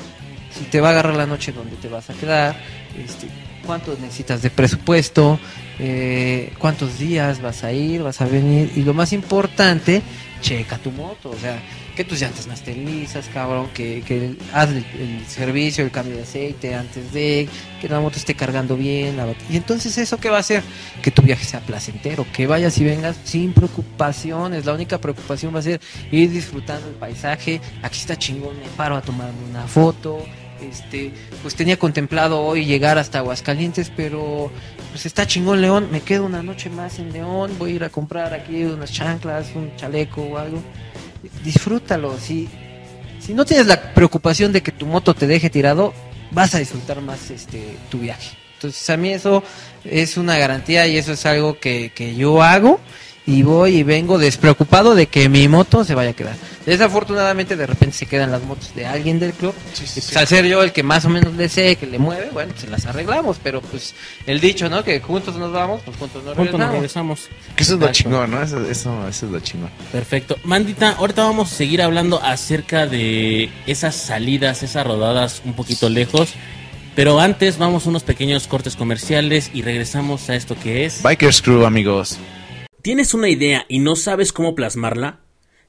si 0.57 0.65
te 0.65 0.81
va 0.81 0.89
a 0.89 0.91
agarrar 0.93 1.17
la 1.17 1.27
noche, 1.27 1.53
dónde 1.53 1.77
te 1.77 1.89
vas 1.89 2.11
a 2.11 2.15
quedar, 2.15 2.57
este, 2.97 3.29
cuánto 3.67 3.97
necesitas 4.01 4.43
de 4.43 4.51
presupuesto, 4.51 5.39
eh, 5.79 6.20
cuántos 6.61 6.99
días 6.99 7.41
vas 7.43 7.65
a 7.65 7.73
ir, 7.73 8.03
vas 8.03 8.21
a 8.21 8.27
venir 8.27 8.71
y 8.77 8.83
lo 8.83 8.95
más 8.95 9.13
importante, 9.13 10.03
checa 10.41 10.79
tu 10.79 10.93
moto, 10.93 11.31
o 11.31 11.37
sea, 11.37 11.61
que 11.97 12.05
tus 12.05 12.21
llantas 12.21 12.47
no 12.47 12.53
estén 12.53 12.85
lisas, 12.85 13.29
cabrón, 13.33 13.69
que, 13.75 14.03
que 14.03 14.37
haz 14.53 14.71
el, 14.71 15.27
servicio, 15.27 15.85
el 15.85 15.91
cambio 15.91 16.17
de 16.17 16.23
aceite 16.23 16.75
antes 16.75 17.13
de 17.13 17.49
que 17.81 17.89
la 17.89 17.99
moto 18.01 18.19
esté 18.19 18.35
cargando 18.35 18.77
bien, 18.77 19.17
la 19.17 19.27
y 19.49 19.57
entonces 19.57 19.97
eso 19.99 20.19
qué 20.19 20.31
va 20.31 20.37
a 20.37 20.41
hacer 20.41 20.63
que 21.03 21.11
tu 21.11 21.23
viaje 21.23 21.45
sea 21.45 21.61
placentero, 21.61 22.27
que 22.33 22.47
vayas 22.47 22.79
y 22.79 22.85
vengas 22.85 23.17
sin 23.25 23.53
preocupaciones, 23.53 24.65
la 24.67 24.75
única 24.75 24.99
preocupación 24.99 25.55
va 25.55 25.59
a 25.59 25.63
ser 25.63 25.81
ir 26.13 26.31
disfrutando 26.31 26.89
el 26.89 26.95
paisaje, 26.95 27.61
aquí 27.83 27.99
está 27.99 28.17
chingón, 28.17 28.59
me 28.59 28.69
paro 28.77 28.97
a 28.97 29.03
tomarme 29.03 29.39
una 29.51 29.67
foto, 29.67 30.23
este, 30.63 31.13
pues 31.43 31.55
tenía 31.55 31.79
contemplado 31.79 32.41
hoy 32.41 32.65
llegar 32.65 32.99
hasta 32.99 33.19
Aguascalientes, 33.19 33.91
pero 33.95 34.51
pues 34.91 35.07
está 35.07 35.27
chingón 35.27 35.61
León, 35.61 35.89
me 35.91 36.01
quedo 36.01 36.27
una 36.27 36.43
noche 36.43 36.69
más 36.69 36.99
en 36.99 37.13
León, 37.13 37.53
voy 37.59 37.73
a 37.73 37.75
ir 37.75 37.85
a 37.85 37.89
comprar 37.89 38.35
aquí 38.35 38.65
unas 38.65 38.93
chanclas, 38.93 39.49
un 39.55 39.75
chaleco 39.77 40.23
o 40.23 40.39
algo. 40.39 40.63
Disfrútalo, 41.45 42.19
si, 42.19 42.49
si 43.21 43.35
no 43.35 43.45
tienes 43.45 43.67
la 43.67 43.95
preocupación 43.95 44.53
de 44.53 44.63
que 44.63 44.73
tu 44.73 44.87
moto 44.87 45.15
te 45.15 45.27
deje 45.27 45.51
tirado, 45.51 45.93
vas 46.31 46.55
a 46.55 46.59
disfrutar 46.59 47.01
más 47.01 47.31
este 47.31 47.77
tu 47.91 47.99
viaje. 47.99 48.37
Entonces 48.55 48.91
a 48.91 48.97
mí 48.97 49.11
eso 49.11 49.43
es 49.85 50.17
una 50.17 50.37
garantía 50.37 50.87
y 50.87 50.99
eso 50.99 51.13
es 51.13 51.25
algo 51.25 51.59
que, 51.59 51.93
que 51.95 52.15
yo 52.15 52.43
hago 52.43 52.81
y 53.27 53.43
voy 53.43 53.77
y 53.77 53.83
vengo 53.83 54.19
despreocupado 54.19 54.95
de 54.95 55.07
que 55.07 55.29
mi 55.29 55.49
moto 55.49 55.85
se 55.85 55.95
vaya 55.95 56.11
a 56.11 56.15
quedar. 56.15 56.37
Desafortunadamente 56.71 57.57
de 57.57 57.67
repente 57.67 57.97
se 57.97 58.07
quedan 58.07 58.31
las 58.31 58.45
motos 58.45 58.73
de 58.77 58.87
alguien 58.87 59.19
del 59.19 59.33
club 59.33 59.53
y 59.75 59.81
pues, 59.81 60.17
al 60.17 60.29
ser 60.29 60.47
yo 60.47 60.63
el 60.63 60.71
que 60.71 60.85
más 60.85 61.05
o 61.05 61.09
menos 61.09 61.35
le 61.35 61.49
sé, 61.49 61.75
que 61.75 61.85
le 61.85 61.99
mueve, 61.99 62.31
bueno, 62.33 62.53
pues 62.57 62.71
las 62.71 62.87
arreglamos, 62.87 63.39
pero 63.43 63.61
pues 63.61 63.93
el 64.25 64.39
dicho, 64.41 64.69
¿no? 64.69 64.85
Que 64.85 65.01
juntos 65.01 65.35
nos 65.35 65.53
vamos, 65.53 65.83
pues 65.85 65.97
juntos 65.97 66.23
nos 66.23 66.37
Juntos 66.37 66.61
nos 66.61 66.71
regresamos. 66.71 67.23
regresamos. 67.25 67.57
Que 67.57 67.65
eso 67.65 67.75
es 67.75 67.81
lo 67.81 67.91
chingón, 67.91 68.31
¿no? 68.31 68.41
Eso, 68.41 68.65
eso, 68.71 69.09
eso 69.09 69.27
es 69.27 69.33
lo 69.33 69.41
chingón. 69.41 69.69
Perfecto. 69.91 70.37
Mandita, 70.45 70.93
ahorita 70.93 71.25
vamos 71.25 71.53
a 71.53 71.57
seguir 71.57 71.83
hablando 71.83 72.23
acerca 72.23 72.87
de 72.87 73.51
esas 73.67 73.97
salidas, 73.97 74.63
esas 74.63 74.87
rodadas 74.87 75.43
un 75.45 75.55
poquito 75.55 75.89
lejos. 75.89 76.35
Pero 76.95 77.19
antes 77.19 77.59
vamos 77.59 77.85
a 77.87 77.89
unos 77.89 78.05
pequeños 78.05 78.47
cortes 78.47 78.77
comerciales 78.77 79.51
y 79.53 79.63
regresamos 79.63 80.31
a 80.31 80.37
esto 80.37 80.57
que 80.63 80.85
es... 80.85 81.03
Bikers 81.03 81.43
Crew, 81.43 81.65
amigos. 81.65 82.17
¿Tienes 82.81 83.13
una 83.13 83.29
idea 83.29 83.67
y 83.69 83.81
no 83.81 83.97
sabes 83.97 84.33
cómo 84.33 84.55
plasmarla? 84.55 85.19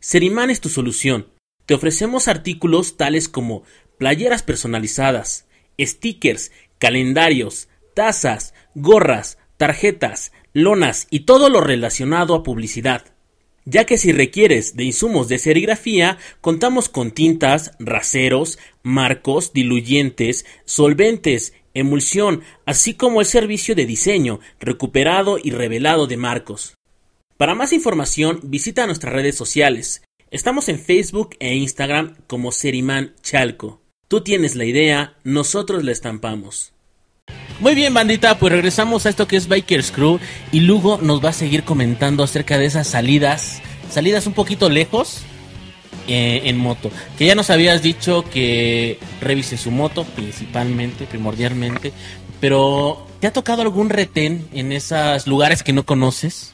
Seriman 0.01 0.49
es 0.49 0.59
tu 0.61 0.69
solución. 0.69 1.27
Te 1.67 1.75
ofrecemos 1.75 2.27
artículos 2.27 2.97
tales 2.97 3.29
como 3.29 3.63
playeras 3.99 4.41
personalizadas, 4.41 5.47
stickers, 5.79 6.51
calendarios, 6.79 7.69
tazas, 7.93 8.55
gorras, 8.73 9.37
tarjetas, 9.57 10.31
lonas 10.53 11.05
y 11.11 11.21
todo 11.21 11.49
lo 11.49 11.61
relacionado 11.61 12.33
a 12.33 12.41
publicidad. 12.41 13.05
Ya 13.65 13.85
que 13.85 13.99
si 13.99 14.11
requieres 14.11 14.75
de 14.75 14.85
insumos 14.85 15.27
de 15.27 15.37
serigrafía, 15.37 16.17
contamos 16.41 16.89
con 16.89 17.11
tintas, 17.11 17.73
raseros, 17.77 18.57
marcos, 18.81 19.53
diluyentes, 19.53 20.47
solventes, 20.65 21.53
emulsión, 21.75 22.41
así 22.65 22.95
como 22.95 23.21
el 23.21 23.27
servicio 23.27 23.75
de 23.75 23.85
diseño, 23.85 24.39
recuperado 24.59 25.37
y 25.41 25.51
revelado 25.51 26.07
de 26.07 26.17
marcos. 26.17 26.75
Para 27.41 27.55
más 27.55 27.73
información, 27.73 28.39
visita 28.43 28.85
nuestras 28.85 29.13
redes 29.13 29.35
sociales. 29.35 30.03
Estamos 30.29 30.69
en 30.69 30.77
Facebook 30.77 31.35
e 31.39 31.55
Instagram 31.55 32.17
como 32.27 32.51
Seriman 32.51 33.15
Chalco. 33.23 33.81
Tú 34.07 34.21
tienes 34.21 34.55
la 34.55 34.65
idea, 34.65 35.15
nosotros 35.23 35.83
la 35.83 35.91
estampamos. 35.91 36.73
Muy 37.59 37.73
bien, 37.73 37.95
bandita, 37.95 38.37
pues 38.37 38.53
regresamos 38.53 39.07
a 39.07 39.09
esto 39.09 39.27
que 39.27 39.37
es 39.37 39.47
Bikers 39.47 39.89
Crew 39.89 40.19
y 40.51 40.59
Lugo 40.59 40.99
nos 41.01 41.25
va 41.25 41.29
a 41.29 41.33
seguir 41.33 41.63
comentando 41.63 42.21
acerca 42.21 42.59
de 42.59 42.67
esas 42.67 42.85
salidas, 42.85 43.59
salidas 43.89 44.27
un 44.27 44.33
poquito 44.33 44.69
lejos 44.69 45.23
eh, 46.07 46.41
en 46.43 46.59
moto. 46.59 46.91
Que 47.17 47.25
ya 47.25 47.33
nos 47.33 47.49
habías 47.49 47.81
dicho 47.81 48.23
que 48.23 48.99
revise 49.19 49.57
su 49.57 49.71
moto 49.71 50.03
principalmente, 50.15 51.07
primordialmente, 51.07 51.91
pero 52.39 53.07
¿te 53.19 53.25
ha 53.25 53.33
tocado 53.33 53.63
algún 53.63 53.89
retén 53.89 54.47
en 54.53 54.71
esos 54.71 55.25
lugares 55.25 55.63
que 55.63 55.73
no 55.73 55.87
conoces? 55.87 56.53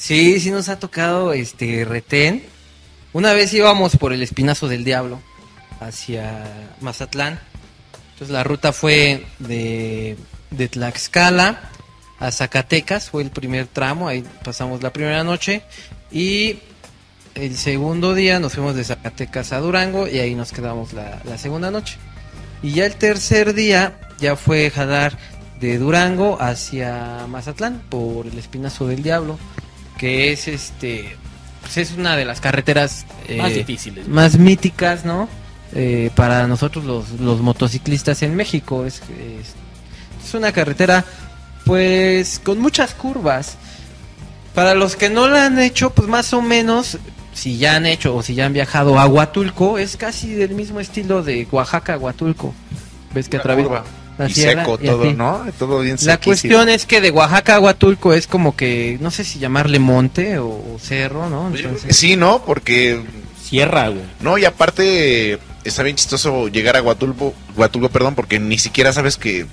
Sí, 0.00 0.40
sí 0.40 0.50
nos 0.50 0.70
ha 0.70 0.78
tocado 0.78 1.34
este 1.34 1.84
retén. 1.84 2.42
Una 3.12 3.34
vez 3.34 3.52
íbamos 3.52 3.98
por 3.98 4.14
el 4.14 4.22
Espinazo 4.22 4.66
del 4.66 4.82
Diablo 4.82 5.20
hacia 5.78 6.70
Mazatlán. 6.80 7.38
Entonces 8.12 8.30
la 8.30 8.42
ruta 8.42 8.72
fue 8.72 9.26
de, 9.40 10.16
Tlaxcala 10.70 11.70
a 12.18 12.30
Zacatecas, 12.30 13.10
fue 13.10 13.22
el 13.22 13.30
primer 13.30 13.66
tramo, 13.66 14.08
ahí 14.08 14.24
pasamos 14.42 14.82
la 14.82 14.90
primera 14.90 15.22
noche 15.22 15.62
y 16.10 16.60
el 17.34 17.56
segundo 17.58 18.14
día 18.14 18.40
nos 18.40 18.54
fuimos 18.54 18.74
de 18.76 18.84
Zacatecas 18.84 19.52
a 19.52 19.58
Durango 19.58 20.08
y 20.08 20.18
ahí 20.18 20.34
nos 20.34 20.52
quedamos 20.52 20.94
la, 20.94 21.36
segunda 21.36 21.70
noche. 21.70 21.98
Y 22.62 22.72
ya 22.72 22.86
el 22.86 22.96
tercer 22.96 23.52
día 23.52 24.00
ya 24.18 24.34
fue 24.34 24.70
jalar 24.70 25.18
de 25.60 25.76
Durango 25.76 26.40
hacia 26.40 27.26
Mazatlán 27.28 27.82
por 27.90 28.26
el 28.26 28.38
Espinazo 28.38 28.86
del 28.86 29.02
Diablo, 29.02 29.38
que 30.00 30.32
es 30.32 30.48
este 30.48 31.14
pues 31.60 31.76
es 31.76 31.92
una 31.92 32.16
de 32.16 32.24
las 32.24 32.40
carreteras 32.40 33.04
eh, 33.28 33.36
Más 33.36 33.54
difíciles. 33.54 34.08
más 34.08 34.38
míticas, 34.38 35.04
¿no? 35.04 35.28
Eh, 35.74 36.10
para 36.16 36.46
nosotros 36.46 36.86
los, 36.86 37.10
los 37.20 37.40
motociclistas 37.40 38.22
en 38.22 38.34
México. 38.34 38.86
Es, 38.86 39.02
es, 39.10 39.54
es 40.26 40.34
una 40.34 40.52
carretera, 40.52 41.04
pues, 41.66 42.40
con 42.42 42.58
muchas 42.60 42.94
curvas. 42.94 43.58
Para 44.54 44.74
los 44.74 44.96
que 44.96 45.10
no 45.10 45.28
la 45.28 45.44
han 45.44 45.58
hecho, 45.58 45.90
pues 45.90 46.08
más 46.08 46.32
o 46.32 46.40
menos, 46.40 46.96
si 47.34 47.58
ya 47.58 47.76
han 47.76 47.84
hecho 47.84 48.16
o 48.16 48.22
si 48.22 48.34
ya 48.34 48.46
han 48.46 48.54
viajado 48.54 48.98
a 48.98 49.06
Huatulco, 49.06 49.76
es 49.78 49.98
casi 49.98 50.32
del 50.32 50.54
mismo 50.54 50.80
estilo 50.80 51.22
de 51.22 51.46
Oaxaca 51.52 51.94
a 51.94 51.98
Huatulco. 51.98 52.54
¿Ves 53.14 53.28
que 53.28 53.36
atraviesa. 53.36 53.84
La 54.24 54.30
y 54.30 54.34
sierra 54.34 54.64
seco 54.64 54.78
y 54.80 54.86
todo, 54.86 55.02
así? 55.04 55.12
¿no? 55.14 55.44
Todo 55.58 55.80
bien 55.80 55.96
La 56.02 56.14
sequísimo. 56.14 56.24
cuestión 56.24 56.68
es 56.68 56.86
que 56.86 57.00
de 57.00 57.10
Oaxaca 57.10 57.56
a 57.56 57.60
Huatulco 57.60 58.14
es 58.14 58.26
como 58.26 58.54
que, 58.56 58.98
no 59.00 59.10
sé 59.10 59.24
si 59.24 59.38
llamarle 59.38 59.78
monte 59.78 60.38
o, 60.38 60.48
o 60.48 60.78
cerro, 60.80 61.28
¿no? 61.28 61.54
Entonces, 61.54 61.96
Sí, 61.96 62.16
¿no? 62.16 62.42
Porque 62.44 63.00
Sierra, 63.42 63.88
güey. 63.88 64.02
No, 64.20 64.38
y 64.38 64.44
aparte 64.44 65.38
está 65.64 65.82
bien 65.82 65.96
chistoso 65.96 66.46
llegar 66.48 66.76
a 66.76 66.82
Huatulco, 66.82 67.34
Huatulco, 67.56 67.88
perdón, 67.88 68.14
porque 68.14 68.38
ni 68.38 68.58
siquiera 68.58 68.92
sabes 68.92 69.16
que 69.16 69.44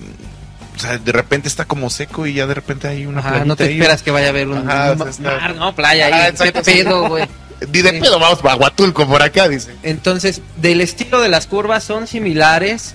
o 0.75 0.79
sea, 0.79 0.99
de 0.99 1.11
repente 1.11 1.47
está 1.47 1.65
como 1.65 1.89
seco 1.89 2.27
y 2.27 2.33
ya 2.33 2.45
de 2.45 2.53
repente 2.53 2.87
hay 2.87 3.07
una 3.07 3.43
no 3.45 3.55
te 3.55 3.63
ahí. 3.63 3.73
esperas 3.73 4.03
que 4.03 4.11
vaya 4.11 4.27
a 4.27 4.29
haber 4.29 4.47
un, 4.47 4.69
Ajá, 4.69 4.93
un 4.93 5.07
está- 5.09 5.31
mar, 5.31 5.55
no, 5.55 5.73
playa 5.75 6.07
Ah, 6.13 6.25
ahí, 6.25 6.33
qué 6.37 6.51
pedo, 6.61 7.09
güey. 7.09 7.25
Ni 7.73 7.81
de 7.81 7.89
Sí. 7.89 7.99
pedo 7.99 8.19
vamos 8.19 8.37
a 8.45 8.55
Huatulco 8.55 9.07
por 9.07 9.23
acá, 9.23 9.49
dice. 9.49 9.71
Entonces, 9.81 10.41
del 10.57 10.79
estilo 10.81 11.19
de 11.19 11.29
las 11.29 11.47
curvas 11.47 11.83
son 11.83 12.05
similares, 12.05 12.93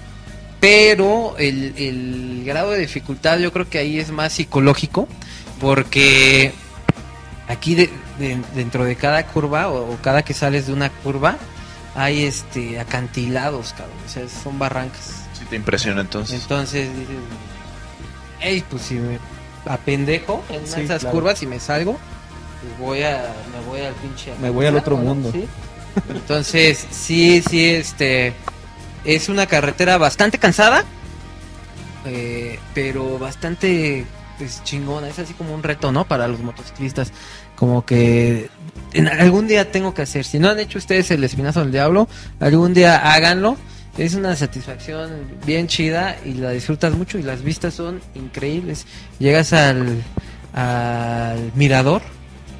pero 0.62 1.34
el, 1.38 1.74
el 1.76 2.42
grado 2.46 2.70
de 2.70 2.78
dificultad 2.78 3.40
yo 3.40 3.52
creo 3.52 3.68
que 3.68 3.78
ahí 3.78 3.98
es 3.98 4.12
más 4.12 4.32
psicológico, 4.34 5.08
porque 5.60 6.52
aquí 7.48 7.74
de- 7.74 7.90
de- 8.20 8.38
dentro 8.54 8.84
de 8.84 8.94
cada 8.94 9.26
curva 9.26 9.66
o, 9.68 9.92
o 9.92 9.96
cada 10.00 10.22
que 10.22 10.34
sales 10.34 10.68
de 10.68 10.72
una 10.72 10.88
curva 10.88 11.36
hay 11.96 12.22
este 12.26 12.78
acantilados, 12.78 13.72
cabrón, 13.72 13.96
o 14.06 14.08
sea, 14.08 14.22
son 14.28 14.56
barrancas. 14.60 15.24
Sí 15.36 15.44
te 15.50 15.56
impresiona 15.56 16.00
entonces. 16.00 16.40
Entonces 16.42 16.88
dices, 16.96 17.16
hey, 18.38 18.62
pues 18.70 18.82
si 18.82 18.94
me 18.94 19.18
apendejo 19.66 20.44
en 20.48 20.64
Sí, 20.64 20.82
esas 20.82 21.00
claro. 21.00 21.16
curvas 21.16 21.42
y 21.42 21.46
me 21.48 21.58
salgo, 21.58 21.98
pues 22.60 22.78
voy 22.78 23.02
a, 23.02 23.34
me 23.52 23.66
voy 23.68 23.80
al 23.80 23.94
pinche. 23.94 24.32
Me 24.40 24.48
voy 24.48 24.66
al 24.66 24.76
otro 24.76 24.96
¿no? 24.96 25.02
mundo. 25.02 25.32
Sí. 25.32 25.44
Entonces, 26.08 26.86
sí, 26.92 27.42
sí, 27.50 27.68
este, 27.70 28.32
Es 29.04 29.28
una 29.28 29.46
carretera 29.46 29.98
bastante 29.98 30.38
cansada, 30.38 30.84
eh, 32.06 32.58
pero 32.74 33.18
bastante 33.18 34.04
pues, 34.38 34.62
chingona. 34.64 35.08
Es 35.08 35.18
así 35.18 35.34
como 35.34 35.54
un 35.54 35.62
reto, 35.62 35.92
¿no? 35.92 36.04
Para 36.04 36.28
los 36.28 36.40
motociclistas. 36.40 37.12
Como 37.56 37.84
que 37.84 38.50
en 38.92 39.08
algún 39.08 39.48
día 39.48 39.70
tengo 39.70 39.94
que 39.94 40.02
hacer. 40.02 40.24
Si 40.24 40.38
no 40.38 40.50
han 40.50 40.58
hecho 40.58 40.78
ustedes 40.78 41.10
el 41.10 41.22
espinazo 41.24 41.60
del 41.60 41.72
diablo, 41.72 42.08
algún 42.40 42.74
día 42.74 43.12
háganlo. 43.12 43.56
Es 43.98 44.14
una 44.14 44.34
satisfacción 44.36 45.10
bien 45.44 45.66
chida 45.66 46.16
y 46.24 46.34
la 46.34 46.50
disfrutas 46.50 46.94
mucho 46.94 47.18
y 47.18 47.22
las 47.22 47.42
vistas 47.42 47.74
son 47.74 48.00
increíbles. 48.14 48.86
Llegas 49.18 49.52
al, 49.52 50.02
al 50.54 51.52
mirador, 51.54 52.00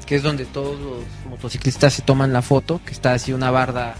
que 0.05 0.15
es 0.15 0.23
donde 0.23 0.45
todos 0.45 0.79
los 0.79 1.03
motociclistas 1.29 1.93
se 1.93 2.03
toman 2.03 2.33
la 2.33 2.43
foto, 2.43 2.81
que 2.85 2.91
está 2.91 3.13
así 3.13 3.33
una 3.33 3.49
barda 3.49 3.95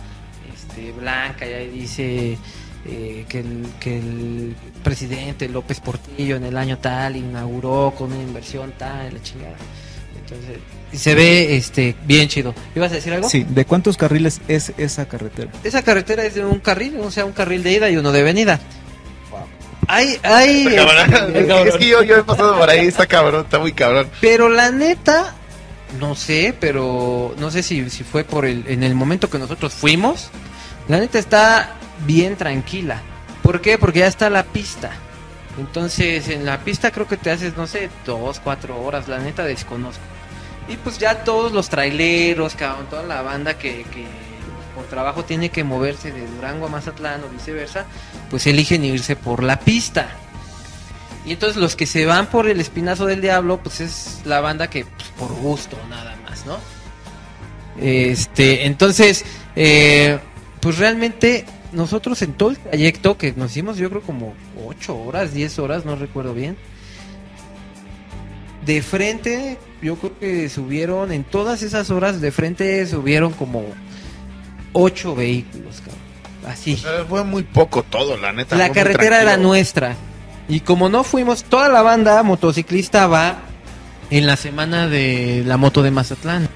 este, 0.75 0.91
blanca 0.91 1.45
y 1.45 1.53
ahí 1.53 1.69
dice 1.69 2.37
eh, 2.85 3.25
que, 3.27 3.39
el, 3.39 3.65
que 3.79 3.97
el 3.97 4.55
presidente 4.83 5.47
López 5.47 5.79
Portillo 5.79 6.35
en 6.35 6.43
el 6.43 6.57
año 6.57 6.77
tal 6.79 7.15
inauguró 7.15 7.93
con 7.97 8.11
una 8.11 8.23
inversión 8.23 8.73
tal, 8.77 9.13
la 9.13 9.21
chingada. 9.21 9.55
Entonces, 10.17 10.57
y 10.91 10.97
se 10.97 11.15
ve 11.15 11.55
este 11.55 11.95
bien 12.05 12.27
chido. 12.27 12.53
¿Ibas 12.75 12.91
a 12.91 12.95
decir 12.95 13.13
algo? 13.13 13.29
Sí, 13.29 13.45
¿de 13.47 13.65
cuántos 13.65 13.97
carriles 13.97 14.41
es 14.47 14.73
esa 14.77 15.07
carretera? 15.07 15.51
Esa 15.63 15.83
carretera 15.83 16.23
es 16.23 16.35
de 16.35 16.45
un 16.45 16.59
carril, 16.59 16.99
o 16.99 17.11
sea, 17.11 17.25
un 17.25 17.33
carril 17.33 17.63
de 17.63 17.73
ida 17.73 17.89
y 17.89 17.97
uno 17.97 18.11
de 18.11 18.23
venida. 18.23 18.59
Hay, 19.87 20.17
hay, 20.23 20.67
es 20.67 21.75
que 21.75 21.87
yo, 21.87 22.03
yo 22.03 22.17
he 22.17 22.23
pasado 22.23 22.57
por 22.57 22.69
ahí, 22.69 22.87
está 22.87 23.05
cabrón, 23.05 23.43
está 23.43 23.59
muy 23.59 23.73
cabrón. 23.73 24.07
pero 24.21 24.47
la 24.47 24.71
neta, 24.71 25.35
no 25.99 26.15
sé, 26.15 26.55
pero 26.57 27.35
no 27.37 27.51
sé 27.51 27.63
si, 27.63 27.89
si 27.89 28.05
fue 28.05 28.23
por 28.23 28.45
el, 28.45 28.63
en 28.67 28.83
el 28.83 28.95
momento 28.95 29.29
que 29.29 29.37
nosotros 29.37 29.73
fuimos, 29.73 30.29
la 30.87 30.99
neta 30.99 31.19
está 31.19 31.75
bien 32.05 32.35
tranquila. 32.35 33.01
¿Por 33.41 33.61
qué? 33.61 33.77
Porque 33.77 33.99
ya 33.99 34.07
está 34.07 34.29
la 34.29 34.43
pista. 34.43 34.91
Entonces, 35.59 36.29
en 36.29 36.45
la 36.45 36.59
pista 36.59 36.91
creo 36.91 37.07
que 37.07 37.17
te 37.17 37.29
haces, 37.29 37.55
no 37.55 37.67
sé, 37.67 37.89
dos, 38.05 38.39
cuatro 38.39 38.81
horas, 38.81 39.07
la 39.07 39.19
neta 39.19 39.43
desconozco. 39.43 40.03
Y 40.67 40.77
pues 40.77 40.97
ya 40.97 41.23
todos 41.23 41.51
los 41.51 41.69
traileros, 41.69 42.55
cabrón, 42.55 42.87
toda 42.89 43.03
la 43.03 43.21
banda 43.21 43.57
que, 43.57 43.83
que 43.83 44.05
por 44.75 44.85
trabajo 44.85 45.23
tiene 45.25 45.49
que 45.49 45.63
moverse 45.63 46.11
de 46.11 46.25
Durango 46.25 46.67
a 46.67 46.69
Mazatlán 46.69 47.23
o 47.23 47.29
viceversa, 47.29 47.85
pues 48.29 48.47
eligen 48.47 48.83
irse 48.83 49.15
por 49.15 49.43
la 49.43 49.59
pista. 49.59 50.07
Y 51.25 51.33
entonces 51.33 51.61
los 51.61 51.75
que 51.75 51.85
se 51.85 52.05
van 52.05 52.27
por 52.27 52.47
el 52.47 52.59
espinazo 52.59 53.05
del 53.05 53.21
diablo, 53.21 53.59
pues 53.61 53.81
es 53.81 54.21
la 54.25 54.41
banda 54.41 54.69
que 54.69 54.85
pues, 54.85 55.09
por 55.17 55.31
gusto 55.33 55.77
nada 55.89 56.15
más, 56.23 56.45
¿no? 56.45 56.57
Este, 57.79 58.65
entonces, 58.65 59.25
eh, 59.55 60.19
pues 60.63 60.77
realmente 60.77 61.45
nosotros 61.73 62.21
en 62.21 62.33
todo 62.33 62.51
el 62.51 62.57
trayecto 62.57 63.17
que 63.17 63.33
nos 63.33 63.51
hicimos, 63.51 63.77
yo 63.77 63.89
creo 63.89 64.01
como 64.01 64.33
8 64.65 64.95
horas, 64.97 65.33
10 65.33 65.59
horas, 65.59 65.83
no 65.83 65.97
recuerdo 65.97 66.33
bien. 66.33 66.55
De 68.65 68.81
frente, 68.81 69.57
yo 69.81 69.97
creo 69.97 70.17
que 70.17 70.47
subieron, 70.47 71.11
en 71.11 71.25
todas 71.25 71.63
esas 71.63 71.89
horas 71.89 72.21
de 72.21 72.31
frente 72.31 72.87
subieron 72.87 73.33
como 73.33 73.65
8 74.71 75.15
vehículos, 75.15 75.81
cabrón. 75.81 76.01
Así. 76.47 76.81
Fue 77.09 77.25
muy 77.25 77.43
poco 77.43 77.83
todo, 77.83 78.15
la 78.15 78.31
neta. 78.31 78.55
La 78.55 78.71
carretera 78.71 79.21
era 79.21 79.35
nuestra. 79.35 79.97
Y 80.47 80.61
como 80.61 80.87
no 80.87 81.03
fuimos, 81.03 81.43
toda 81.43 81.67
la 81.67 81.81
banda 81.81 82.23
motociclista 82.23 83.07
va 83.07 83.39
en 84.09 84.27
la 84.27 84.37
semana 84.37 84.87
de 84.87 85.43
la 85.45 85.57
moto 85.57 85.83
de 85.83 85.91
Mazatlán. 85.91 86.47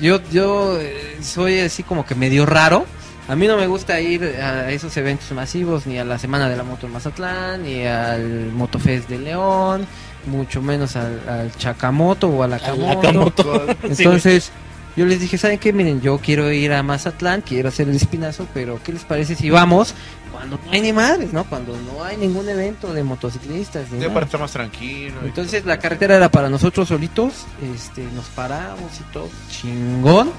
Yo, 0.00 0.20
yo 0.32 0.80
eh, 0.80 1.18
soy 1.22 1.60
así 1.60 1.84
como 1.84 2.04
que 2.04 2.16
medio 2.16 2.44
raro. 2.44 2.86
A 3.26 3.34
mí 3.36 3.46
no 3.46 3.56
me 3.56 3.66
gusta 3.66 4.00
ir 4.00 4.22
a 4.22 4.70
esos 4.70 4.94
eventos 4.98 5.30
masivos, 5.32 5.86
ni 5.86 5.98
a 5.98 6.04
la 6.04 6.18
semana 6.18 6.48
de 6.48 6.56
la 6.56 6.62
moto 6.62 6.86
de 6.86 6.92
Mazatlán, 6.92 7.62
ni 7.62 7.86
al 7.86 8.52
Motofest 8.52 9.08
de 9.08 9.18
León, 9.18 9.86
mucho 10.26 10.60
menos 10.60 10.94
al, 10.96 11.20
al 11.26 11.56
Chacamoto 11.56 12.28
o 12.28 12.42
a 12.42 12.48
la 12.48 12.58
Camoto. 12.58 13.66
Entonces, 13.82 14.52
yo 14.94 15.06
les 15.06 15.20
dije, 15.20 15.38
¿saben 15.38 15.58
qué? 15.58 15.72
Miren, 15.72 16.02
yo 16.02 16.18
quiero 16.18 16.52
ir 16.52 16.72
a 16.72 16.82
Mazatlán, 16.82 17.40
quiero 17.40 17.70
hacer 17.70 17.88
el 17.88 17.96
espinazo, 17.96 18.46
pero 18.52 18.78
¿qué 18.84 18.92
les 18.92 19.04
parece 19.04 19.34
si 19.34 19.48
vamos 19.48 19.94
cuando 20.30 20.58
no 20.62 20.72
hay 20.72 20.80
ni 20.82 20.92
madres, 20.92 21.32
¿no? 21.32 21.44
Cuando 21.44 21.74
no 21.78 22.04
hay 22.04 22.18
ningún 22.18 22.46
evento 22.48 22.92
de 22.92 23.04
motociclistas. 23.04 23.84
ni 23.90 23.98
Sí, 23.98 24.02
nada. 24.02 24.12
para 24.14 24.26
estar 24.26 24.40
más 24.40 24.52
tranquilo. 24.52 25.14
Entonces 25.24 25.64
la 25.64 25.78
carretera 25.78 26.16
era 26.16 26.28
para 26.28 26.50
nosotros 26.50 26.88
solitos, 26.88 27.46
este, 27.74 28.02
nos 28.14 28.26
paramos 28.26 29.00
y 29.00 29.12
todo, 29.12 29.30
chingón. 29.48 30.30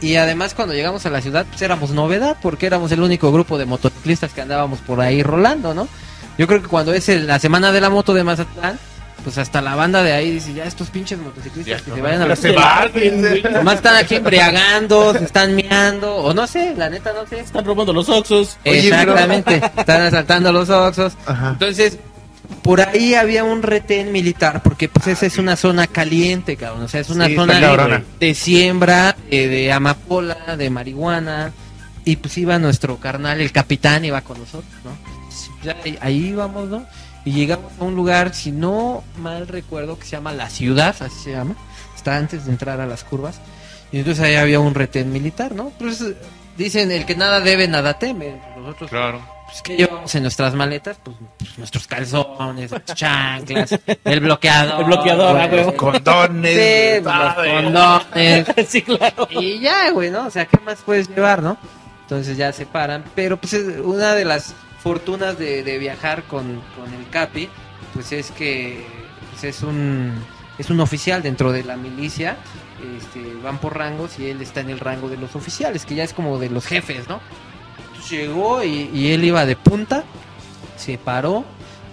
Y 0.00 0.14
además 0.16 0.54
cuando 0.54 0.74
llegamos 0.74 1.04
a 1.06 1.10
la 1.10 1.20
ciudad, 1.20 1.44
pues 1.48 1.60
éramos 1.62 1.90
novedad, 1.90 2.36
porque 2.40 2.66
éramos 2.66 2.92
el 2.92 3.00
único 3.02 3.32
grupo 3.32 3.58
de 3.58 3.66
motociclistas 3.66 4.32
que 4.32 4.40
andábamos 4.42 4.78
por 4.80 5.00
ahí 5.00 5.22
rolando, 5.22 5.74
¿no? 5.74 5.88
Yo 6.38 6.46
creo 6.46 6.62
que 6.62 6.68
cuando 6.68 6.92
es 6.94 7.08
el- 7.08 7.26
la 7.26 7.38
semana 7.40 7.72
de 7.72 7.80
la 7.80 7.90
moto 7.90 8.14
de 8.14 8.22
Mazatlán, 8.22 8.78
pues 9.24 9.36
hasta 9.38 9.60
la 9.60 9.74
banda 9.74 10.04
de 10.04 10.12
ahí 10.12 10.30
dice, 10.30 10.54
ya 10.54 10.64
estos 10.64 10.88
pinches 10.90 11.18
motociclistas 11.18 11.78
Ya, 11.80 11.84
que 11.84 11.90
no, 11.90 11.96
se 11.96 12.02
vayan 12.02 12.20
a 12.20 12.24
ya 12.24 12.28
la 12.28 12.36
se 12.36 12.52
van. 12.52 13.52
Nomás 13.54 13.74
están 13.74 13.96
aquí 13.96 14.14
embriagando, 14.14 15.12
se 15.14 15.24
están 15.24 15.56
miando, 15.56 16.14
o 16.14 16.32
no 16.32 16.46
sé, 16.46 16.74
la 16.76 16.88
neta 16.88 17.12
no 17.12 17.26
sé. 17.26 17.40
Están 17.40 17.64
robando 17.64 17.92
los 17.92 18.08
oxos. 18.08 18.56
Oye, 18.64 18.78
Exactamente, 18.88 19.60
están 19.76 20.02
asaltando 20.02 20.52
los 20.52 20.70
oxos. 20.70 21.14
Ajá. 21.26 21.48
Entonces, 21.50 21.98
por 22.62 22.80
ahí 22.80 23.14
había 23.14 23.44
un 23.44 23.62
retén 23.62 24.12
militar, 24.12 24.62
porque 24.62 24.88
pues 24.88 25.06
esa 25.06 25.26
es 25.26 25.38
una 25.38 25.56
zona 25.56 25.86
caliente, 25.86 26.56
cabrón. 26.56 26.82
O 26.84 26.88
sea, 26.88 27.00
es 27.00 27.10
una 27.10 27.26
Sí, 27.26 27.34
zona 27.34 27.60
cabrona. 27.60 28.02
de 28.20 28.34
siembra, 28.34 29.16
eh, 29.30 29.46
de 29.48 29.72
amapola, 29.72 30.56
de 30.56 30.70
marihuana. 30.70 31.52
Y 32.04 32.16
pues 32.16 32.38
iba 32.38 32.58
nuestro 32.58 32.96
carnal, 32.98 33.40
el 33.40 33.52
capitán, 33.52 34.04
iba 34.04 34.20
con 34.22 34.38
nosotros, 34.38 34.72
¿no? 34.84 34.90
Ya 35.62 35.76
ahí- 36.00 36.28
íbamos, 36.28 36.68
¿no? 36.68 36.86
Y 37.24 37.32
llegamos 37.32 37.70
a 37.78 37.84
un 37.84 37.94
lugar, 37.94 38.34
si 38.34 38.50
no 38.52 39.04
mal 39.18 39.46
recuerdo, 39.48 39.98
que 39.98 40.04
se 40.04 40.12
llama 40.12 40.32
La 40.32 40.48
Ciudad, 40.48 40.96
así 41.00 41.24
se 41.24 41.32
llama. 41.32 41.54
Está 41.94 42.16
antes 42.16 42.46
de 42.46 42.52
entrar 42.52 42.80
a 42.80 42.86
las 42.86 43.04
curvas. 43.04 43.40
Y 43.92 43.98
entonces 43.98 44.24
ahí 44.24 44.36
había 44.36 44.60
un 44.60 44.74
retén 44.74 45.12
militar, 45.12 45.54
¿no? 45.54 45.70
Pues 45.78 46.02
dicen, 46.56 46.90
el 46.92 47.04
que 47.04 47.14
nada 47.16 47.40
debe, 47.40 47.68
nada 47.68 47.98
teme. 47.98 48.40
Nosotros 48.56 48.88
Claro. 48.88 49.20
Pues, 49.48 49.62
¿qué 49.62 49.76
llevamos 49.78 50.14
en 50.14 50.22
nuestras 50.22 50.54
maletas? 50.54 50.98
Pues, 51.02 51.16
pues, 51.38 51.56
nuestros 51.56 51.86
calzones, 51.86 52.70
chanclas, 52.84 53.80
el 54.04 54.20
bloqueador. 54.20 54.80
El 54.80 54.86
bloqueador, 54.86 55.48
güey. 55.48 55.60
huevo. 55.60 55.74
Condones. 55.74 56.54
Sí, 56.54 57.00
pues, 57.02 57.16
los 57.16 57.34
condones. 57.34 58.46
sí, 58.68 58.82
claro. 58.82 59.26
Y 59.30 59.58
ya, 59.58 59.90
güey, 59.90 60.10
¿no? 60.10 60.26
O 60.26 60.30
sea, 60.30 60.44
¿qué 60.44 60.58
más 60.60 60.80
puedes 60.84 61.08
llevar, 61.08 61.42
no? 61.42 61.56
Entonces 62.02 62.36
ya 62.36 62.52
se 62.52 62.66
paran. 62.66 63.04
Pero 63.14 63.38
pues 63.38 63.54
es 63.54 63.80
una 63.80 64.12
de 64.14 64.26
las 64.26 64.54
fortunas 64.82 65.38
de, 65.38 65.62
de 65.62 65.78
viajar 65.78 66.24
con, 66.24 66.60
con 66.76 66.92
el 66.92 67.08
Capi, 67.08 67.48
pues 67.94 68.12
es 68.12 68.30
que 68.30 68.86
pues, 69.30 69.44
es 69.44 69.62
un 69.62 70.12
es 70.58 70.68
un 70.68 70.80
oficial 70.80 71.22
dentro 71.22 71.52
de 71.52 71.64
la 71.64 71.76
milicia. 71.76 72.36
Este, 72.98 73.34
van 73.42 73.58
por 73.58 73.76
rangos 73.76 74.18
y 74.18 74.28
él 74.28 74.42
está 74.42 74.60
en 74.60 74.70
el 74.70 74.78
rango 74.78 75.08
de 75.08 75.16
los 75.16 75.34
oficiales, 75.34 75.86
que 75.86 75.94
ya 75.94 76.04
es 76.04 76.12
como 76.12 76.38
de 76.38 76.50
los 76.50 76.66
jefes, 76.66 77.08
¿no? 77.08 77.20
Llegó 78.10 78.62
y, 78.64 78.90
y 78.92 79.12
él 79.12 79.24
iba 79.24 79.44
de 79.44 79.56
punta, 79.56 80.04
se 80.76 80.98
paró 80.98 81.44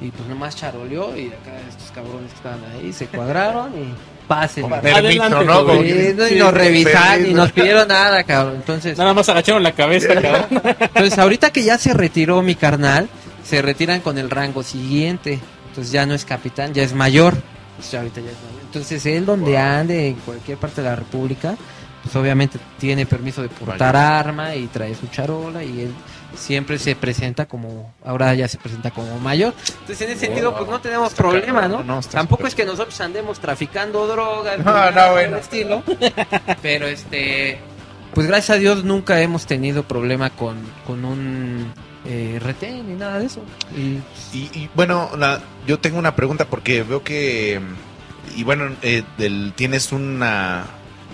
y 0.01 0.09
pues 0.09 0.27
nomás 0.27 0.55
charoleó 0.55 1.15
y 1.17 1.27
acá 1.27 1.51
estos 1.69 1.91
cabrones 1.91 2.29
que 2.31 2.37
estaban 2.37 2.59
ahí 2.73 2.91
se 2.93 3.07
cuadraron 3.07 3.71
y 3.73 3.93
pasen. 4.27 4.69
Permiso, 4.81 5.43
¿no? 5.43 5.81
Sí, 5.81 6.15
y 6.31 6.35
nos 6.39 6.53
revisaron 6.53 7.25
y 7.25 7.33
nos 7.33 7.51
pidieron 7.51 7.87
nada, 7.87 8.23
cabrón. 8.23 8.55
Entonces, 8.55 8.97
Nada 8.97 9.13
más 9.13 9.27
agacharon 9.29 9.63
la 9.63 9.71
cabeza, 9.73 10.13
cabrón. 10.21 10.45
entonces 10.79 11.17
ahorita 11.17 11.51
que 11.51 11.63
ya 11.63 11.77
se 11.77 11.93
retiró 11.93 12.41
mi 12.41 12.55
carnal, 12.55 13.07
se 13.43 13.61
retiran 13.61 14.01
con 14.01 14.17
el 14.17 14.29
rango 14.29 14.63
siguiente. 14.63 15.39
Entonces 15.69 15.91
ya 15.91 16.05
no 16.05 16.13
es 16.13 16.25
capitán, 16.25 16.73
ya 16.73 16.83
es 16.83 16.93
mayor. 16.93 17.35
Ya 17.91 17.99
ahorita 17.99 18.21
ya 18.21 18.31
es 18.31 18.37
mayor. 18.37 18.61
Entonces 18.65 19.05
él 19.05 19.25
donde 19.25 19.57
ande 19.57 20.07
en 20.07 20.15
cualquier 20.15 20.57
parte 20.57 20.81
de 20.81 20.89
la 20.89 20.95
república, 20.95 21.55
pues 22.05 22.15
obviamente 22.15 22.57
tiene 22.79 23.05
permiso 23.05 23.41
de 23.41 23.49
portar 23.49 23.95
arma 23.97 24.55
y 24.55 24.67
trae 24.67 24.93
su 24.95 25.07
charola 25.07 25.63
y 25.63 25.81
él 25.81 25.91
siempre 26.37 26.77
se 26.77 26.95
presenta 26.95 27.45
como, 27.47 27.93
ahora 28.05 28.33
ya 28.35 28.47
se 28.47 28.57
presenta 28.59 28.91
como 28.91 29.17
mayor. 29.19 29.53
Entonces 29.81 30.01
en 30.01 30.09
ese 30.11 30.25
sentido 30.27 30.55
pues 30.55 30.69
no 30.69 30.79
tenemos 30.79 31.09
Está 31.11 31.23
problema, 31.23 31.67
¿no? 31.67 31.83
no, 31.83 31.99
Tampoco 32.01 32.45
es 32.47 32.53
que 32.55 32.63
nosotros 32.65 32.99
andemos 33.01 33.39
traficando 33.39 34.05
drogas, 34.07 34.59
No, 34.59 34.91
no, 34.91 35.01
por 35.03 35.11
bueno. 35.13 35.37
estilo. 35.37 35.81
Pero 36.61 36.85
este, 36.87 37.57
pues 38.13 38.27
gracias 38.27 38.57
a 38.57 38.59
Dios 38.59 38.83
nunca 38.83 39.19
hemos 39.21 39.45
tenido 39.47 39.83
problema 39.83 40.29
con, 40.29 40.57
con 40.85 41.05
un 41.05 41.73
eh, 42.05 42.37
retén 42.41 42.87
ni 42.87 42.93
nada 42.95 43.17
de 43.17 43.25
eso. 43.25 43.41
Y 43.75 43.99
Y, 44.37 44.43
y, 44.53 44.69
bueno, 44.75 45.09
la- 45.17 45.41
yo 45.65 45.79
tengo 45.79 45.97
una 45.97 46.15
pregunta 46.15 46.45
porque 46.45 46.83
veo 46.83 47.01
que. 47.03 47.59
Y 48.35 48.43
bueno, 48.43 48.75
eh, 48.83 49.03
del- 49.17 49.53
tienes 49.55 49.91
una. 49.91 50.65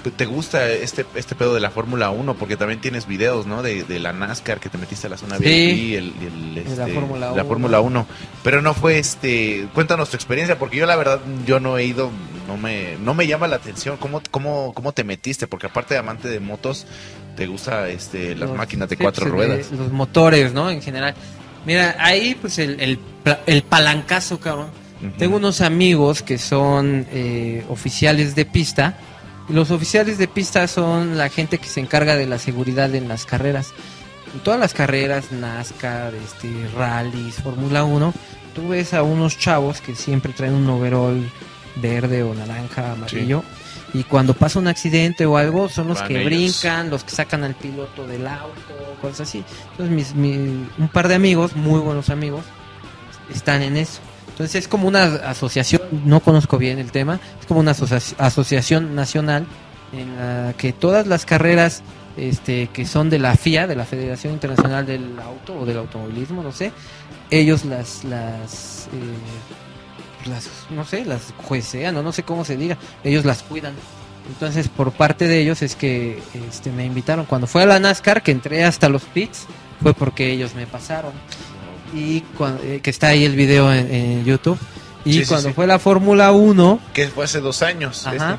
¿Te 0.10 0.26
gusta 0.26 0.68
este, 0.70 1.06
este 1.16 1.36
pedo 1.36 1.54
de 1.54 1.60
la 1.60 1.70
Fórmula 1.70 2.10
1? 2.10 2.34
Porque 2.36 2.58
también 2.58 2.82
tienes 2.82 3.06
videos, 3.08 3.46
¿no? 3.46 3.62
De, 3.62 3.84
de 3.84 4.00
la 4.00 4.14
NASCAR 4.14 4.60
que 4.60 4.70
te 4.70 4.78
metiste 4.78 5.08
a 5.08 5.12
la 5.12 5.18
zona 5.18 5.38
Sí. 5.38 5.44
VIP, 5.44 5.98
el, 5.98 6.14
el, 6.26 6.56
De 6.56 6.76
la 6.76 6.86
este, 6.88 6.94
Fórmula 6.94 7.26
la 7.28 7.34
1. 7.34 7.46
Fórmula 7.46 7.80
1. 7.82 8.08
Pero 8.44 8.62
no 8.62 8.74
fue 8.74 8.98
este. 9.00 9.68
Cuéntanos 9.74 10.10
tu 10.10 10.16
experiencia, 10.16 10.58
porque 10.58 10.78
yo 10.78 10.86
la 10.86 10.96
verdad, 10.96 11.20
yo 11.46 11.60
no 11.60 11.78
he 11.78 11.86
ido, 11.86 12.10
no 12.48 12.58
me, 12.58 12.96
no 13.04 13.14
me 13.14 13.28
llama 13.28 13.48
la 13.48 13.58
atención. 13.58 13.98
¿Cómo, 13.98 14.22
cómo, 14.32 14.74
cómo 14.74 14.92
te 14.92 15.04
metiste? 15.04 15.46
Porque 15.48 15.68
aparte 15.68 15.94
de 15.94 16.00
amante 16.00 16.28
de 16.30 16.40
motos, 16.40 16.88
te 17.38 17.46
gusta 17.48 17.88
este 17.90 18.36
las 18.36 18.50
Los- 18.50 18.58
máquinas 18.58 18.90
de 18.90 18.98
cuatro 18.98 19.26
ruedas. 19.28 19.70
de- 19.70 19.78
los 19.78 19.92
motores, 19.92 20.54
¿no? 20.54 20.70
En 20.72 20.82
general. 20.82 21.14
Mira, 21.66 21.96
ahí 22.00 22.36
pues 22.42 22.58
el, 22.58 22.80
el, 22.82 23.00
el 23.46 23.62
palancazo, 23.62 24.40
cabrón. 24.40 24.68
Tengo 25.18 25.38
unos 25.38 25.62
amigos 25.62 26.22
que 26.22 26.38
son 26.38 27.08
eh, 27.12 27.64
oficiales 27.70 28.36
de 28.36 28.46
pista. 28.46 28.98
Los 29.50 29.72
oficiales 29.72 30.18
de 30.18 30.28
pista 30.28 30.68
son 30.68 31.18
la 31.18 31.30
gente 31.30 31.58
que 31.58 31.68
se 31.68 31.80
encarga 31.82 32.16
de 32.16 32.26
la 32.26 32.40
seguridad 32.40 32.94
en 32.96 33.08
las 33.08 33.26
carreras. 33.26 33.74
En 34.34 34.40
todas 34.42 34.60
las 34.60 34.74
carreras, 34.74 35.32
NASCAR, 35.32 36.14
este, 36.16 36.50
rallies, 36.78 37.36
Fórmula 37.36 37.84
1, 37.84 38.14
tú 38.56 38.70
ves 38.70 38.94
a 38.94 39.04
unos 39.04 39.38
chavos 39.38 39.82
que 39.82 39.94
siempre 39.96 40.32
traen 40.32 40.54
un 40.54 40.70
overall 40.70 41.22
verde 41.76 42.24
o 42.24 42.34
naranja, 42.34 42.94
amarillo. 42.94 43.44
Y 43.94 44.04
cuando 44.04 44.34
pasa 44.34 44.58
un 44.60 44.68
accidente 44.68 45.26
o 45.26 45.36
algo, 45.36 45.68
son 45.68 45.90
los 45.90 46.00
Van 46.00 46.08
que 46.08 46.14
ellos. 46.22 46.26
brincan, 46.62 46.90
los 46.90 47.04
que 47.04 47.12
sacan 47.12 47.44
al 47.44 47.56
piloto 47.56 48.08
del 48.08 48.26
auto, 48.26 48.96
cosas 49.02 49.22
así. 49.22 49.44
Entonces, 49.72 49.94
mis, 49.94 50.16
mi- 50.16 50.66
un 50.78 50.88
par 50.94 51.10
de 51.10 51.16
amigos, 51.16 51.58
muy 51.58 51.82
buenos 51.82 52.10
amigos, 52.10 52.46
están 53.34 53.62
en 53.64 53.76
eso. 53.76 54.00
Entonces, 54.42 54.64
es 54.64 54.68
como 54.68 54.88
una 54.88 55.04
asociación, 55.04 55.84
no 56.04 56.20
conozco 56.20 56.58
bien 56.58 56.80
el 56.80 56.92
tema, 56.92 57.20
es 57.40 57.46
como 57.46 57.60
una 57.60 57.72
asocia- 57.72 58.16
asociación 58.18 58.96
nacional 58.96 59.46
en 59.94 60.16
la 60.18 60.54
que 60.54 60.74
todas 60.74 61.06
las 61.06 61.28
carreras 61.28 61.84
este, 62.18 62.68
que 62.74 62.88
son 62.88 63.12
de 63.12 63.20
la 63.20 63.36
FIA, 63.36 63.68
de 63.68 63.76
la 63.76 63.86
Federación 63.86 64.34
Internacional 64.34 64.88
del 64.88 65.20
Auto 65.20 65.60
o 65.60 65.66
del 65.66 65.78
Automovilismo, 65.78 66.42
no 66.42 66.52
sé, 66.52 66.72
ellos 67.30 67.66
las, 67.66 68.04
las, 68.04 68.88
eh, 68.94 70.30
las 70.30 70.50
no 70.72 70.86
sé, 70.86 71.06
las 71.06 71.34
juecean, 71.44 71.96
o 71.98 72.02
no 72.02 72.12
sé 72.12 72.24
cómo 72.24 72.44
se 72.44 72.58
diga, 72.58 72.78
ellos 73.04 73.24
las 73.26 73.44
cuidan. 73.44 73.74
Entonces, 74.28 74.70
por 74.70 74.92
parte 74.92 75.28
de 75.28 75.40
ellos 75.40 75.62
es 75.62 75.76
que 75.76 76.20
este, 76.50 76.72
me 76.72 76.86
invitaron. 76.86 77.26
Cuando 77.26 77.46
fue 77.46 77.62
a 77.62 77.66
la 77.68 77.80
NASCAR, 77.80 78.24
que 78.24 78.32
entré 78.32 78.64
hasta 78.64 78.90
los 78.90 79.04
pits, 79.04 79.46
fue 79.84 79.94
porque 79.94 80.32
ellos 80.32 80.56
me 80.56 80.66
pasaron. 80.66 81.12
Y 81.94 82.22
cuando, 82.38 82.64
eh, 82.64 82.80
que 82.82 82.90
está 82.90 83.08
ahí 83.08 83.26
el 83.26 83.36
video 83.36 83.72
en, 83.74 83.94
en 83.94 84.26
YouTube. 84.26 84.58
Y 85.04 85.14
Sí, 85.14 85.20
sí, 85.24 85.26
cuando 85.30 85.50
sí. 85.50 85.54
fue 85.56 85.68
la 85.68 85.80
Fórmula 85.80 86.32
1, 86.32 86.80
Que 86.94 87.08
fue 87.08 87.26
hace 87.26 87.40
dos 87.40 87.62
años. 87.64 88.06
Ajá. 88.08 88.38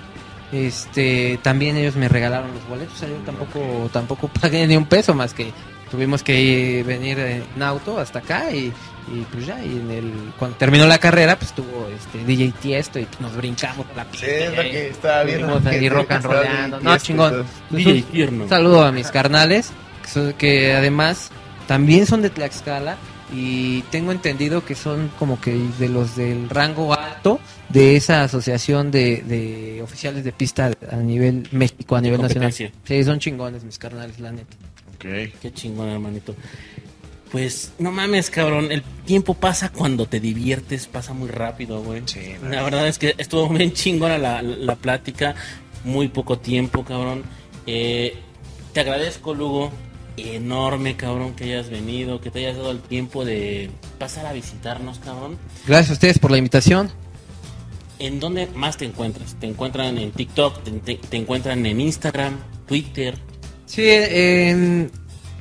Este, 0.52 1.38
también 1.42 1.76
ellos 1.76 1.96
me 1.96 2.08
regalaron 2.08 2.52
los 2.52 2.68
boletos, 2.68 2.94
o 2.94 2.98
sea, 2.98 3.08
yo 3.08 3.16
tampoco, 3.24 3.88
tampoco 3.92 4.28
pagué 4.40 4.66
ni 4.66 4.76
un 4.76 4.84
peso 4.84 5.14
más 5.14 5.32
que 5.32 5.50
tuvimos 5.90 6.22
que 6.22 6.38
ir- 6.40 6.84
venir 6.84 7.18
en 7.18 7.62
auto 7.62 7.98
hasta 7.98 8.18
acá 8.20 8.50
y, 8.50 8.72
y 9.12 9.20
pues 9.32 9.46
ya, 9.46 9.62
y 9.64 9.76
en 9.78 9.90
el, 9.90 10.12
cuando 10.38 10.56
terminó 10.58 10.86
la 10.86 10.98
carrera, 10.98 11.36
pues 11.38 11.52
tuvo 11.54 11.88
este 11.94 12.24
DJ 12.24 12.52
Tiesto 12.60 12.98
y 12.98 13.04
pues, 13.06 13.20
nos 13.20 13.34
brincamos 13.36 13.86
por 13.86 13.96
la 13.96 14.04
Sí, 14.04 14.10
pista. 14.12 14.26
es 14.26 14.54
lo 14.56 14.60
ahí 14.62 14.70
que 14.70 14.88
estaba 14.88 15.22
viendo. 15.24 15.46
estuvimos 15.56 15.72
ahí 15.74 15.88
rock 15.88 16.10
and 16.10 16.24
estaba 16.24 16.42
rollando. 16.42 16.78
bien 16.80 16.92
No, 16.92 16.98
chingón. 16.98 17.30
entonces, 17.34 17.56
DJ 17.70 17.92
Un 17.94 18.02
Tierno. 18.12 18.48
saludo 18.48 18.84
a 18.84 18.92
mis 18.92 19.08
carnales, 19.08 19.70
que, 20.02 20.08
son- 20.08 20.32
que 20.34 20.74
además 20.74 21.30
también 21.66 22.06
son 22.06 22.20
de 22.22 22.28
Tlaxcala 22.30 22.96
y 23.32 23.82
tengo 23.90 24.12
entendido 24.12 24.64
que 24.64 24.74
son 24.74 25.10
como 25.18 25.40
que 25.40 25.52
de 25.78 25.88
los 25.88 26.16
del 26.16 26.50
rango 26.50 26.92
alto 26.92 27.40
de 27.68 27.96
esa 27.96 28.22
asociación 28.24 28.90
de, 28.90 29.22
de 29.22 29.80
oficiales 29.82 30.24
de 30.24 30.32
pista 30.32 30.70
a 30.90 30.96
nivel 30.96 31.48
México, 31.52 31.96
a 31.96 32.00
nivel 32.00 32.20
nacional. 32.20 32.52
Sí, 32.52 32.70
son 33.04 33.18
chingones 33.18 33.64
mis 33.64 33.78
carnales, 33.78 34.20
la 34.20 34.32
neta. 34.32 34.54
Ok. 34.94 35.32
Qué 35.40 35.52
chingón, 35.52 35.88
hermanito. 35.88 36.34
Pues 37.30 37.72
no 37.78 37.90
mames, 37.90 38.28
cabrón. 38.28 38.70
El 38.70 38.82
tiempo 39.06 39.32
pasa 39.32 39.72
cuando 39.72 40.04
te 40.06 40.20
diviertes, 40.20 40.86
pasa 40.86 41.14
muy 41.14 41.30
rápido, 41.30 41.82
güey. 41.82 42.02
Sí, 42.04 42.34
La 42.42 42.62
verdad 42.62 42.86
es 42.86 42.98
que 42.98 43.14
estuvo 43.16 43.48
bien 43.48 43.72
chingona 43.72 44.18
la, 44.18 44.42
la 44.42 44.76
plática. 44.76 45.34
Muy 45.84 46.08
poco 46.08 46.38
tiempo, 46.38 46.84
cabrón. 46.84 47.22
Eh, 47.66 48.14
te 48.74 48.80
agradezco, 48.80 49.32
Lugo. 49.34 49.72
Enorme, 50.16 50.96
cabrón, 50.96 51.34
que 51.34 51.44
hayas 51.44 51.70
venido, 51.70 52.20
que 52.20 52.30
te 52.30 52.40
hayas 52.40 52.56
dado 52.56 52.70
el 52.70 52.80
tiempo 52.80 53.24
de 53.24 53.70
pasar 53.98 54.26
a 54.26 54.32
visitarnos, 54.32 54.98
cabrón. 54.98 55.38
Gracias 55.66 55.90
a 55.90 55.92
ustedes 55.94 56.18
por 56.18 56.30
la 56.30 56.38
invitación. 56.38 56.90
¿En 57.98 58.18
dónde 58.20 58.48
más 58.54 58.76
te 58.76 58.84
encuentras? 58.84 59.36
¿Te 59.40 59.46
encuentran 59.46 59.96
en 59.98 60.10
TikTok? 60.10 60.62
¿Te, 60.64 60.70
te- 60.72 60.96
te 60.96 61.16
encuentran 61.16 61.64
en 61.66 61.80
Instagram? 61.80 62.36
¿Twitter? 62.66 63.16
Sí, 63.66 63.84
en 63.86 64.90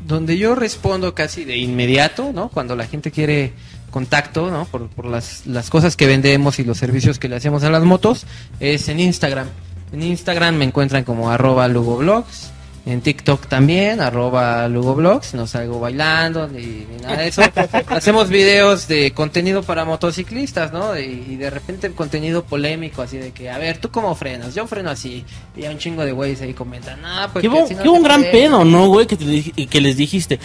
donde 0.06 0.38
yo 0.38 0.56
respondo 0.56 1.14
casi 1.16 1.44
de 1.44 1.58
inmediato, 1.58 2.32
¿no? 2.34 2.50
Cuando 2.50 2.76
la 2.76 2.86
gente 2.88 3.12
quiere 3.12 3.54
contacto, 3.90 4.50
¿no? 4.52 4.66
Por, 4.66 4.88
por 4.90 5.06
las, 5.06 5.46
las 5.48 5.70
cosas 5.70 5.96
que 5.98 6.08
vendemos 6.08 6.60
y 6.60 6.64
los 6.64 6.78
servicios 6.78 7.20
que 7.20 7.28
le 7.28 7.36
hacemos 7.36 7.64
a 7.64 7.70
las 7.70 7.84
motos, 7.84 8.26
es 8.60 8.88
en 8.90 9.00
Instagram. 9.00 9.48
En 9.92 10.04
Instagram 10.04 10.56
me 10.56 10.66
encuentran 10.66 11.04
como 11.04 11.30
arroba 11.30 11.68
lugoblogs. 11.68 12.52
En 12.84 13.02
TikTok 13.02 13.46
también, 13.46 14.02
arroba 14.02 14.68
lugoblogs. 14.68 15.36
No 15.36 15.46
salgo 15.46 15.80
bailando 15.80 16.48
ni, 16.48 16.62
ni 16.62 16.98
nada 17.02 17.18
de 17.18 17.28
eso. 17.28 17.44
Hacemos 17.90 18.30
videos 18.30 18.88
de 18.88 19.12
contenido 19.12 19.62
para 19.62 19.86
motociclistas, 19.86 20.74
¿no? 20.74 20.98
Y, 20.98 21.26
y 21.30 21.36
de 21.36 21.52
repente 21.52 21.92
contenido 21.92 22.44
polémico, 22.44 23.04
así 23.04 23.18
de 23.18 23.32
que, 23.34 23.52
a 23.52 23.60
ver, 23.60 23.78
¿tú 23.78 23.92
cómo 23.92 24.16
frenas? 24.16 24.56
Yo 24.56 24.66
freno 24.66 24.90
así. 24.90 25.24
Y 25.56 25.64
hay 25.66 25.74
un 25.74 25.78
chingo 25.78 26.04
de 26.04 26.12
güeyes 26.12 26.42
ahí 26.42 26.54
comentan, 26.56 27.00
ah, 27.06 27.30
pues 27.32 27.44
Qué 27.44 27.50
que 27.50 27.76
no 27.76 27.84
qué 27.84 27.90
un 27.90 28.02
gran 28.02 28.22
frena". 28.22 28.32
pedo, 28.32 28.66
¿no, 28.66 28.88
güey? 28.88 29.06
Que, 29.06 29.16
te 29.16 29.68
que 29.68 29.82
les 29.82 29.98
dijiste, 29.98 30.40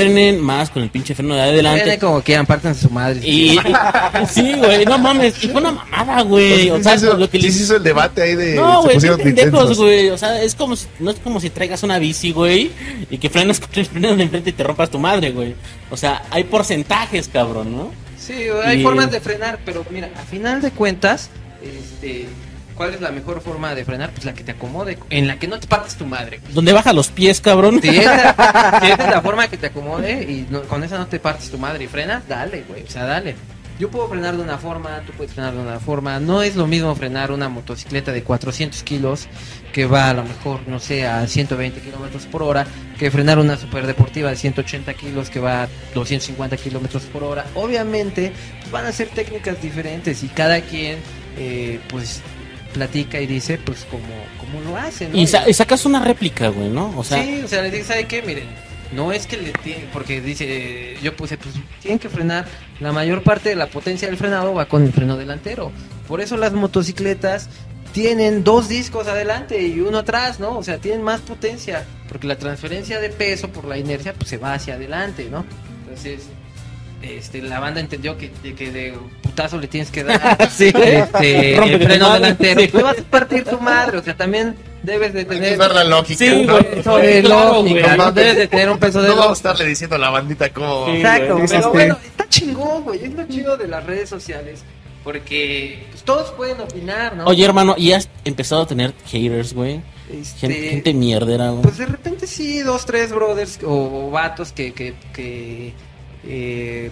frenen 0.00 0.40
más 0.40 0.70
con 0.70 0.82
el 0.82 0.90
pinche 0.90 1.14
freno 1.14 1.34
de 1.36 1.42
adelante. 1.42 1.82
Frenen 1.82 2.00
como 2.00 2.20
quieran, 2.20 2.46
partan 2.46 2.74
su 2.74 2.90
madre. 2.90 3.20
Y 3.26 3.58
sí, 4.28 4.52
güey, 4.54 4.84
no 4.84 4.98
mames, 4.98 5.42
y 5.42 5.48
fue 5.48 5.60
una 5.60 5.70
mamada, 5.72 6.22
güey. 6.22 6.68
O 6.70 6.76
Sí, 6.78 6.82
sea, 6.82 6.94
hizo- 6.96 7.14
lo 7.16 7.30
que 7.30 7.38
les- 7.38 7.60
hizo 7.60 7.76
el 7.76 7.82
debate 7.82 8.22
ahí 8.22 8.34
de. 8.34 8.56
No, 8.56 8.82
güey, 8.82 8.98
pendejos, 8.98 9.78
güey. 9.78 10.10
O 10.10 10.18
sea, 10.18 10.42
es 10.42 10.54
como 10.54 10.74
si, 10.76 10.86
no 10.98 11.10
es 11.12 11.18
como 11.20 11.38
si 11.40 11.48
traigas 11.50 11.82
una 11.84 11.98
bici, 11.98 12.32
güey, 12.32 12.72
y 13.08 13.18
que 13.18 13.30
frenas 13.30 13.60
con 13.60 13.70
el 13.74 13.86
freno 13.86 14.16
de 14.16 14.22
enfrente 14.24 14.50
y 14.50 14.52
te 14.52 14.64
rompas 14.64 14.90
tu 14.90 14.98
madre, 14.98 15.30
güey. 15.30 15.54
O 15.90 15.96
sea, 15.96 16.22
hay 16.30 16.44
porcentajes, 16.44 17.28
cabrón, 17.28 17.76
¿no? 17.76 17.92
Sí, 18.18 18.34
hay 18.64 18.80
Y- 18.80 18.82
formas 18.82 19.10
de 19.10 19.20
frenar, 19.20 19.60
pero 19.64 19.84
mira, 19.90 20.10
a 20.16 20.22
final 20.22 20.60
de 20.60 20.70
cuentas, 20.72 21.30
este, 21.62 22.26
¿cuál 22.74 22.94
es 22.94 23.00
la 23.00 23.10
mejor 23.10 23.40
forma 23.40 23.74
de 23.74 23.84
frenar? 23.84 24.10
Pues 24.10 24.24
la 24.24 24.34
que 24.34 24.44
te 24.44 24.52
acomode, 24.52 24.98
en 25.10 25.26
la 25.26 25.38
que 25.38 25.48
no 25.48 25.58
te 25.60 25.66
partes 25.66 25.94
tu 25.96 26.06
madre. 26.06 26.40
Donde 26.52 26.72
baja 26.72 26.92
los 26.92 27.08
pies, 27.08 27.40
cabrón. 27.40 27.80
Si 27.82 27.88
esa, 27.88 28.80
si 28.80 28.86
esa 28.90 29.04
es 29.04 29.10
la 29.10 29.22
forma 29.22 29.48
que 29.48 29.56
te 29.56 29.66
acomode 29.66 30.22
y 30.22 30.46
no- 30.50 30.62
con 30.62 30.82
esa 30.84 30.98
no 30.98 31.06
te 31.06 31.18
partes 31.20 31.50
tu 31.50 31.58
madre 31.58 31.84
y 31.84 31.88
frenas, 31.88 32.26
dale, 32.28 32.64
güey, 32.68 32.82
o 32.82 32.90
sea, 32.90 33.04
dale. 33.04 33.34
Yo 33.76 33.90
puedo 33.90 34.08
frenar 34.08 34.36
de 34.36 34.42
una 34.44 34.56
forma, 34.56 35.00
tú 35.04 35.12
puedes 35.14 35.32
frenar 35.32 35.52
de 35.52 35.58
una 35.60 35.80
forma. 35.80 36.20
No 36.20 36.44
es 36.44 36.54
lo 36.54 36.68
mismo 36.68 36.94
frenar 36.94 37.32
una 37.32 37.48
motocicleta 37.48 38.12
de 38.12 38.22
400 38.22 38.84
kilos 38.84 39.26
que 39.72 39.84
va 39.84 40.10
a 40.10 40.14
lo 40.14 40.22
mejor, 40.22 40.60
no 40.68 40.78
sé, 40.78 41.08
a 41.08 41.26
120 41.26 41.80
kilómetros 41.80 42.26
por 42.26 42.44
hora, 42.44 42.68
que 43.00 43.10
frenar 43.10 43.40
una 43.40 43.56
superdeportiva 43.56 44.30
de 44.30 44.36
180 44.36 44.94
kilos 44.94 45.28
que 45.28 45.40
va 45.40 45.64
a 45.64 45.68
250 45.92 46.56
kilómetros 46.56 47.02
por 47.06 47.24
hora. 47.24 47.46
Obviamente, 47.56 48.32
pues, 48.60 48.70
van 48.70 48.86
a 48.86 48.92
ser 48.92 49.08
técnicas 49.08 49.60
diferentes 49.60 50.22
y 50.22 50.28
cada 50.28 50.60
quien, 50.60 50.98
eh, 51.36 51.80
pues, 51.88 52.20
platica 52.74 53.18
y 53.20 53.26
dice, 53.26 53.56
pues, 53.56 53.86
como, 53.90 54.04
como 54.38 54.60
lo 54.60 54.76
hace, 54.76 55.08
¿no? 55.08 55.16
Y, 55.16 55.26
sa- 55.26 55.48
y 55.48 55.54
sacas 55.54 55.86
una 55.86 56.04
réplica, 56.04 56.48
güey, 56.48 56.68
¿no? 56.68 56.92
O 56.98 57.02
sea, 57.04 57.22
sí, 57.24 57.40
o 57.42 57.48
sea, 57.48 57.62
le 57.62 57.70
dije, 57.70 57.84
¿sabe 57.84 58.06
qué? 58.06 58.20
Miren, 58.20 58.44
no 58.92 59.12
es 59.12 59.26
que 59.26 59.38
le 59.38 59.52
tiene, 59.52 59.86
porque 59.92 60.20
dice, 60.20 60.96
yo 61.02 61.16
puse, 61.16 61.38
pues 61.38 61.54
tienen 61.80 61.98
que 61.98 62.08
frenar, 62.10 62.44
la 62.80 62.92
mayor 62.92 63.22
parte 63.22 63.48
de 63.48 63.54
la 63.56 63.68
potencia 63.68 64.06
del 64.08 64.18
frenado 64.18 64.52
va 64.52 64.66
con 64.66 64.82
el 64.84 64.92
freno 64.92 65.16
delantero. 65.16 65.72
Por 66.06 66.20
eso 66.20 66.36
las 66.36 66.52
motocicletas 66.52 67.48
tienen 67.92 68.44
dos 68.44 68.68
discos 68.68 69.06
adelante 69.06 69.62
y 69.66 69.80
uno 69.80 69.98
atrás, 69.98 70.38
¿no? 70.40 70.58
O 70.58 70.62
sea, 70.62 70.78
tienen 70.78 71.02
más 71.02 71.20
potencia, 71.20 71.84
porque 72.08 72.26
la 72.26 72.36
transferencia 72.36 72.98
de 73.00 73.08
peso 73.08 73.48
por 73.48 73.64
la 73.64 73.78
inercia, 73.78 74.12
pues 74.12 74.28
se 74.28 74.36
va 74.36 74.52
hacia 74.54 74.74
adelante, 74.74 75.28
¿no? 75.30 75.44
Entonces, 75.84 76.24
este, 77.04 77.42
la 77.42 77.60
banda 77.60 77.80
entendió 77.80 78.16
que, 78.16 78.30
de 78.42 78.54
que 78.54 78.70
de 78.70 78.94
putazo 79.22 79.58
le 79.58 79.68
tienes 79.68 79.90
que 79.90 80.04
dar 80.04 80.48
Sí. 80.50 80.72
este, 80.74 81.56
el 81.56 81.82
freno 81.82 82.12
delantero. 82.14 82.60
Sí. 82.60 82.68
Tú 82.68 82.80
vas 82.82 82.98
a 82.98 83.02
partir 83.02 83.44
tu 83.44 83.58
madre, 83.60 83.98
o 83.98 84.02
sea, 84.02 84.16
también 84.16 84.54
debes 84.82 85.12
de 85.12 85.20
Hay 85.20 85.24
que 85.26 85.34
tener 85.34 85.54
usar 85.58 85.74
la 85.74 85.84
lógica. 85.84 86.18
Sí, 86.24 86.44
¿no? 86.46 86.58
peso 86.58 86.96
de 86.98 87.22
Claro, 87.22 87.62
lógica. 87.62 87.96
¿no? 87.96 88.12
Debes 88.12 88.36
de 88.36 88.48
tener 88.48 88.70
un 88.70 88.78
peso 88.78 89.00
de 89.02 89.08
No 89.08 89.16
vamos 89.16 89.24
a 89.26 89.28
lógica. 89.30 89.50
estarle 89.50 89.68
diciendo 89.70 89.96
a 89.96 89.98
la 89.98 90.10
bandita 90.10 90.48
cómo. 90.50 90.86
Sí. 90.86 90.92
Exacto, 90.96 91.34
güey, 91.36 91.46
pero 91.46 91.58
este- 91.60 91.68
bueno, 91.70 91.98
está 92.04 92.28
chingón, 92.28 92.84
güey. 92.84 93.04
Es 93.04 93.12
lo 93.14 93.24
chido 93.28 93.56
de 93.56 93.68
las 93.68 93.84
redes 93.84 94.08
sociales. 94.08 94.64
Porque 95.02 95.84
pues, 95.90 96.02
todos 96.02 96.30
pueden 96.32 96.60
opinar, 96.60 97.14
¿no? 97.14 97.26
oye, 97.26 97.44
hermano, 97.44 97.74
¿y 97.76 97.92
has 97.92 98.08
empezado 98.24 98.62
a 98.62 98.66
tener 98.66 98.94
haters, 99.06 99.52
güey? 99.52 99.82
Este, 100.10 100.38
Gente, 100.48 100.68
gente 100.70 100.94
mierdera, 100.94 101.50
güey. 101.50 101.62
Pues 101.62 101.76
de 101.78 101.84
repente 101.86 102.26
sí, 102.26 102.60
dos, 102.60 102.86
tres 102.86 103.12
brothers 103.12 103.58
o, 103.64 104.06
o 104.06 104.10
vatos 104.10 104.52
que, 104.52 104.72
que, 104.72 104.94
que 105.12 105.74
eh, 106.26 106.90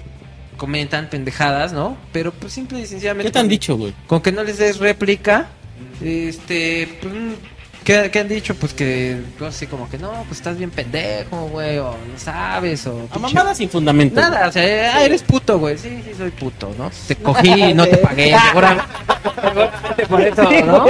comentan 0.57 1.09
pendejadas, 1.11 1.73
¿no? 1.73 1.97
Pero 2.13 2.33
pues 2.33 2.53
simple 2.53 2.81
y 2.81 2.87
sencillamente. 2.87 3.29
¿Qué 3.29 3.33
te 3.33 3.39
han 3.39 3.49
dicho, 3.49 3.77
güey? 3.77 3.95
Con 4.07 4.21
que 4.21 4.33
no 4.33 4.43
les 4.45 4.59
des 4.59 4.79
réplica, 4.79 5.47
este, 6.03 6.99
pues, 7.01 7.15
¿qué, 7.85 8.11
qué 8.13 8.19
han 8.21 8.29
dicho? 8.29 8.55
Pues 8.55 8.73
que, 8.75 9.19
no 9.41 9.51
sé, 9.53 9.67
como 9.67 9.89
que 9.89 9.99
no, 9.99 10.11
pues 10.29 10.39
estás 10.39 10.57
bien 10.59 10.71
pendejo, 10.71 11.47
güey, 11.49 11.79
o 11.79 11.93
no 11.93 12.19
sabes, 12.19 12.87
o... 12.87 13.09
A 13.11 13.19
mamadas 13.19 13.57
sin 13.59 13.69
fundamento. 13.71 14.21
Nada, 14.21 14.49
o 14.49 14.53
sea, 14.53 14.95
ah, 14.97 15.05
eres 15.05 15.23
puto, 15.23 15.59
güey, 15.59 15.79
sí, 15.79 16.01
sí, 16.05 16.13
soy 16.17 16.31
puto, 16.31 16.73
¿no? 16.79 16.91
Te 17.09 17.17
cogí 17.23 17.49
y 17.51 17.75
no 17.75 17.87
te 17.87 17.97
pagué, 17.99 18.35
seguramente 18.49 18.85
por 20.09 20.21
eso, 20.21 20.43
¿no? 20.67 20.85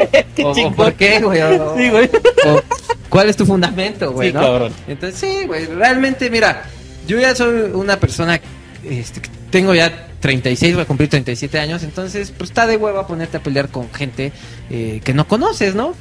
O, 0.45 0.51
o 0.69 0.73
por 0.75 0.93
qué, 0.95 1.21
güey, 1.21 1.41
o, 1.43 1.77
Sí, 1.77 1.89
güey. 1.91 2.11
o- 2.47 2.61
¿Cuál 3.09 3.29
es 3.29 3.37
tu 3.37 3.45
fundamento, 3.45 4.11
güey? 4.13 4.29
Sí, 4.31 4.35
no? 4.35 4.41
cabrón. 4.41 4.73
Entonces, 4.89 5.21
sí, 5.21 5.47
güey, 5.47 5.67
realmente, 5.67 6.31
mira, 6.31 6.63
yo 7.07 7.19
ya 7.19 7.35
soy 7.35 7.71
una 7.73 7.99
persona, 7.99 8.41
este, 8.85 9.21
que 9.21 9.31
tengo 9.51 9.75
ya 9.75 10.09
36, 10.21 10.75
voy 10.75 10.83
a 10.83 10.87
cumplir 10.87 11.11
37 11.11 11.59
años, 11.59 11.83
entonces, 11.83 12.33
pues 12.37 12.51
está 12.51 12.67
de 12.67 12.77
hueva 12.77 13.07
ponerte 13.07 13.37
a 13.37 13.43
pelear 13.43 13.69
con 13.69 13.93
gente 13.93 14.33
eh, 14.71 15.01
que 15.05 15.13
no 15.13 15.27
conoces, 15.27 15.75
¿no? 15.75 15.95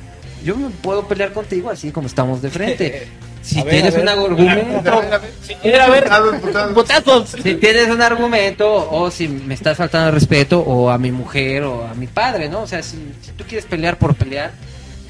Yo 0.43 0.55
no 0.55 0.69
puedo 0.69 1.07
pelear 1.07 1.33
contigo 1.33 1.69
así 1.69 1.91
como 1.91 2.07
estamos 2.07 2.41
de 2.41 2.49
frente. 2.49 3.07
Si 3.41 3.59
tienes 3.63 3.95
un 3.95 4.07
argumento, 4.07 5.01
si 7.43 7.55
tienes 7.55 7.89
un 7.89 8.01
argumento 8.03 8.87
o 8.91 9.09
si 9.09 9.27
me 9.27 9.55
estás 9.55 9.77
faltando 9.77 10.09
el 10.09 10.13
respeto 10.13 10.59
o 10.59 10.91
a 10.91 10.99
mi 10.99 11.11
mujer 11.11 11.63
o 11.63 11.87
a 11.87 11.95
mi 11.95 12.05
padre, 12.05 12.49
¿no? 12.49 12.61
O 12.61 12.67
sea, 12.67 12.83
si, 12.83 12.97
si 13.21 13.31
tú 13.31 13.43
quieres 13.43 13.65
pelear 13.65 13.97
por 13.97 14.13
pelear, 14.13 14.51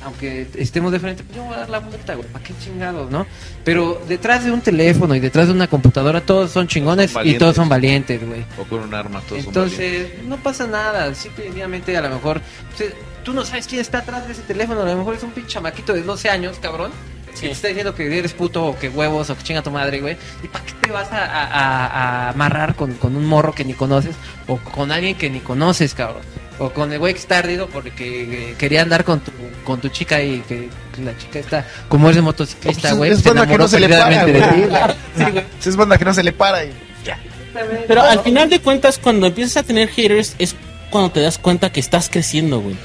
aunque 0.04 0.48
estemos 0.58 0.92
de 0.92 1.00
frente, 1.00 1.24
pues 1.24 1.36
yo 1.38 1.44
voy 1.44 1.54
a 1.56 1.60
dar 1.60 1.70
la 1.70 1.80
vuelta, 1.80 2.16
güey, 2.16 2.28
¿para 2.30 2.44
qué 2.44 2.54
chingados, 2.64 3.10
no? 3.12 3.26
Pero 3.64 4.02
detrás 4.08 4.44
de 4.44 4.52
un 4.52 4.62
teléfono 4.62 5.14
y 5.16 5.20
detrás 5.20 5.48
de 5.48 5.54
una 5.54 5.68
computadora 5.68 6.22
todos 6.22 6.52
son 6.52 6.68
chingones 6.68 7.12
Son 7.12 7.28
y 7.28 7.38
todos 7.38 7.56
son 7.56 7.70
valientes, 7.70 8.26
güey. 8.26 8.46
O 8.60 8.64
con 8.64 8.80
un 8.82 8.94
arma, 8.94 9.22
todos 9.28 9.44
son 9.44 9.54
valientes. 9.54 9.80
Entonces, 9.80 10.26
no 10.28 10.38
pasa 10.38 10.68
nada, 10.68 11.14
simplemente 11.16 11.96
a 11.98 12.02
lo 12.02 12.10
mejor, 12.10 12.38
o 12.74 12.78
sea, 12.78 12.88
tú 13.24 13.34
no 13.34 13.46
sabes 13.46 13.68
quién 13.68 13.82
está 13.82 14.00
atrás 14.00 14.26
de 14.28 14.34
ese 14.34 14.42
teléfono, 14.42 14.82
a 14.82 14.86
lo 14.86 14.98
mejor 14.98 15.16
es 15.16 15.24
un 15.24 15.32
pinche 15.32 15.50
chamaquito 15.52 15.94
de 15.94 16.02
12 16.04 16.30
años, 16.30 16.58
cabrón. 16.62 16.92
Sí. 17.34 17.42
Que 17.44 17.48
te 17.48 17.54
está 17.54 17.68
diciendo 17.70 17.96
que 17.96 18.18
eres 18.18 18.34
puto 18.34 18.66
o 18.66 18.78
que 18.78 18.90
huevos 18.90 19.30
o 19.30 19.38
que 19.38 19.44
chinga 19.44 19.62
tu 19.62 19.72
madre, 19.72 20.02
güey. 20.02 20.18
¿Y 20.44 20.50
para 20.50 20.66
qué 20.66 20.74
te 20.82 20.92
vas 20.92 21.10
a, 21.14 21.24
a- 21.24 21.46
a- 21.46 21.86
a 22.26 22.30
amarrar 22.32 22.76
con, 22.76 22.94
con 22.96 23.16
un 23.16 23.26
morro 23.26 23.56
que 23.56 23.64
ni 23.64 23.74
conoces 23.74 24.16
o 24.48 24.58
con 24.58 24.92
alguien 24.92 25.16
que 25.16 25.30
ni 25.30 25.40
conoces, 25.40 25.94
cabrón? 25.94 26.24
O 26.62 26.70
con 26.70 26.94
el 26.94 27.00
güey 27.00 27.16
que 27.16 27.20
está 27.20 27.40
ardido 27.40 27.68
porque 27.68 28.54
quería 28.56 28.84
andar 28.84 29.04
con 29.04 29.20
tu, 29.20 29.32
con 29.64 29.82
tu 29.82 29.90
chica 29.90 30.22
y 30.22 30.42
que, 30.42 30.70
la 31.04 31.18
chica 31.18 31.40
está, 31.40 31.66
como 31.90 32.08
es 32.08 32.16
de 32.16 32.22
motociclista, 32.22 32.90
Pues, 32.90 32.98
güey, 32.98 33.12
es 33.14 33.20
se 33.22 33.30
banda 33.30 33.48
que 33.48 33.54
enamoró 33.56 33.64
no 33.64 33.68
se 33.68 33.80
le 33.80 33.90
para, 33.90 34.26
güey. 34.26 34.44
sí, 35.60 35.70
es 35.70 35.76
banda 35.76 35.98
que 35.98 36.06
no 36.06 36.14
se 36.14 36.22
le 36.22 36.32
para. 36.32 36.64
Y... 36.64 36.72
Pero 37.88 38.04
al 38.04 38.20
final 38.20 38.48
de 38.48 38.60
cuentas, 38.60 39.00
cuando 39.00 39.26
empiezas 39.26 39.58
a 39.58 39.64
tener 39.64 39.90
haters, 39.90 40.36
es 40.38 40.56
cuando 40.92 41.10
te 41.10 41.22
das 41.22 41.40
cuenta 41.40 41.72
que 41.72 41.80
estás 41.80 42.10
creciendo, 42.10 42.60
güey. 42.60 42.76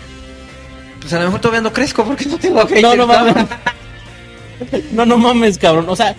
Pues 1.03 1.13
a 1.13 1.19
lo 1.19 1.27
mejor 1.27 1.41
todavía 1.43 1.61
no 1.61 1.75
crezco 1.75 2.03
porque 2.03 2.25
no 2.25 2.39
tengo 2.39 2.63
haters, 2.63 2.81
No, 2.81 2.97
no 2.97 3.07
mames. 3.07 3.35
No, 4.93 5.05
no 5.05 5.19
mames, 5.19 5.59
cabrón. 5.59 5.85
O 5.87 5.97
sea, 5.97 6.17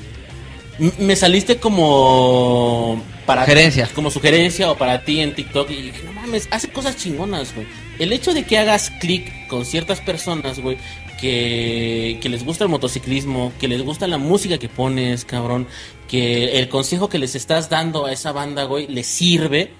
me 0.99 1.15
saliste 1.15 1.57
como 1.57 3.01
para 3.27 3.43
Sugerencia. 3.45 3.89
como 3.93 4.09
sugerencia 4.09 4.71
o 4.71 4.77
para 4.77 5.03
ti 5.03 5.19
en 5.19 5.35
TikTok 5.35 5.69
y 5.69 5.81
dije, 5.83 6.01
no 6.03 6.13
mames, 6.13 6.47
hace 6.49 6.69
cosas 6.69 6.95
chingonas, 6.95 7.53
güey. 7.53 7.67
El 7.99 8.13
hecho 8.13 8.33
de 8.33 8.45
que 8.45 8.57
hagas 8.57 8.89
clic 8.89 9.47
con 9.47 9.65
ciertas 9.65 10.01
personas, 10.01 10.59
güey, 10.59 10.77
que, 11.19 12.19
que 12.21 12.29
les 12.29 12.45
gusta 12.45 12.63
el 12.63 12.69
motociclismo, 12.69 13.51
que 13.59 13.67
les 13.67 13.83
gusta 13.83 14.07
la 14.07 14.17
música 14.17 14.57
que 14.57 14.69
pones, 14.69 15.25
cabrón, 15.25 15.67
que 16.07 16.57
el 16.57 16.69
consejo 16.69 17.09
que 17.09 17.19
les 17.19 17.35
estás 17.35 17.69
dando 17.69 18.05
a 18.05 18.13
esa 18.13 18.31
banda, 18.31 18.63
güey, 18.63 18.87
les 18.87 19.05
sirve, 19.07 19.71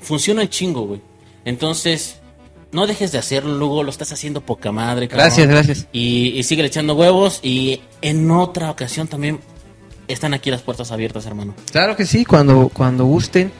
funciona 0.00 0.42
en 0.42 0.48
chingo, 0.48 0.86
güey. 0.86 1.00
Entonces, 1.44 2.20
no 2.72 2.86
dejes 2.86 3.12
de 3.12 3.18
hacerlo, 3.18 3.54
Lugo, 3.54 3.82
lo 3.82 3.90
estás 3.90 4.12
haciendo 4.12 4.40
poca 4.40 4.72
madre, 4.72 5.08
cabrón. 5.08 5.26
Gracias, 5.26 5.46
gracias. 5.46 5.88
Y, 5.92 6.28
y 6.38 6.42
sigue 6.42 6.64
echando 6.64 6.94
huevos 6.94 7.40
y 7.42 7.82
en 8.00 8.30
otra 8.30 8.70
ocasión 8.70 9.08
también 9.08 9.40
están 10.08 10.34
aquí 10.34 10.50
las 10.50 10.62
puertas 10.62 10.92
abiertas, 10.92 11.26
hermano. 11.26 11.54
Claro 11.72 11.96
que 11.96 12.06
sí, 12.06 12.24
cuando, 12.24 12.70
cuando 12.72 13.04
gusten. 13.04 13.52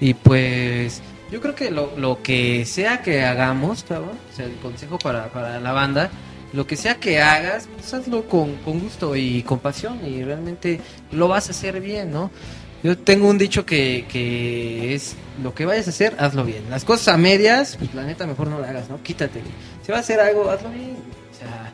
Y 0.00 0.14
pues 0.14 1.02
yo 1.30 1.40
creo 1.40 1.54
que 1.54 1.70
lo, 1.70 1.96
lo 1.96 2.22
que 2.22 2.64
sea 2.66 3.02
que 3.02 3.24
hagamos, 3.24 3.84
cabrón, 3.84 4.18
o 4.32 4.36
sea, 4.36 4.46
el 4.46 4.56
consejo 4.56 4.98
para, 4.98 5.32
para 5.32 5.60
la 5.60 5.72
banda, 5.72 6.10
lo 6.52 6.66
que 6.66 6.76
sea 6.76 6.96
que 6.96 7.20
hagas, 7.20 7.68
pues 7.74 7.92
hazlo 7.94 8.28
con, 8.28 8.54
con 8.56 8.80
gusto 8.80 9.16
y 9.16 9.42
con 9.42 9.58
pasión 9.58 9.98
y 10.06 10.22
realmente 10.22 10.80
lo 11.10 11.28
vas 11.28 11.48
a 11.48 11.50
hacer 11.50 11.80
bien, 11.80 12.12
¿no? 12.12 12.30
Yo 12.84 12.98
tengo 12.98 13.28
un 13.28 13.38
dicho 13.38 13.64
que, 13.64 14.04
que 14.08 14.94
es, 14.94 15.16
lo 15.42 15.54
que 15.54 15.64
vayas 15.64 15.86
a 15.86 15.90
hacer, 15.90 16.14
hazlo 16.18 16.44
bien. 16.44 16.64
Las 16.70 16.84
cosas 16.84 17.08
a 17.08 17.16
medias, 17.16 17.76
pues 17.78 17.94
la 17.94 18.04
neta 18.04 18.26
mejor 18.26 18.48
no 18.48 18.60
la 18.60 18.68
hagas, 18.68 18.90
¿no? 18.90 19.02
Quítate. 19.02 19.40
Si 19.82 19.90
vas 19.90 19.98
a 19.98 20.00
hacer 20.02 20.20
algo, 20.20 20.50
hazlo 20.50 20.68
bien. 20.70 20.96
O 21.32 21.36
sea, 21.36 21.72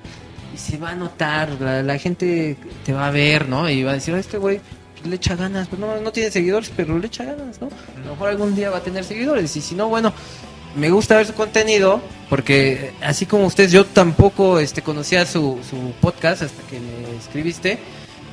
se 0.60 0.76
va 0.78 0.90
a 0.90 0.94
notar, 0.94 1.50
la, 1.60 1.82
la 1.82 1.98
gente 1.98 2.56
te 2.84 2.92
va 2.92 3.06
a 3.08 3.10
ver, 3.10 3.48
¿no? 3.48 3.68
Y 3.68 3.82
va 3.82 3.92
a 3.92 3.94
decir, 3.94 4.14
"Ah, 4.14 4.18
este 4.20 4.38
güey 4.38 4.60
le 5.04 5.16
echa 5.16 5.34
ganas, 5.34 5.68
pues 5.68 5.80
no, 5.80 6.00
no 6.00 6.12
tiene 6.12 6.30
seguidores, 6.30 6.70
pero 6.76 6.98
le 6.98 7.06
echa 7.06 7.24
ganas, 7.24 7.60
¿no? 7.60 7.68
A 7.68 8.00
lo 8.04 8.10
mejor 8.12 8.28
algún 8.28 8.54
día 8.54 8.70
va 8.70 8.78
a 8.78 8.82
tener 8.82 9.02
seguidores 9.04 9.56
y 9.56 9.60
si 9.62 9.74
no, 9.74 9.88
bueno, 9.88 10.12
me 10.76 10.90
gusta 10.90 11.16
ver 11.16 11.26
su 11.26 11.32
contenido 11.34 12.00
porque 12.28 12.72
eh, 12.72 12.92
así 13.02 13.24
como 13.26 13.46
ustedes, 13.46 13.72
yo 13.72 13.86
tampoco 13.86 14.58
este, 14.60 14.82
conocía 14.82 15.24
su, 15.26 15.58
su 15.68 15.92
podcast 16.00 16.42
hasta 16.42 16.62
que 16.68 16.78
me 16.78 17.16
escribiste 17.18 17.78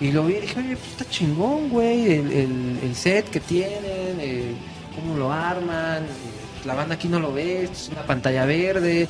y 0.01 0.11
lo 0.11 0.25
vi 0.25 0.36
y 0.36 0.41
dije, 0.41 0.59
oye, 0.59 0.75
pues 0.78 0.88
está 0.91 1.09
chingón, 1.09 1.69
güey, 1.69 2.11
el, 2.13 2.32
el- 2.32 2.80
el 2.84 2.95
set 2.95 3.30
que 3.30 3.39
tienen, 3.39 4.17
eh, 4.19 4.51
cómo 4.95 5.17
lo 5.17 5.32
arman, 5.32 6.03
eh, 6.03 6.65
la 6.65 6.75
banda 6.75 6.95
aquí 6.95 7.07
no 7.07 7.19
lo 7.19 7.32
ve, 7.34 7.63
esto 7.63 7.75
es 7.78 7.89
una 7.89 8.03
pantalla 8.03 8.45
verde, 8.45 9.07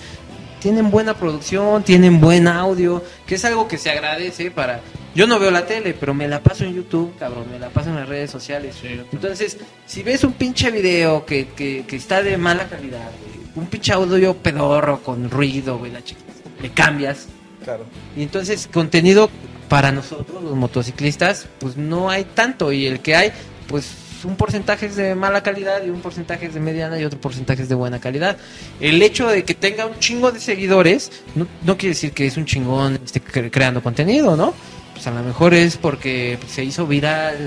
tienen 0.59 0.91
buena 0.91 1.13
producción, 1.13 1.83
tienen 1.83 2.19
buen 2.19 2.47
audio, 2.47 3.03
que 3.25 3.35
es 3.35 3.45
algo 3.45 3.67
que 3.67 3.77
se 3.77 3.89
agradece 3.89 4.51
para... 4.51 4.81
Yo 5.15 5.25
no 5.25 5.39
veo 5.39 5.49
la 5.49 5.65
tele, 5.65 5.95
pero 5.99 6.13
me 6.13 6.27
la 6.27 6.43
paso 6.43 6.63
en 6.63 6.75
YouTube, 6.75 7.17
cabrón, 7.17 7.45
me 7.51 7.57
la 7.57 7.69
paso 7.69 7.89
en 7.89 7.95
las 7.95 8.07
redes 8.07 8.29
sociales. 8.29 8.75
Entonces, 9.11 9.57
si 9.87 10.03
ves 10.03 10.23
un 10.23 10.33
pinche 10.33 10.69
video 10.69 11.25
que, 11.25 11.47
que, 11.47 11.85
que 11.87 11.95
está 11.95 12.21
de 12.21 12.37
mala 12.37 12.67
calidad, 12.67 13.09
güey, 13.19 13.47
un 13.55 13.65
pinche 13.65 13.93
audio 13.93 14.35
pedorro 14.35 15.01
con 15.01 15.31
ruido, 15.31 15.79
güey, 15.79 15.91
la 15.91 16.03
chica, 16.03 16.21
le 16.61 16.69
cambias. 16.71 17.27
Claro. 17.63 17.85
Y 18.15 18.21
entonces, 18.21 18.69
contenido 18.71 19.29
para 19.69 19.91
nosotros, 19.91 20.43
los 20.43 20.55
motociclistas, 20.55 21.47
pues 21.59 21.77
no 21.77 22.09
hay 22.09 22.23
tanto. 22.23 22.71
Y 22.71 22.85
el 22.85 22.99
que 22.99 23.15
hay, 23.15 23.31
pues 23.67 23.89
un 24.25 24.35
porcentaje 24.35 24.85
es 24.87 24.95
de 24.95 25.15
mala 25.15 25.43
calidad 25.43 25.83
y 25.85 25.89
un 25.89 26.01
porcentaje 26.01 26.47
es 26.47 26.53
de 26.53 26.59
mediana 26.59 26.99
y 26.99 27.05
otro 27.05 27.19
porcentaje 27.19 27.63
es 27.63 27.69
de 27.69 27.75
buena 27.75 27.99
calidad. 27.99 28.37
El 28.79 29.01
hecho 29.01 29.27
de 29.27 29.43
que 29.43 29.53
tenga 29.53 29.85
un 29.85 29.99
chingo 29.99 30.31
de 30.31 30.39
seguidores 30.39 31.11
no, 31.35 31.77
quiere 31.77 31.93
decir 31.93 32.11
que 32.11 32.25
es 32.25 32.37
un 32.37 32.45
chingón 32.45 32.99
cre- 33.05 33.49
creando 33.51 33.81
contenido, 33.83 34.35
¿no? 34.35 34.53
Pues 34.93 35.05
a 35.07 35.11
lo 35.11 35.21
mejor 35.21 35.53
es 35.53 35.77
porque 35.77 36.39
se 36.49 36.63
hizo 36.63 36.87
viral, 36.87 37.37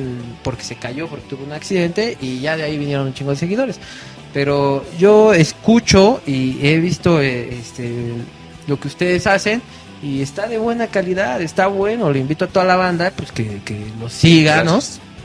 porque 0.44 0.62
se 0.62 0.76
cayó, 0.76 1.08
porque 1.08 1.26
tuvo 1.28 1.44
un 1.44 1.52
accidente 1.52 2.16
y 2.20 2.38
ya 2.40 2.56
de 2.56 2.62
ahí 2.62 2.78
vinieron 2.78 3.06
un 3.08 3.14
chingo 3.14 3.32
de 3.32 3.36
seguidores. 3.36 3.80
Pero 4.32 4.84
yo 4.98 5.34
escucho 5.34 6.20
y 6.26 6.64
he 6.64 6.78
visto 6.78 7.20
eh, 7.20 7.52
este, 7.52 7.92
lo 8.68 8.78
que 8.78 8.86
ustedes 8.86 9.26
hacen 9.26 9.60
y 10.02 10.22
está 10.22 10.46
de 10.46 10.58
buena 10.58 10.86
calidad, 10.86 11.42
está 11.42 11.66
bueno. 11.66 12.12
Le 12.12 12.20
invito 12.20 12.44
a 12.44 12.48
toda 12.48 12.64
la 12.64 12.76
banda 12.76 13.12
pues 13.16 13.32
que, 13.32 13.60
que 13.64 13.84
lo 14.00 14.08
siga. 14.08 14.62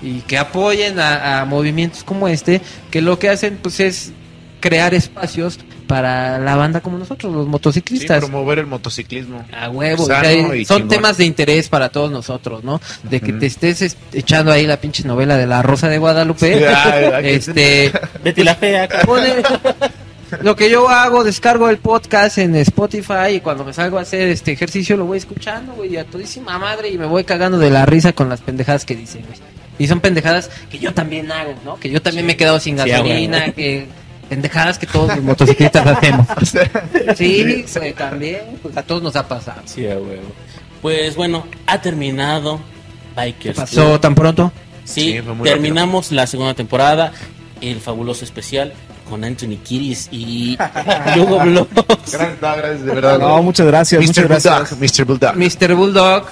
Y 0.05 0.21
que 0.21 0.37
apoyen 0.37 0.99
a, 0.99 1.41
a 1.41 1.45
movimientos 1.45 2.03
como 2.03 2.27
este, 2.27 2.61
que 2.91 3.01
lo 3.01 3.17
que 3.19 3.29
hacen 3.29 3.57
pues 3.61 3.79
es 3.79 4.11
crear 4.59 4.93
espacios 4.93 5.59
para 5.87 6.39
la 6.39 6.55
banda 6.55 6.79
como 6.81 6.97
nosotros, 6.97 7.31
los 7.33 7.45
Sí, 7.45 7.49
motociclistas. 7.51 8.19
promover 8.19 8.59
el 8.59 8.65
motociclismo. 8.65 9.45
A 9.51 9.69
huevo, 9.69 10.05
Sano 10.07 10.19
o 10.19 10.23
sea, 10.23 10.55
y 10.55 10.65
son 10.65 10.77
chingón. 10.77 10.89
temas 10.89 11.17
de 11.17 11.25
interés 11.25 11.69
para 11.69 11.89
todos 11.89 12.09
nosotros, 12.11 12.63
¿no? 12.63 12.81
De 13.03 13.19
que 13.21 13.33
te 13.33 13.45
estés 13.47 13.81
es- 13.83 13.97
echando 14.13 14.51
ahí 14.51 14.65
la 14.65 14.77
pinche 14.81 15.03
novela 15.03 15.37
de 15.37 15.45
la 15.47 15.61
Rosa 15.61 15.87
de 15.89 15.97
Guadalupe. 15.99 16.57
Sí, 16.59 16.63
ay, 16.63 17.29
este, 17.29 17.91
Betty 18.23 18.43
la 18.43 18.55
fea, 18.55 18.87
pone- 19.05 19.43
lo 20.41 20.55
que 20.55 20.69
yo 20.71 20.89
hago, 20.89 21.23
descargo 21.23 21.69
el 21.69 21.77
podcast 21.77 22.39
en 22.39 22.55
Spotify 22.55 23.35
y 23.35 23.39
cuando 23.41 23.63
me 23.63 23.71
salgo 23.73 23.99
a 23.99 24.01
hacer 24.01 24.27
este 24.29 24.51
ejercicio 24.53 24.97
lo 24.97 25.05
voy 25.05 25.19
escuchando, 25.19 25.73
güey, 25.73 25.97
a 25.97 26.05
todísima 26.05 26.57
madre 26.57 26.89
y 26.89 26.97
me 26.97 27.05
voy 27.05 27.23
cagando 27.23 27.59
de 27.59 27.69
la 27.69 27.85
risa 27.85 28.13
con 28.13 28.27
las 28.29 28.41
pendejadas 28.41 28.85
que 28.85 28.95
dicen, 28.95 29.23
güey. 29.27 29.54
Y 29.77 29.87
son 29.87 29.99
pendejadas 29.99 30.49
que 30.69 30.79
yo 30.79 30.93
también 30.93 31.31
hago, 31.31 31.53
¿no? 31.65 31.77
Que 31.79 31.89
yo 31.89 32.01
también 32.01 32.25
me 32.25 32.33
he 32.33 32.37
quedado 32.37 32.59
sin 32.59 32.77
Sí, 32.77 32.89
gasolina, 32.89 33.51
que 33.51 33.87
pendejadas 34.29 34.79
que 34.79 34.87
todos 34.87 35.15
los 35.15 35.23
motociclistas 35.23 35.85
hacemos. 35.85 36.27
Sí, 37.17 37.65
también, 37.97 38.41
pues 38.61 38.75
a 38.77 38.83
todos 38.83 39.01
nos 39.03 39.15
ha 39.15 39.27
pasado. 39.27 39.61
Sí, 39.65 39.85
a 39.87 39.97
huevo. 39.97 40.31
Pues 40.81 41.15
bueno, 41.15 41.45
ha 41.67 41.81
terminado 41.81 42.59
¿Qué 43.15 43.21
Bikers. 43.21 43.55
pasó 43.57 43.85
Club. 43.89 43.99
tan 44.01 44.15
pronto? 44.15 44.51
Sí, 44.83 45.19
terminamos 45.43 46.11
la 46.11 46.27
segunda 46.27 46.53
temporada, 46.53 47.11
el 47.61 47.79
fabuloso 47.81 48.23
especial 48.23 48.73
con 49.09 49.23
Anthony 49.23 49.57
Kiris 49.63 50.09
y 50.11 50.57
Lugo 51.15 51.39
Blogs. 51.39 51.69
Gracias, 52.11 52.41
no, 52.41 52.55
gracias, 52.55 52.85
de 52.85 52.93
verdad. 52.93 53.19
No, 53.19 53.41
muchas 53.43 53.67
gracias, 53.67 54.01
muchas 54.01 54.23
Mr. 54.23 54.27
gracias. 54.29 54.69
Bulldog, 54.71 54.79
Mr. 54.79 55.05
Bulldog. 55.05 55.35
Mr. 55.35 55.75
Bulldog. 55.75 56.25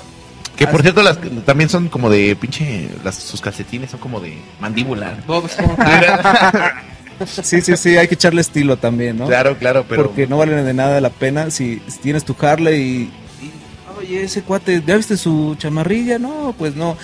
Que 0.65 0.71
por 0.71 0.81
cierto, 0.81 1.03
las, 1.03 1.17
también 1.45 1.69
son 1.69 1.89
como 1.89 2.09
de 2.09 2.35
pinche. 2.35 2.89
Las, 3.03 3.15
sus 3.15 3.41
calcetines 3.41 3.91
son 3.91 3.99
como 3.99 4.19
de 4.19 4.37
mandíbula. 4.59 5.17
Esponja. 5.19 6.83
Sí, 7.25 7.61
sí, 7.61 7.77
sí, 7.77 7.95
hay 7.95 8.07
que 8.07 8.15
echarle 8.15 8.41
estilo 8.41 8.77
también, 8.77 9.17
¿no? 9.17 9.27
Claro, 9.27 9.57
claro, 9.57 9.85
pero. 9.87 10.07
Porque 10.07 10.27
no 10.27 10.37
vale 10.37 10.63
de 10.63 10.73
nada 10.73 10.99
la 10.99 11.11
pena 11.11 11.51
si, 11.51 11.81
si 11.87 11.99
tienes 11.99 12.25
tu 12.25 12.35
Harley 12.41 12.81
y, 12.81 13.45
y, 13.45 13.51
Oye, 13.99 14.23
ese 14.23 14.41
cuate, 14.41 14.81
¿ya 14.85 14.97
viste 14.97 15.15
su 15.15 15.55
chamarrilla? 15.57 16.17
No, 16.19 16.55
pues 16.57 16.75
no. 16.75 16.97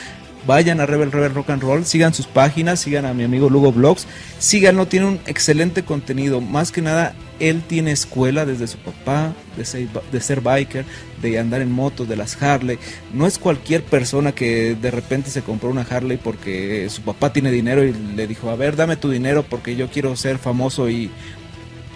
Vayan 0.48 0.80
a 0.82 0.86
Rebel 0.86 1.12
Rebel 1.12 1.36
Rock 1.36 1.52
and 1.52 1.62
Roll, 1.62 1.86
sigan 1.86 2.14
sus 2.14 2.26
páginas, 2.26 2.80
sigan 2.80 3.06
a 3.06 3.14
mi 3.14 3.24
amigo 3.24 3.50
Lugo 3.50 3.72
Blogs, 3.72 4.08
síganlo, 4.40 4.88
tiene 4.88 5.06
un 5.06 5.20
excelente 5.28 5.84
contenido. 5.84 6.42
Más 6.42 6.72
que 6.72 6.82
nada, 6.82 7.14
Él 7.40 7.64
tiene 7.66 7.92
escuela 7.92 8.46
desde 8.46 8.68
su 8.68 8.78
papá, 8.78 9.34
de 9.56 10.22
ser, 10.22 10.42
biker, 10.42 10.86
de 11.22 11.40
andar 11.40 11.62
en 11.62 11.72
motos, 11.72 12.08
de 12.08 12.18
las 12.18 12.42
Harley. 12.42 12.78
No 13.14 13.26
es 13.28 13.38
cualquier 13.38 13.84
persona 13.84 14.34
que 14.34 14.76
de 14.76 14.92
repente 14.92 15.30
se 15.30 15.42
compró 15.42 15.70
una 15.70 15.82
Harley 15.82 16.18
porque 16.18 16.90
su 16.90 17.02
papá 17.02 17.32
tiene 17.32 17.52
dinero 17.52 17.84
y 17.84 17.94
le 17.94 18.28
dijo, 18.28 18.50
a 18.50 18.56
ver, 18.56 18.76
dame 18.76 18.98
tu 18.98 19.10
dinero 19.10 19.44
porque 19.44 19.76
yo 19.76 19.90
quiero 19.90 20.16
ser 20.16 20.38
famoso 20.38 20.90
y, 20.90 21.10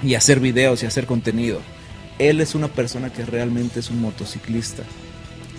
y 0.02 0.16
hacer 0.16 0.40
videos 0.40 0.82
y 0.84 0.86
hacer 0.86 1.06
contenido. 1.06 1.60
Él 2.20 2.40
es 2.40 2.56
una 2.56 2.70
persona 2.70 3.12
que 3.12 3.26
realmente 3.26 3.82
es 3.82 3.90
un 3.90 4.02
motociclista. 4.02 4.84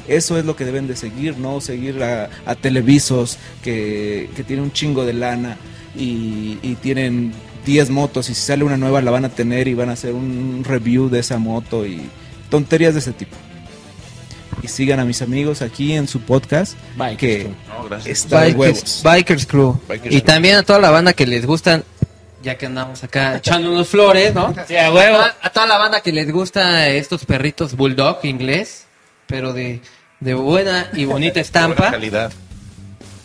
Eso 0.09 0.39
es 0.39 0.45
lo 0.45 0.57
que 0.57 0.65
deben 0.65 0.87
de 0.87 0.97
seguir, 0.97 1.37
no 1.39 1.61
seguir 1.61 2.03
a, 2.03 2.55
televisos 2.57 3.39
que, 3.63 4.31
que 4.37 4.45
tienen 4.45 4.65
un 4.65 4.73
chingo 4.73 5.05
de 5.05 5.15
lana 5.15 5.57
y 5.97 6.77
tienen 6.83 7.33
10 7.65 7.91
motos 7.91 8.29
y 8.31 8.35
si 8.35 8.43
sale 8.43 8.65
una 8.65 8.77
nueva 8.77 9.01
la 9.03 9.11
van 9.11 9.25
a 9.25 9.29
tener 9.29 9.69
y 9.69 9.75
van 9.75 9.91
a 9.91 9.93
hacer 9.93 10.13
un 10.15 10.63
review 10.67 11.09
de 11.09 11.21
esa 11.21 11.39
moto 11.39 11.87
y 11.87 12.03
tonterías 12.51 12.95
de 12.95 13.01
ese 13.01 13.13
tipo. 13.13 13.37
Y 14.63 14.69
sigan 14.69 14.99
a 15.01 15.05
mis 15.05 15.21
amigos 15.21 15.61
aquí 15.63 15.93
en 15.93 16.09
su 16.09 16.21
podcast 16.21 16.75
Bikers 16.97 17.17
que. 17.19 17.51
No, 17.69 17.97
está 18.07 18.41
de 18.43 18.53
Bikers, 18.55 18.59
huevos. 18.59 19.03
Bikers 19.05 19.47
Crew. 19.47 19.81
Bikers 19.89 20.15
y 20.15 20.21
Crew. 20.21 20.27
también 20.27 20.57
a 20.57 20.63
toda 20.63 20.79
la 20.79 20.91
banda 20.91 21.13
que 21.13 21.27
les 21.27 21.45
gustan, 21.45 21.85
ya 22.43 22.57
que 22.57 22.67
andamos 22.67 23.03
acá 23.05 23.37
echando 23.37 23.71
unos 23.71 23.89
flores, 23.89 24.35
¿no? 24.35 24.55
Sí, 24.69 24.77
a 24.77 24.93
huevo. 24.93 25.19
A, 25.19 25.35
a 25.43 25.51
toda 25.51 25.67
la 25.67 25.77
banda 25.77 26.01
que 26.01 26.13
les 26.13 26.31
gusta 26.33 26.89
estos 26.89 27.25
perritos 27.27 27.75
bulldog 27.77 28.21
inglés, 28.25 28.87
pero 29.27 29.53
de, 29.53 29.81
de 30.21 30.35
buena 30.35 30.89
y 30.95 31.05
bonita 31.05 31.33
Buena 31.35 31.41
estampa. 31.43 31.91
calidad. 31.91 32.33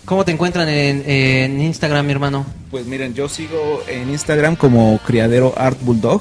¿Cómo 0.10 0.26
te 0.26 0.32
encuentran 0.32 0.68
en, 0.68 1.04
en 1.08 1.62
Instagram, 1.62 2.04
mi 2.04 2.12
hermano? 2.14 2.44
Pues 2.72 2.88
miren, 2.88 3.14
yo 3.14 3.30
sigo 3.30 3.84
en 3.88 4.10
Instagram 4.10 4.56
como 4.56 4.98
Criadero 5.06 5.54
Art 5.56 5.78
Bulldog. 5.82 6.20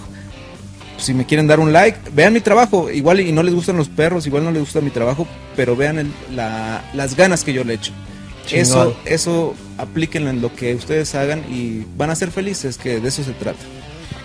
Si 0.98 1.14
me 1.14 1.24
quieren 1.24 1.46
dar 1.46 1.58
un 1.58 1.72
like, 1.72 1.98
vean 2.12 2.34
mi 2.34 2.40
trabajo. 2.40 2.90
Igual 2.90 3.20
y 3.20 3.32
no 3.32 3.42
les 3.42 3.54
gustan 3.54 3.78
los 3.78 3.88
perros, 3.88 4.26
igual 4.26 4.44
no 4.44 4.50
les 4.50 4.60
gusta 4.60 4.82
mi 4.82 4.90
trabajo, 4.90 5.26
pero 5.56 5.74
vean 5.74 5.98
el- 6.00 6.12
la- 6.36 6.84
las 6.92 7.16
ganas 7.16 7.44
que 7.44 7.54
yo 7.54 7.64
le 7.64 7.74
echo. 7.74 7.92
Chingón. 8.44 8.60
Eso, 8.62 8.96
eso 9.06 9.54
aplíquenlo 9.78 10.28
en 10.28 10.42
lo 10.42 10.54
que 10.54 10.74
ustedes 10.74 11.14
hagan 11.14 11.42
y 11.50 11.84
van 11.96 12.10
a 12.10 12.14
ser 12.14 12.30
felices, 12.30 12.76
que 12.76 13.00
de 13.00 13.08
eso 13.08 13.24
se 13.24 13.32
trata. 13.32 13.58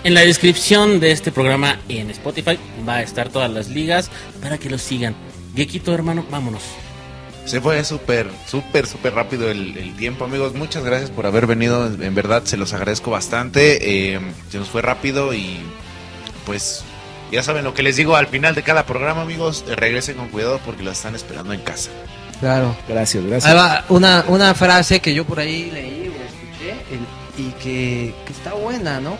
En 0.03 0.13
la 0.13 0.21
descripción 0.25 0.99
de 0.99 1.11
este 1.13 1.31
programa 1.31 1.79
en 1.87 2.09
Spotify 2.09 2.59
va 2.85 2.95
a 2.95 3.01
estar 3.01 3.29
todas 3.29 3.49
las 3.49 3.69
ligas 3.69 4.09
para 4.41 4.57
que 4.57 4.69
lo 4.69 4.77
sigan. 4.77 5.15
Gequito, 5.55 5.93
hermano, 5.93 6.25
vámonos. 6.29 6.63
Se 7.45 7.59
fue 7.59 7.83
súper, 7.83 8.29
súper, 8.47 8.87
súper 8.87 9.13
rápido 9.13 9.49
el, 9.51 9.77
el 9.77 9.95
tiempo, 9.97 10.23
amigos. 10.25 10.53
Muchas 10.53 10.83
gracias 10.83 11.09
por 11.09 11.25
haber 11.25 11.45
venido. 11.45 11.85
En 11.87 12.15
verdad, 12.15 12.43
se 12.45 12.55
los 12.57 12.73
agradezco 12.73 13.11
bastante. 13.11 14.13
Eh, 14.15 14.19
se 14.49 14.57
nos 14.57 14.69
fue 14.69 14.81
rápido 14.81 15.33
y 15.33 15.57
pues 16.45 16.83
ya 17.31 17.43
saben 17.43 17.63
lo 17.65 17.73
que 17.73 17.83
les 17.83 17.97
digo 17.97 18.15
al 18.15 18.27
final 18.27 18.55
de 18.55 18.63
cada 18.63 18.85
programa, 18.85 19.21
amigos. 19.23 19.65
Eh, 19.67 19.75
regresen 19.75 20.15
con 20.15 20.29
cuidado 20.29 20.59
porque 20.65 20.83
los 20.83 20.95
están 20.97 21.15
esperando 21.15 21.51
en 21.53 21.61
casa. 21.61 21.89
Claro. 22.39 22.75
Gracias, 22.87 23.23
Ahí 23.23 23.29
gracias. 23.29 23.55
va 23.55 23.85
una, 23.89 24.23
una 24.29 24.53
frase 24.53 24.99
que 25.01 25.13
yo 25.13 25.25
por 25.25 25.39
ahí 25.39 25.69
leí 25.71 26.07
o 26.09 26.13
escuché 26.13 26.71
el- 26.91 27.23
y 27.45 27.51
que, 27.53 28.13
que 28.25 28.31
está 28.33 28.53
buena, 28.53 28.99
¿no? 28.99 29.17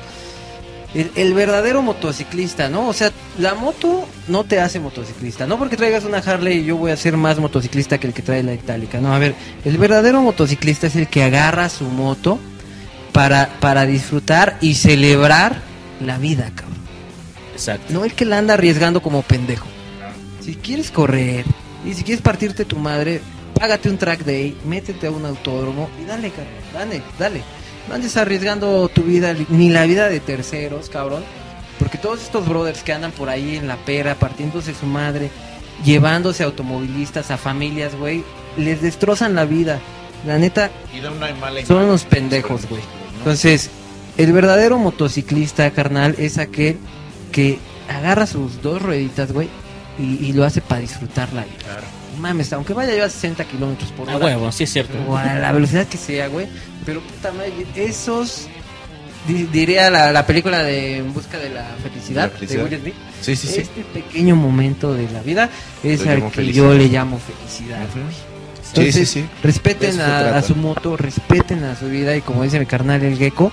El, 0.94 1.12
el 1.16 1.34
verdadero 1.34 1.82
motociclista, 1.82 2.70
¿no? 2.70 2.88
O 2.88 2.94
sea, 2.94 3.12
la 3.39 3.56
moto 3.56 4.08
no 4.28 4.44
te 4.44 4.60
hace 4.60 4.80
motociclista. 4.80 5.48
No 5.48 5.58
porque 5.58 5.76
traigas 5.76 6.04
una 6.04 6.20
Harley 6.20 6.64
yo 6.64 6.78
voy 6.78 6.91
a 6.91 6.98
ser 6.98 7.18
más 7.18 7.39
motociclista 7.39 7.98
que 7.98 8.08
el 8.08 8.14
que 8.14 8.22
trae 8.22 8.44
la 8.44 8.54
itálica. 8.54 9.00
No, 9.00 9.14
a 9.14 9.20
ver, 9.20 9.34
el 9.66 9.78
verdadero 9.78 10.22
motociclista 10.22 10.88
es 10.88 10.96
el 10.96 11.08
que 11.08 11.24
agarra 11.24 11.70
su 11.70 11.86
moto 11.86 12.39
para, 13.12 13.50
para 13.60 13.86
disfrutar 13.86 14.58
y 14.62 14.76
celebrar 14.76 15.62
la 16.00 16.18
vida, 16.18 16.52
cabrón. 16.56 16.74
Exacto. 17.54 17.94
No 17.94 18.04
el 18.04 18.14
que 18.14 18.26
la 18.26 18.39
anda 18.39 18.56
arriesgando 18.56 19.02
como 19.02 19.22
pendejo. 19.22 19.68
Si 20.41 20.56
quieres 20.56 20.91
correr 20.91 21.46
y 21.86 21.94
si 21.94 22.04
quieres 22.04 22.22
partirte 22.22 22.66
tu 22.66 22.78
madre, 22.78 23.22
págate 23.58 23.89
un 23.89 23.98
track 23.98 24.26
day, 24.26 24.58
métete 24.66 25.08
a 25.08 25.12
un 25.12 25.26
autódromo 25.26 25.89
y 26.02 26.06
dale, 26.06 26.32
cabrón, 26.32 26.54
dale, 26.74 27.02
dale. 27.18 27.41
No 27.88 27.96
andes 27.96 28.16
arriesgando 28.18 28.88
tu 28.90 29.04
vida 29.04 29.36
ni 29.50 29.70
la 29.70 29.86
vida 29.86 30.10
de 30.10 30.20
terceros, 30.20 30.90
cabrón. 30.90 31.24
Porque 31.80 31.98
todos 31.98 32.22
estos 32.22 32.48
brothers 32.48 32.84
que 32.84 32.94
andan 32.94 33.12
por 33.12 33.30
ahí 33.30 33.58
en 33.58 33.68
la 33.68 33.78
pera, 33.78 34.16
partiéndose 34.16 34.74
su 34.74 34.86
madre, 34.86 35.30
llevándose 35.84 36.44
automovilistas 36.44 37.32
a 37.32 37.38
familias, 37.38 37.96
güey, 37.96 38.24
les 38.58 38.82
destrozan 38.82 39.36
la 39.36 39.46
vida. 39.46 39.80
La 40.26 40.38
neta, 40.38 40.72
Y 40.94 41.02
da 41.02 41.12
una 41.12 41.34
mala 41.36 41.66
son 41.66 41.84
unos 41.84 42.06
pendejos, 42.06 42.70
güey. 42.70 42.82
Entonces, 43.18 43.70
el 44.18 44.32
verdadero 44.32 44.78
motociclista, 44.78 45.70
carnal, 45.72 46.16
es 46.18 46.38
aquel 46.38 46.78
que 47.34 47.60
agarra 47.90 48.26
sus 48.26 48.62
dos 48.62 48.82
rueditas, 48.82 49.34
güey, 49.34 49.50
y, 50.00 50.26
y 50.26 50.32
lo 50.32 50.46
hace 50.46 50.62
para 50.62 50.80
disfrutar 50.80 51.34
la 51.34 51.44
vida. 51.44 51.58
Claro. 51.66 52.03
Mames, 52.20 52.51
aunque 52.53 52.74
vaya 52.74 52.95
yo 52.95 53.03
a 53.05 53.09
60 53.09 53.43
kilómetros 53.45 53.91
por 53.91 54.09
A 54.09 54.16
hora, 54.16 54.26
huevo, 54.26 54.51
sí 54.51 54.64
es 54.64 54.72
cierto. 54.74 54.97
o 55.07 55.18
a 55.18 55.34
la 55.36 55.51
velocidad 55.51 55.88
que 55.88 55.97
sea, 55.97 56.28
güey, 56.28 56.47
pero 56.86 57.01
puta 57.01 57.32
madre, 57.32 57.53
esos. 57.76 58.47
di- 59.28 59.43
Diría 59.51 59.89
la, 59.89 60.11
la 60.11 60.26
película 60.28 60.64
de 60.64 60.97
En 60.97 61.14
busca 61.14 61.38
de 61.38 61.49
la 61.49 61.66
felicidad, 61.82 62.24
La 62.32 62.38
felicidad. 62.38 62.64
de 62.66 62.70
Will 62.76 62.82
Smith. 62.82 62.93
Sí, 63.22 63.36
sí, 63.36 63.47
sí. 63.47 63.59
Este 63.61 63.82
pequeño 63.93 64.36
momento 64.36 64.93
de 64.93 65.09
la 65.11 65.22
vida 65.22 65.49
es 65.84 66.05
Lo 66.05 66.11
al 66.11 66.24
que 66.26 66.30
felicidad. 66.32 66.66
yo 66.66 66.74
le 66.74 66.88
llamo 66.88 67.20
felicidad. 67.20 67.86
güey. 67.93 68.05
Sí, 68.14 68.80
Entonces, 68.80 69.09
sí, 69.09 69.22
sí. 69.22 69.26
respeten 69.43 69.99
a, 70.01 70.36
a 70.38 70.41
su 70.41 70.55
moto, 70.55 70.97
respeten 70.97 71.64
a 71.64 71.76
su 71.78 71.86
vida 71.89 72.16
y 72.18 72.22
como 72.22 72.43
dice 72.43 72.59
mi 72.59 72.66
carnal 72.66 73.03
el 73.03 73.18
gecko, 73.18 73.51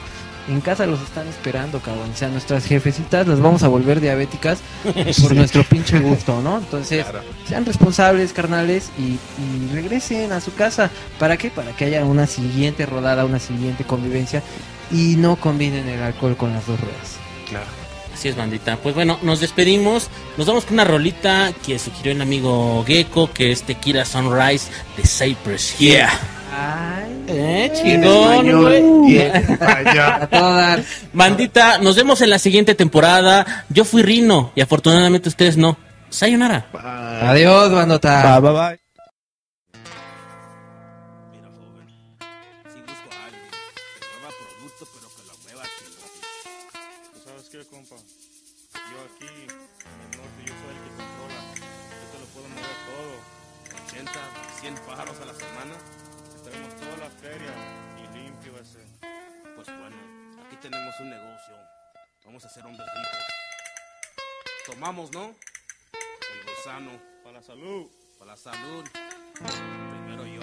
en 0.49 0.61
casa 0.61 0.87
los 0.87 1.01
están 1.03 1.27
esperando, 1.29 1.81
cabrón. 1.81 2.11
O 2.13 2.17
sea, 2.17 2.29
nuestras 2.29 2.65
jefecitas 2.67 3.27
las 3.27 3.41
vamos 3.41 3.63
a 3.63 3.69
volver 3.69 4.01
diabéticas 4.01 4.59
por 5.23 5.35
nuestro 5.35 5.63
pinche 5.65 5.99
gusto, 6.01 6.41
¿no? 6.43 6.59
Entonces, 6.59 7.05
Claro. 7.05 7.23
sean 7.49 7.65
responsables, 7.67 8.33
carnales, 8.33 8.91
y, 8.99 9.19
y 9.43 9.73
regresen 9.75 10.33
a 10.33 10.41
su 10.41 10.55
casa. 10.55 10.91
¿Para 11.19 11.37
qué? 11.37 11.51
Para 11.51 11.73
que 11.77 11.85
haya 11.87 12.05
una 12.05 12.27
siguiente 12.27 12.87
rodada, 12.87 13.25
una 13.25 13.39
siguiente 13.39 13.85
convivencia 13.85 14.43
y 14.91 15.17
no 15.17 15.37
combinen 15.37 15.89
el 15.89 16.03
alcohol 16.03 16.37
con 16.37 16.53
las 16.53 16.67
dos 16.67 16.81
ruedas. 16.81 17.17
Claro. 17.49 17.67
Así 18.13 18.29
es, 18.29 18.37
bandita. 18.37 18.77
Pues 18.77 18.95
bueno, 18.95 19.19
nos 19.23 19.41
despedimos. 19.41 20.09
Nos 20.37 20.47
vamos 20.47 20.65
con 20.65 20.75
una 20.75 20.85
rolita 20.85 21.53
que 21.65 21.79
sugirió 21.79 22.13
el 22.13 22.21
amigo 22.21 22.85
Gecko, 22.87 23.31
que 23.33 23.51
es 23.53 23.63
Tequila 23.63 24.05
Sunrise 24.05 24.67
de 24.97 25.05
Cypress 25.05 25.81
Hill. 25.81 26.01
Ay, 26.53 27.25
Eh, 27.29 27.73
chingón, 27.75 28.63
güey. 28.63 29.19
a 29.99 30.27
todas. 30.27 30.81
Bandita, 31.13 31.79
nos 31.79 31.97
vemos 31.97 32.21
en 32.23 32.31
la 32.31 32.39
siguiente 32.39 32.75
temporada. 32.75 33.65
Yo 33.69 33.85
fui 33.85 34.03
Rino 34.03 34.53
y 34.55 34.61
afortunadamente 34.61 35.29
ustedes 35.29 35.57
no. 35.57 35.77
Sayonara. 36.09 36.67
Adiós, 37.23 37.71
bandota. 37.71 38.41
Bye, 38.41 38.51
bye, 38.51 38.61
bye. 38.61 38.90
Tomamos, 64.81 65.13
¿no? 65.13 65.25
El 65.25 66.55
gusano. 66.57 66.91
Para 67.23 67.37
la 67.37 67.43
salud. 67.43 67.87
Para 68.19 68.31
la 68.31 68.37
salud. 68.39 68.83
Primero 69.35 70.25
yo. 70.25 70.41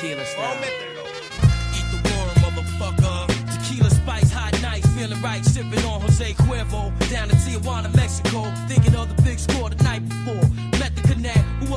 Tequila 0.00 0.24
style. 0.24 0.58
Eat 1.72 1.86
the 1.92 1.98
worm, 2.10 2.34
motherfucker. 2.42 3.28
Tequila 3.52 3.88
spice, 3.88 4.32
hot 4.32 4.60
nights, 4.60 4.88
feeling 4.88 5.22
right, 5.22 5.44
sipping 5.44 5.84
on 5.84 6.00
Jose 6.00 6.34
Cuervo. 6.34 6.92
Down 7.08 7.30
in 7.30 7.36
Tijuana, 7.36 7.94
Mexico, 7.94 8.52
thinking 8.66 8.96
of 8.96 9.08
the 9.14 9.22
big 9.22 9.38
score 9.38 9.70
the 9.70 9.80
night 9.84 10.02
before. 10.08 10.71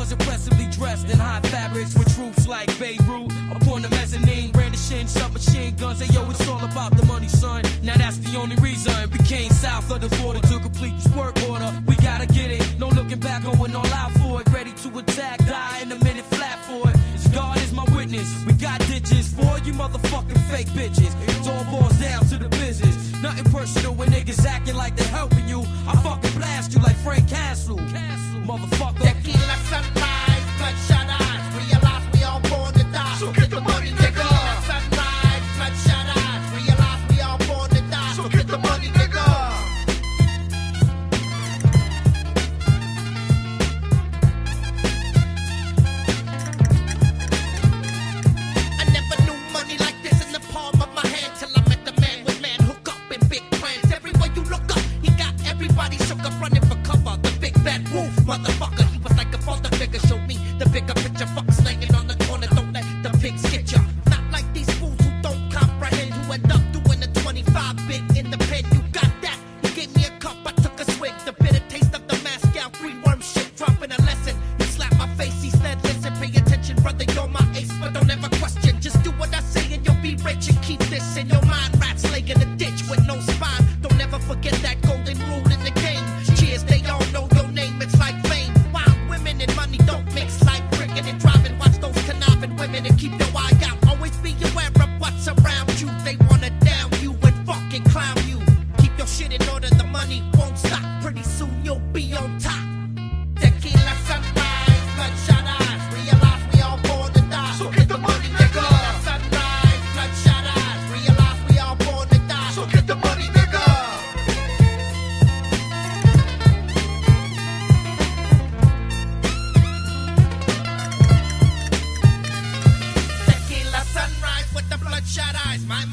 Was 0.06 0.12
impressively 0.12 0.68
dressed 0.68 1.10
in 1.10 1.18
high 1.18 1.41
fabrics 1.41 1.95
with 1.97 2.14
troops 2.16 2.47
like 2.47 2.68
Beirut. 2.78 3.32
Upon 3.51 3.82
the 3.82 3.89
mezzanine, 3.89 4.51
brandishing 4.51 5.08
submachine 5.08 5.76
guns. 5.76 5.99
Hey 5.99 6.14
yo, 6.14 6.30
it's 6.30 6.47
all 6.47 6.64
about 6.64 6.95
the 6.95 7.06
money, 7.06 7.28
son. 7.28 7.64
Now 7.82 7.95
that's 7.97 8.18
the 8.18 8.38
only 8.38 8.56
reason. 8.58 8.93
Became 9.10 9.49
south 9.49 9.89
of 9.91 10.01
the 10.01 10.10
border 10.22 10.41
to 10.41 10.60
complete 10.60 10.95
this 10.97 11.08
work 11.16 11.36
order. 11.49 11.72
We 11.88 11.95
gotta 11.95 12.28
get 12.28 12.51
it, 12.51 12.64
no 12.78 12.88
looking 12.89 13.20
back, 13.20 13.43
going 13.43 13.76
all 13.76 13.93
out 14.01 14.12
for 14.20 14.41
it. 14.41 14.47
Ready 14.53 14.74
to 14.84 14.99
attack, 14.99 15.39
die 15.39 15.80
in 15.82 15.91
a 15.91 15.97
minute, 16.03 16.26
flat 16.26 16.60
for 16.66 16.89
it. 16.89 16.95
God 17.34 17.58
is 17.58 17.74
my 17.74 17.86
witness. 17.95 18.30
We 18.45 18.53
got 18.53 18.80
ditches 18.88 19.34
for 19.34 19.58
you 19.66 19.74
motherfucking 19.74 20.41
fake 20.51 20.68
bitches. 20.68 21.14
It 21.28 21.47
all 21.49 21.66
boils 21.72 21.97
down 21.99 22.26
to 22.28 22.38
the 22.38 22.49
business. 22.49 22.94
Nothing 23.26 23.51
personal 23.51 23.95
when 23.95 24.09
niggas 24.09 24.45
acting 24.45 24.76
like 24.76 24.95
they're 24.95 25.07
helping 25.07 25.47
you. 25.47 25.61
I 25.88 25.95
fucking 26.03 26.38
blast 26.38 26.76
you 26.76 26.80
like 26.84 26.95
Frank 26.97 27.28
Castle. 27.28 27.78
Castle. 27.78 28.41
Motherfucker. 28.45 29.01
Tequila 29.01 29.57
sunrise, 29.71 30.45
bloodshot 30.59 31.07
eyes. 31.09 31.43
Realize 31.57 32.03
we 32.13 32.23
all 32.23 32.39
born 32.41 32.71
to 32.73 32.84
die. 32.93 33.15
So 33.17 33.32
get 33.32 33.49
the 33.49 33.61
money, 33.61 33.89
nigga. 33.89 34.14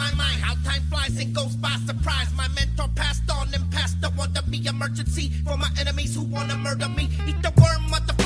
my 0.02 0.12
mind 0.14 0.40
how 0.40 0.54
time 0.68 0.82
flies 0.90 1.16
and 1.20 1.34
goes 1.34 1.54
by 1.56 1.76
surprise. 1.86 2.28
My 2.36 2.48
mentor 2.56 2.88
passed 2.94 3.30
on 3.30 3.46
and 3.54 3.64
passed 3.70 4.00
the 4.00 4.10
one 4.10 4.32
to 4.34 4.42
be 4.50 4.58
emergency 4.66 5.30
for 5.44 5.56
my 5.56 5.70
enemies 5.80 6.14
who 6.16 6.24
wanna 6.24 6.56
murder 6.56 6.88
me. 6.88 7.04
Eat 7.28 7.40
the 7.42 7.52
worm, 7.60 7.82
motherfucker. 7.92 8.21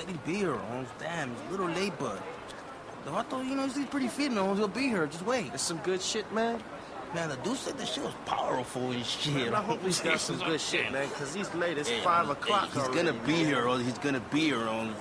Said 0.00 0.08
he'd 0.08 0.24
be 0.24 0.34
here, 0.36 0.54
Holmes. 0.54 0.88
Damn, 0.98 1.28
he's 1.30 1.48
a 1.48 1.50
little 1.50 1.68
late, 1.68 1.92
but... 1.98 2.22
The 3.04 3.10
thought 3.10 3.44
you 3.44 3.54
know, 3.54 3.66
he's 3.66 3.84
pretty 3.86 4.08
fit, 4.08 4.32
Holmes. 4.32 4.58
He'll 4.58 4.68
be 4.68 4.88
here. 4.88 5.06
Just 5.06 5.26
wait. 5.26 5.50
It's 5.52 5.62
some 5.62 5.76
good 5.78 6.00
shit, 6.00 6.30
man. 6.32 6.62
Man, 7.14 7.28
the 7.28 7.36
dude 7.36 7.58
said 7.58 7.76
the 7.76 7.84
shit 7.84 8.04
was 8.04 8.14
powerful 8.24 8.92
and 8.92 9.04
shit. 9.04 9.34
Man, 9.34 9.54
I 9.54 9.60
hope 9.60 9.82
he's 9.82 10.00
got 10.08 10.18
some 10.18 10.38
good 10.38 10.60
shit, 10.60 10.90
man, 10.90 11.06
because 11.08 11.34
he's 11.34 11.52
late. 11.54 11.76
It's 11.76 11.90
5 11.90 12.30
o'clock 12.30 12.72
He's 12.72 12.88
gonna 12.88 13.12
be 13.12 13.44
here, 13.44 13.66
or 13.66 13.78
he's 13.78 13.98
gonna 13.98 14.22
be 14.32 14.40
here, 14.40 14.64
Holmes. 14.64 14.96